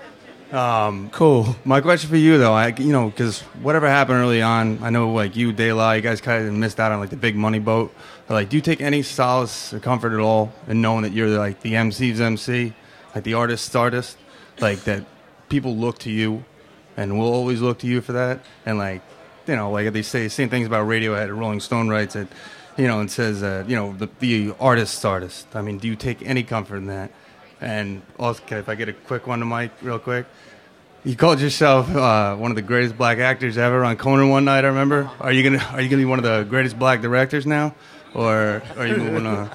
um, 0.51 1.09
Cool. 1.11 1.55
my 1.63 1.79
question 1.79 2.09
for 2.09 2.17
you 2.17 2.37
though, 2.37 2.53
I 2.53 2.67
you 2.69 2.91
know, 2.91 3.09
because 3.09 3.41
whatever 3.61 3.87
happened 3.87 4.17
early 4.17 4.41
on, 4.41 4.79
I 4.83 4.89
know 4.89 5.11
like 5.13 5.35
you, 5.35 5.53
De 5.53 5.71
La, 5.71 5.93
you 5.93 6.01
guys 6.01 6.19
kind 6.19 6.45
of 6.45 6.53
missed 6.53 6.79
out 6.79 6.91
on 6.91 6.99
like 6.99 7.11
the 7.11 7.15
big 7.17 7.35
money 7.35 7.59
boat. 7.59 7.93
But 8.27 8.33
like, 8.33 8.49
do 8.49 8.57
you 8.57 8.61
take 8.61 8.81
any 8.81 9.03
solace 9.03 9.73
or 9.73 9.79
comfort 9.79 10.11
at 10.13 10.19
all 10.19 10.51
in 10.67 10.81
knowing 10.81 11.03
that 11.03 11.13
you're 11.13 11.29
like 11.29 11.61
the 11.61 11.75
MC's 11.75 12.19
MC, 12.19 12.73
like 13.15 13.23
the 13.23 13.35
artist's 13.35 13.73
artist, 13.75 14.17
like 14.59 14.79
that 14.85 15.05
people 15.49 15.75
look 15.77 15.99
to 15.99 16.11
you, 16.11 16.43
and 16.97 17.17
we'll 17.17 17.33
always 17.33 17.61
look 17.61 17.79
to 17.79 17.87
you 17.87 18.01
for 18.01 18.13
that, 18.13 18.39
and 18.65 18.77
like, 18.77 19.01
you 19.47 19.55
know, 19.55 19.71
like 19.71 19.91
they 19.93 20.01
say, 20.01 20.27
same 20.27 20.49
things 20.49 20.67
about 20.67 20.87
Radiohead 20.87 21.27
or 21.27 21.35
Rolling 21.35 21.59
Stone 21.59 21.89
writes 21.89 22.15
it, 22.15 22.27
you 22.77 22.87
know, 22.87 22.99
and 22.99 23.09
says 23.11 23.41
that 23.41 23.69
you 23.69 23.75
know 23.75 23.93
the 23.93 24.09
the 24.19 24.53
artist's 24.59 25.03
artist. 25.03 25.47
I 25.55 25.61
mean, 25.61 25.77
do 25.77 25.87
you 25.87 25.95
take 25.95 26.21
any 26.21 26.43
comfort 26.43 26.77
in 26.77 26.87
that? 26.87 27.11
And 27.61 28.01
also, 28.19 28.43
if 28.49 28.67
I 28.67 28.75
get 28.75 28.89
a 28.89 28.93
quick 28.93 29.27
one 29.27 29.39
to 29.39 29.45
Mike, 29.45 29.71
real 29.81 29.99
quick. 29.99 30.25
You 31.05 31.17
called 31.17 31.41
yourself 31.41 31.93
uh, 31.93 32.35
one 32.37 32.49
of 32.49 32.55
the 32.55 32.61
greatest 32.61 32.97
black 32.97 33.17
actors 33.17 33.57
ever 33.57 33.83
on 33.83 33.97
Conan 33.97 34.29
one 34.29 34.45
night. 34.45 34.63
I 34.63 34.69
remember. 34.69 35.09
Are 35.19 35.33
you 35.33 35.43
gonna 35.43 35.63
Are 35.71 35.81
you 35.81 35.89
gonna 35.89 36.01
be 36.01 36.05
one 36.05 36.19
of 36.19 36.23
the 36.23 36.43
greatest 36.49 36.79
black 36.79 37.01
directors 37.01 37.45
now, 37.45 37.75
or 38.13 38.63
are 38.77 38.87
you 38.87 38.97
moving 38.97 39.25
on? 39.25 39.49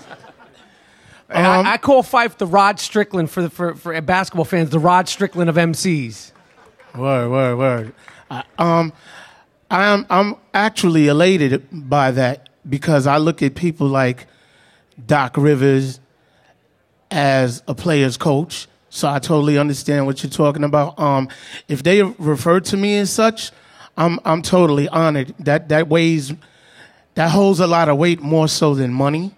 And 1.30 1.46
I, 1.46 1.74
I 1.74 1.76
call 1.78 2.02
Phife 2.02 2.36
the 2.38 2.46
Rod 2.46 2.80
Strickland 2.80 3.30
for 3.30 3.42
the 3.42 3.50
for, 3.50 3.74
for 3.74 3.98
basketball 4.00 4.44
fans, 4.44 4.70
the 4.70 4.78
Rod 4.78 5.08
Strickland 5.08 5.50
of 5.50 5.56
MCs. 5.56 6.32
Word, 6.96 7.30
word, 7.30 7.58
word. 7.58 7.94
I, 8.30 8.44
um, 8.58 8.92
I'm 9.70 10.06
I'm 10.08 10.34
actually 10.54 11.08
elated 11.08 11.66
by 11.72 12.10
that 12.12 12.48
because 12.68 13.06
I 13.06 13.18
look 13.18 13.42
at 13.42 13.54
people 13.54 13.86
like 13.86 14.26
Doc 15.06 15.36
Rivers 15.36 16.00
as 17.10 17.62
a 17.68 17.74
player's 17.74 18.16
coach. 18.16 18.66
So 18.90 19.08
I 19.08 19.18
totally 19.18 19.58
understand 19.58 20.06
what 20.06 20.22
you're 20.22 20.30
talking 20.30 20.64
about. 20.64 20.98
Um, 20.98 21.28
if 21.68 21.82
they 21.82 22.02
refer 22.02 22.60
to 22.60 22.76
me 22.76 22.96
as 22.98 23.10
such, 23.10 23.50
I'm 23.96 24.18
I'm 24.24 24.42
totally 24.42 24.88
honored. 24.88 25.34
That 25.38 25.68
that 25.68 25.88
weighs 25.88 26.32
that 27.14 27.30
holds 27.30 27.60
a 27.60 27.66
lot 27.66 27.88
of 27.88 27.98
weight 27.98 28.20
more 28.20 28.48
so 28.48 28.74
than 28.74 28.92
money. 28.92 29.34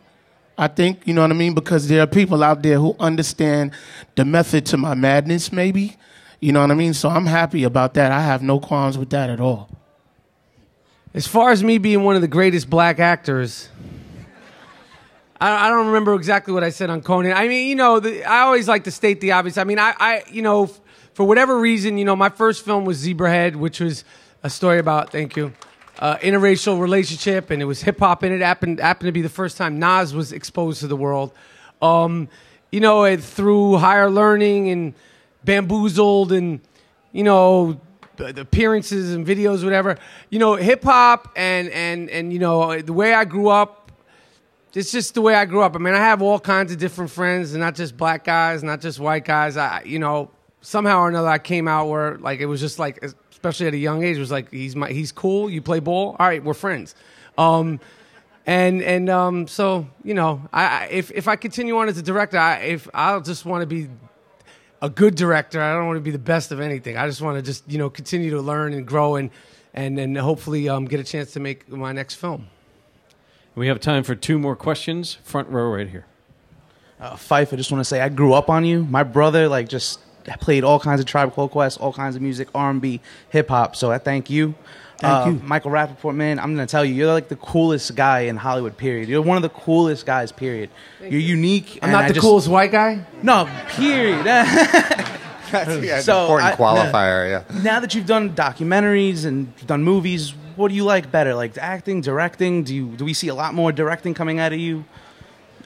I 0.58 0.68
think, 0.68 1.06
you 1.06 1.14
know 1.14 1.22
what 1.22 1.30
I 1.30 1.34
mean? 1.34 1.54
Because 1.54 1.88
there 1.88 2.02
are 2.02 2.06
people 2.06 2.44
out 2.44 2.62
there 2.62 2.78
who 2.78 2.94
understand 3.00 3.72
the 4.14 4.26
method 4.26 4.66
to 4.66 4.76
my 4.76 4.92
madness, 4.92 5.50
maybe. 5.50 5.96
You 6.40 6.52
know 6.52 6.62
what 6.62 6.70
I 6.70 6.74
mean? 6.74 6.94
So 6.94 7.10
I'm 7.10 7.26
happy 7.26 7.64
about 7.64 7.94
that. 7.94 8.12
I 8.12 8.22
have 8.22 8.42
no 8.42 8.58
qualms 8.58 8.96
with 8.96 9.10
that 9.10 9.28
at 9.28 9.40
all. 9.40 9.68
As 11.12 11.26
far 11.26 11.50
as 11.50 11.62
me 11.62 11.76
being 11.76 12.02
one 12.02 12.16
of 12.16 12.22
the 12.22 12.28
greatest 12.28 12.70
black 12.70 12.98
actors, 12.98 13.68
I, 15.38 15.66
I 15.66 15.68
don't 15.68 15.88
remember 15.88 16.14
exactly 16.14 16.54
what 16.54 16.64
I 16.64 16.70
said 16.70 16.88
on 16.88 17.02
Conan. 17.02 17.32
I 17.32 17.46
mean, 17.46 17.68
you 17.68 17.74
know, 17.74 18.00
the, 18.00 18.24
I 18.24 18.40
always 18.40 18.68
like 18.68 18.84
to 18.84 18.90
state 18.90 19.20
the 19.20 19.32
obvious. 19.32 19.58
I 19.58 19.64
mean, 19.64 19.78
I, 19.78 19.94
I, 19.98 20.22
you 20.30 20.40
know, 20.40 20.64
f- 20.64 20.80
for 21.12 21.26
whatever 21.26 21.58
reason, 21.58 21.98
you 21.98 22.04
know, 22.04 22.16
my 22.16 22.30
first 22.30 22.64
film 22.64 22.84
was 22.84 23.04
Zebrahead, 23.04 23.56
which 23.56 23.80
was 23.80 24.04
a 24.42 24.48
story 24.48 24.78
about, 24.78 25.10
thank 25.12 25.36
you, 25.36 25.52
uh, 25.98 26.16
interracial 26.18 26.80
relationship, 26.80 27.50
and 27.50 27.60
it 27.60 27.66
was 27.66 27.82
hip 27.82 27.98
hop 27.98 28.24
in 28.24 28.32
it. 28.32 28.40
Happened 28.40 28.80
happened 28.80 29.08
to 29.08 29.12
be 29.12 29.20
the 29.20 29.28
first 29.28 29.58
time 29.58 29.78
Nas 29.78 30.14
was 30.14 30.32
exposed 30.32 30.80
to 30.80 30.86
the 30.86 30.96
world. 30.96 31.32
Um, 31.82 32.28
you 32.70 32.80
know, 32.80 33.04
it, 33.04 33.20
through 33.22 33.76
higher 33.76 34.08
learning 34.08 34.70
and 34.70 34.94
bamboozled 35.44 36.32
and 36.32 36.60
you 37.12 37.24
know 37.24 37.80
appearances 38.18 39.14
and 39.14 39.26
videos, 39.26 39.64
whatever. 39.64 39.96
You 40.30 40.38
know, 40.38 40.54
hip 40.54 40.84
hop 40.84 41.32
and 41.36 41.68
and 41.70 42.10
and 42.10 42.32
you 42.32 42.38
know 42.38 42.80
the 42.80 42.92
way 42.92 43.14
I 43.14 43.24
grew 43.24 43.48
up. 43.48 43.92
It's 44.72 44.92
just 44.92 45.14
the 45.14 45.20
way 45.20 45.34
I 45.34 45.46
grew 45.46 45.62
up. 45.62 45.74
I 45.74 45.78
mean, 45.78 45.94
I 45.94 45.98
have 45.98 46.22
all 46.22 46.38
kinds 46.38 46.70
of 46.70 46.78
different 46.78 47.10
friends, 47.10 47.52
and 47.54 47.60
not 47.60 47.74
just 47.74 47.96
black 47.96 48.22
guys, 48.22 48.62
not 48.62 48.80
just 48.80 49.00
white 49.00 49.24
guys. 49.24 49.56
I, 49.56 49.82
you 49.84 49.98
know, 49.98 50.30
somehow 50.60 51.00
or 51.00 51.08
another, 51.08 51.26
I 51.26 51.38
came 51.38 51.66
out 51.66 51.88
where 51.88 52.18
like 52.18 52.38
it 52.38 52.46
was 52.46 52.60
just 52.60 52.78
like, 52.78 53.02
especially 53.32 53.66
at 53.66 53.74
a 53.74 53.78
young 53.78 54.04
age, 54.04 54.16
it 54.16 54.20
was 54.20 54.30
like 54.30 54.50
he's 54.52 54.76
my 54.76 54.88
he's 54.90 55.10
cool. 55.10 55.50
You 55.50 55.60
play 55.60 55.80
ball, 55.80 56.14
all 56.18 56.26
right, 56.26 56.42
we're 56.42 56.54
friends. 56.54 56.94
Um, 57.36 57.80
and 58.46 58.82
and 58.82 59.10
um, 59.10 59.48
so 59.48 59.88
you 60.04 60.14
know, 60.14 60.42
I 60.52 60.86
if 60.86 61.10
if 61.10 61.26
I 61.26 61.36
continue 61.36 61.76
on 61.78 61.88
as 61.88 61.98
a 61.98 62.02
director, 62.02 62.38
I, 62.38 62.58
if 62.58 62.88
I'll 62.94 63.20
just 63.20 63.44
want 63.44 63.62
to 63.62 63.66
be 63.66 63.88
a 64.82 64.88
good 64.88 65.14
director. 65.14 65.60
I 65.60 65.74
don't 65.74 65.86
want 65.86 65.96
to 65.98 66.02
be 66.02 66.10
the 66.10 66.18
best 66.18 66.52
of 66.52 66.60
anything. 66.60 66.96
I 66.96 67.06
just 67.06 67.20
want 67.20 67.36
to 67.36 67.42
just 67.42 67.68
you 67.70 67.78
know 67.78 67.90
continue 67.90 68.30
to 68.30 68.40
learn 68.40 68.72
and 68.72 68.86
grow 68.86 69.16
and 69.16 69.30
and 69.74 69.98
and 69.98 70.16
hopefully 70.16 70.68
um, 70.68 70.84
get 70.86 71.00
a 71.00 71.04
chance 71.04 71.32
to 71.32 71.40
make 71.40 71.68
my 71.68 71.92
next 71.92 72.14
film. 72.14 72.48
We 73.54 73.66
have 73.68 73.80
time 73.80 74.04
for 74.04 74.14
two 74.14 74.38
more 74.38 74.56
questions. 74.56 75.14
Front 75.24 75.48
row 75.48 75.70
right 75.70 75.88
here. 75.88 76.06
uh, 77.00 77.14
Phife, 77.14 77.52
I 77.52 77.56
just 77.56 77.70
want 77.72 77.80
to 77.80 77.84
say 77.84 78.00
I 78.00 78.08
grew 78.08 78.32
up 78.32 78.48
on 78.48 78.64
you. 78.64 78.84
My 78.84 79.02
brother 79.02 79.48
like 79.48 79.68
just 79.68 80.00
played 80.40 80.64
all 80.64 80.78
kinds 80.78 81.00
of 81.00 81.06
Tribe 81.06 81.32
Called 81.32 81.50
Quest, 81.50 81.80
all 81.80 81.92
kinds 81.92 82.14
of 82.16 82.22
music, 82.22 82.48
R 82.54 82.70
and 82.70 82.80
B, 82.80 83.00
hip 83.30 83.48
hop. 83.48 83.74
So 83.74 83.90
I 83.90 83.98
thank 83.98 84.30
you. 84.30 84.54
Thank 85.00 85.26
Uh, 85.26 85.30
you. 85.30 85.40
Michael 85.44 85.70
Rapaport, 85.70 86.14
man. 86.14 86.38
I'm 86.38 86.54
gonna 86.54 86.66
tell 86.66 86.84
you, 86.84 86.92
you're 86.94 87.12
like 87.12 87.28
the 87.28 87.36
coolest 87.36 87.94
guy 87.94 88.20
in 88.20 88.36
Hollywood. 88.36 88.76
Period. 88.76 89.08
You're 89.08 89.22
one 89.22 89.36
of 89.38 89.42
the 89.42 89.48
coolest 89.48 90.04
guys. 90.06 90.30
Period. 90.30 90.68
you're 91.00 91.20
unique. 91.20 91.78
I'm 91.82 91.84
and 91.88 91.92
not 91.92 92.04
I 92.04 92.08
the 92.08 92.14
just- 92.14 92.26
coolest 92.26 92.48
white 92.48 92.70
guy. 92.70 93.04
No, 93.22 93.48
period. 93.70 94.24
yeah, 94.26 96.00
So, 96.00 96.22
important 96.22 96.52
I- 96.52 96.56
qualifier. 96.56 97.30
Yeah. 97.50 97.62
now 97.62 97.80
that 97.80 97.94
you've 97.94 98.06
done 98.06 98.34
documentaries 98.34 99.24
and 99.24 99.54
done 99.66 99.82
movies, 99.82 100.34
what 100.56 100.68
do 100.68 100.74
you 100.74 100.84
like 100.84 101.10
better? 101.10 101.34
Like 101.34 101.56
acting, 101.58 102.00
directing? 102.02 102.62
Do 102.64 102.74
you 102.74 102.86
do 102.88 103.04
we 103.04 103.14
see 103.14 103.28
a 103.28 103.34
lot 103.34 103.54
more 103.54 103.72
directing 103.72 104.14
coming 104.14 104.38
out 104.38 104.52
of 104.52 104.58
you? 104.58 104.84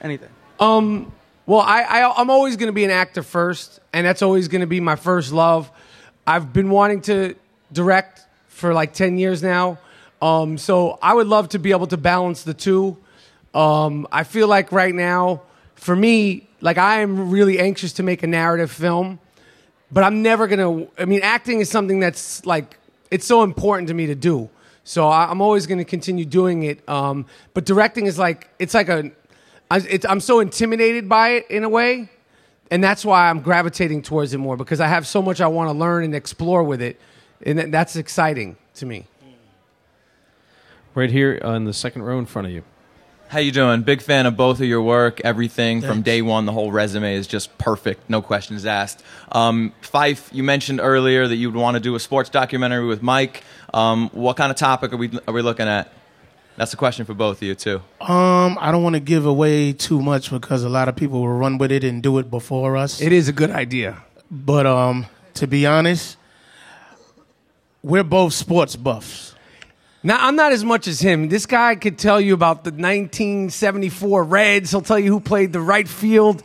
Anything? 0.01 0.29
Um, 0.59 1.11
well, 1.45 1.59
I, 1.61 1.81
I 1.81 2.13
I'm 2.17 2.29
always 2.29 2.55
going 2.55 2.67
to 2.67 2.73
be 2.73 2.85
an 2.85 2.91
actor 2.91 3.21
first, 3.21 3.79
and 3.93 4.05
that's 4.07 4.21
always 4.21 4.47
going 4.47 4.61
to 4.61 4.67
be 4.67 4.79
my 4.79 4.95
first 4.95 5.31
love. 5.33 5.69
I've 6.25 6.53
been 6.53 6.69
wanting 6.69 7.01
to 7.01 7.35
direct 7.71 8.24
for 8.55 8.73
like 8.73 8.93
ten 8.93 9.17
years 9.17 9.43
now, 9.43 9.77
um, 10.21 10.57
so 10.57 10.97
I 11.01 11.13
would 11.13 11.27
love 11.27 11.49
to 11.49 11.59
be 11.59 11.71
able 11.71 11.87
to 11.87 11.97
balance 11.97 12.43
the 12.43 12.53
two. 12.53 12.97
Um, 13.53 14.07
I 14.11 14.23
feel 14.23 14.47
like 14.47 14.71
right 14.71 14.95
now, 14.95 15.41
for 15.75 15.95
me, 15.95 16.47
like 16.61 16.77
I 16.77 17.01
am 17.01 17.29
really 17.29 17.59
anxious 17.59 17.93
to 17.93 18.03
make 18.03 18.23
a 18.23 18.27
narrative 18.27 18.71
film, 18.71 19.19
but 19.91 20.03
I'm 20.03 20.21
never 20.21 20.47
gonna. 20.47 20.87
I 20.97 21.05
mean, 21.05 21.19
acting 21.21 21.59
is 21.59 21.69
something 21.69 21.99
that's 21.99 22.45
like 22.45 22.79
it's 23.11 23.25
so 23.25 23.43
important 23.43 23.89
to 23.89 23.93
me 23.93 24.07
to 24.07 24.15
do. 24.15 24.49
So 24.83 25.07
I, 25.07 25.29
I'm 25.29 25.41
always 25.41 25.67
to 25.67 25.83
continue 25.83 26.25
doing 26.25 26.63
it. 26.63 26.87
Um, 26.87 27.25
but 27.53 27.65
directing 27.65 28.05
is 28.05 28.17
like 28.17 28.49
it's 28.57 28.73
like 28.73 28.87
a. 28.87 29.11
I, 29.69 29.77
it's, 29.77 30.05
I'm 30.05 30.19
so 30.19 30.39
intimidated 30.39 31.09
by 31.09 31.29
it 31.29 31.47
in 31.49 31.63
a 31.63 31.69
way, 31.69 32.09
and 32.71 32.83
that's 32.83 33.03
why 33.03 33.29
I'm 33.29 33.41
gravitating 33.41 34.03
towards 34.03 34.33
it 34.33 34.37
more 34.37 34.55
because 34.55 34.79
I 34.79 34.87
have 34.87 35.05
so 35.07 35.21
much 35.21 35.41
I 35.41 35.47
want 35.47 35.69
to 35.69 35.73
learn 35.73 36.03
and 36.03 36.15
explore 36.15 36.63
with 36.63 36.81
it, 36.81 37.01
and 37.41 37.73
that's 37.73 37.95
exciting 37.95 38.57
to 38.75 38.85
me. 38.85 39.07
Right 40.93 41.11
here 41.11 41.39
on 41.43 41.65
the 41.65 41.73
second 41.73 42.03
row 42.03 42.19
in 42.19 42.25
front 42.25 42.47
of 42.47 42.53
you. 42.53 42.63
How 43.27 43.39
you 43.39 43.51
doing? 43.51 43.81
Big 43.81 44.01
fan 44.01 44.27
of 44.27 44.37
both 44.37 44.59
of 44.59 44.65
your 44.67 44.81
work. 44.81 45.19
Everything 45.21 45.81
from 45.81 46.03
day 46.03 46.21
one, 46.21 46.45
the 46.45 46.51
whole 46.51 46.71
resume 46.71 47.15
is 47.15 47.27
just 47.27 47.57
perfect. 47.57 48.07
No 48.09 48.21
questions 48.21 48.65
asked. 48.65 49.03
Um, 49.31 49.73
Phife, 49.81 50.31
you 50.31 50.43
mentioned 50.43 50.79
earlier 50.81 51.27
that 51.27 51.35
you'd 51.35 51.55
want 51.55 51.75
to 51.75 51.81
do 51.81 51.95
a 51.95 51.99
sports 51.99 52.29
documentary 52.29 52.85
with 52.85 53.01
Mike. 53.01 53.43
Um, 53.73 54.09
what 54.13 54.37
kind 54.37 54.51
of 54.51 54.57
topic 54.57 54.93
are 54.93 54.97
we 54.97 55.11
are 55.27 55.33
we 55.33 55.41
looking 55.41 55.67
at? 55.67 55.91
That's 56.55 56.73
a 56.73 56.77
question 56.77 57.05
for 57.05 57.13
both 57.13 57.37
of 57.37 57.43
you 57.43 57.55
too. 57.55 57.81
Um, 57.99 58.57
I 58.61 58.71
don't 58.71 58.83
want 58.83 58.93
to 58.95 59.01
give 59.01 59.25
away 59.25 59.73
too 59.73 60.01
much 60.01 60.31
because 60.31 60.63
a 60.63 60.69
lot 60.69 60.87
of 60.87 60.95
people 60.95 61.19
will 61.19 61.33
run 61.33 61.57
with 61.57 61.71
it 61.71 61.83
and 61.83 62.01
do 62.01 62.17
it 62.19 62.29
before 62.29 62.77
us. 62.77 63.01
It 63.01 63.11
is 63.11 63.27
a 63.27 63.33
good 63.33 63.51
idea. 63.51 64.03
But 64.31 64.65
um, 64.65 65.07
to 65.33 65.47
be 65.47 65.65
honest, 65.65 66.15
we're 67.85 68.03
both 68.03 68.33
sports 68.33 68.75
buffs. 68.75 69.35
Now 70.01 70.17
I'm 70.27 70.35
not 70.35 70.51
as 70.51 70.63
much 70.63 70.87
as 70.87 70.99
him. 70.99 71.29
This 71.29 71.45
guy 71.45 71.75
could 71.75 71.97
tell 71.97 72.19
you 72.19 72.33
about 72.33 72.63
the 72.63 72.71
1974 72.71 74.23
Reds. 74.23 74.71
He'll 74.71 74.81
tell 74.81 74.99
you 74.99 75.11
who 75.11 75.19
played 75.19 75.53
the 75.53 75.61
right 75.61 75.87
field. 75.87 76.41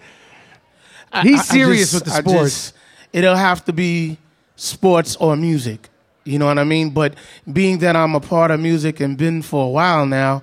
He's 1.23 1.39
I- 1.39 1.43
I 1.43 1.45
serious 1.45 1.91
just- 1.93 1.95
with 1.95 2.05
the 2.05 2.13
I 2.13 2.21
sports. 2.21 2.43
just- 2.55 2.75
it'll 3.13 3.37
have 3.37 3.65
to 3.65 3.73
be 3.73 4.19
sports 4.57 5.17
or 5.17 5.37
music. 5.37 5.89
You 6.25 6.39
know 6.39 6.47
what 6.47 6.59
I 6.59 6.65
mean? 6.65 6.91
But 6.91 7.15
being 7.51 7.79
that 7.79 7.97
I'm 7.97 8.15
a 8.15 8.21
part 8.21 8.51
of 8.51 8.61
music 8.61 9.01
and 9.01 9.17
been 9.17 9.41
for 9.43 9.65
a 9.65 9.69
while 9.69 10.05
now, 10.07 10.43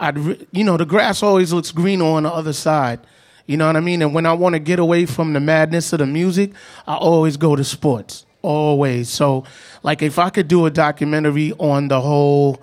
I'd 0.00 0.18
re- 0.18 0.46
you 0.52 0.64
know 0.64 0.76
the 0.78 0.86
grass 0.86 1.22
always 1.22 1.52
looks 1.52 1.70
greener 1.72 2.04
on 2.06 2.22
the 2.22 2.32
other 2.32 2.52
side. 2.54 3.00
You 3.46 3.56
know 3.56 3.66
what 3.66 3.76
I 3.76 3.80
mean? 3.80 4.02
And 4.02 4.14
when 4.14 4.26
I 4.26 4.32
want 4.32 4.54
to 4.54 4.58
get 4.58 4.78
away 4.78 5.06
from 5.06 5.32
the 5.34 5.40
madness 5.40 5.92
of 5.92 5.98
the 6.00 6.06
music, 6.06 6.52
I 6.86 6.94
always 6.96 7.36
go 7.36 7.56
to 7.56 7.64
sports. 7.64 8.24
Always. 8.42 9.08
So, 9.08 9.44
like, 9.82 10.02
if 10.02 10.18
I 10.18 10.30
could 10.30 10.48
do 10.48 10.66
a 10.66 10.70
documentary 10.70 11.52
on 11.58 11.88
the 11.88 12.00
whole 12.00 12.60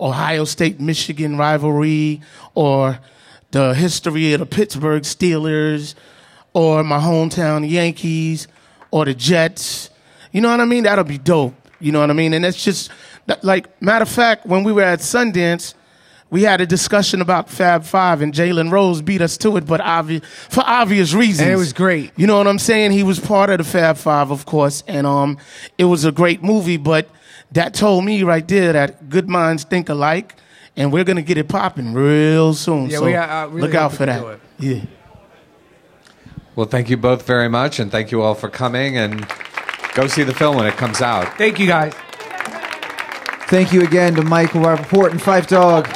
Ohio 0.00 0.44
State 0.44 0.80
Michigan 0.80 1.36
rivalry 1.36 2.20
or 2.54 2.98
the 3.50 3.74
history 3.74 4.32
of 4.32 4.40
the 4.40 4.46
Pittsburgh 4.46 5.02
Steelers 5.02 5.94
or 6.54 6.82
my 6.82 6.98
hometown 6.98 7.68
Yankees 7.68 8.48
or 8.90 9.04
the 9.04 9.14
Jets, 9.14 9.90
you 10.32 10.40
know 10.40 10.50
what 10.50 10.60
I 10.60 10.64
mean? 10.64 10.84
That'll 10.84 11.04
be 11.04 11.18
dope. 11.18 11.54
You 11.80 11.92
know 11.92 12.00
what 12.00 12.10
I 12.10 12.14
mean? 12.14 12.34
And 12.34 12.44
it's 12.44 12.62
just 12.62 12.90
like, 13.42 13.80
matter 13.82 14.02
of 14.02 14.08
fact, 14.08 14.46
when 14.46 14.64
we 14.64 14.72
were 14.72 14.82
at 14.82 15.00
Sundance, 15.00 15.74
we 16.30 16.42
had 16.42 16.60
a 16.60 16.66
discussion 16.66 17.20
about 17.20 17.48
Fab 17.48 17.84
Five, 17.84 18.20
and 18.20 18.32
Jalen 18.34 18.70
Rose 18.70 19.00
beat 19.00 19.22
us 19.22 19.36
to 19.38 19.56
it, 19.56 19.66
but 19.66 19.80
obvi- 19.80 20.24
for 20.24 20.62
obvious 20.66 21.14
reasons. 21.14 21.40
And 21.40 21.52
it 21.52 21.56
was 21.56 21.72
great. 21.72 22.12
You 22.16 22.26
know 22.26 22.36
what 22.36 22.46
I'm 22.46 22.58
saying? 22.58 22.92
He 22.92 23.02
was 23.02 23.18
part 23.18 23.50
of 23.50 23.58
the 23.58 23.64
Fab 23.64 23.96
Five, 23.96 24.30
of 24.30 24.44
course, 24.44 24.84
and 24.86 25.06
um, 25.06 25.38
it 25.78 25.84
was 25.84 26.04
a 26.04 26.12
great 26.12 26.42
movie. 26.42 26.76
But 26.76 27.08
that 27.52 27.72
told 27.74 28.04
me 28.04 28.22
right 28.22 28.46
there 28.46 28.72
that 28.74 29.08
good 29.08 29.28
minds 29.28 29.64
think 29.64 29.88
alike, 29.88 30.34
and 30.76 30.92
we're 30.92 31.04
gonna 31.04 31.22
get 31.22 31.38
it 31.38 31.48
popping 31.48 31.94
real 31.94 32.52
soon. 32.52 32.90
Yeah, 32.90 32.98
so 32.98 33.04
we, 33.06 33.14
uh, 33.14 33.46
really 33.46 33.62
look 33.62 33.74
out 33.74 33.92
for 33.94 34.04
that. 34.06 34.40
Yeah. 34.58 34.82
Well, 36.56 36.66
thank 36.66 36.90
you 36.90 36.96
both 36.96 37.24
very 37.24 37.48
much, 37.48 37.78
and 37.78 37.90
thank 37.90 38.10
you 38.10 38.20
all 38.20 38.34
for 38.34 38.48
coming. 38.50 38.98
And 38.98 39.26
go 39.94 40.08
see 40.08 40.24
the 40.24 40.34
film 40.34 40.56
when 40.56 40.66
it 40.66 40.76
comes 40.76 41.00
out. 41.00 41.38
Thank 41.38 41.58
you 41.58 41.66
guys. 41.68 41.94
Thank 43.48 43.72
you 43.72 43.82
again 43.82 44.14
to 44.16 44.22
Michael 44.22 44.60
Rapaport 44.60 45.12
and 45.12 45.20
Phife 45.20 45.46
Dawg. 45.46 45.88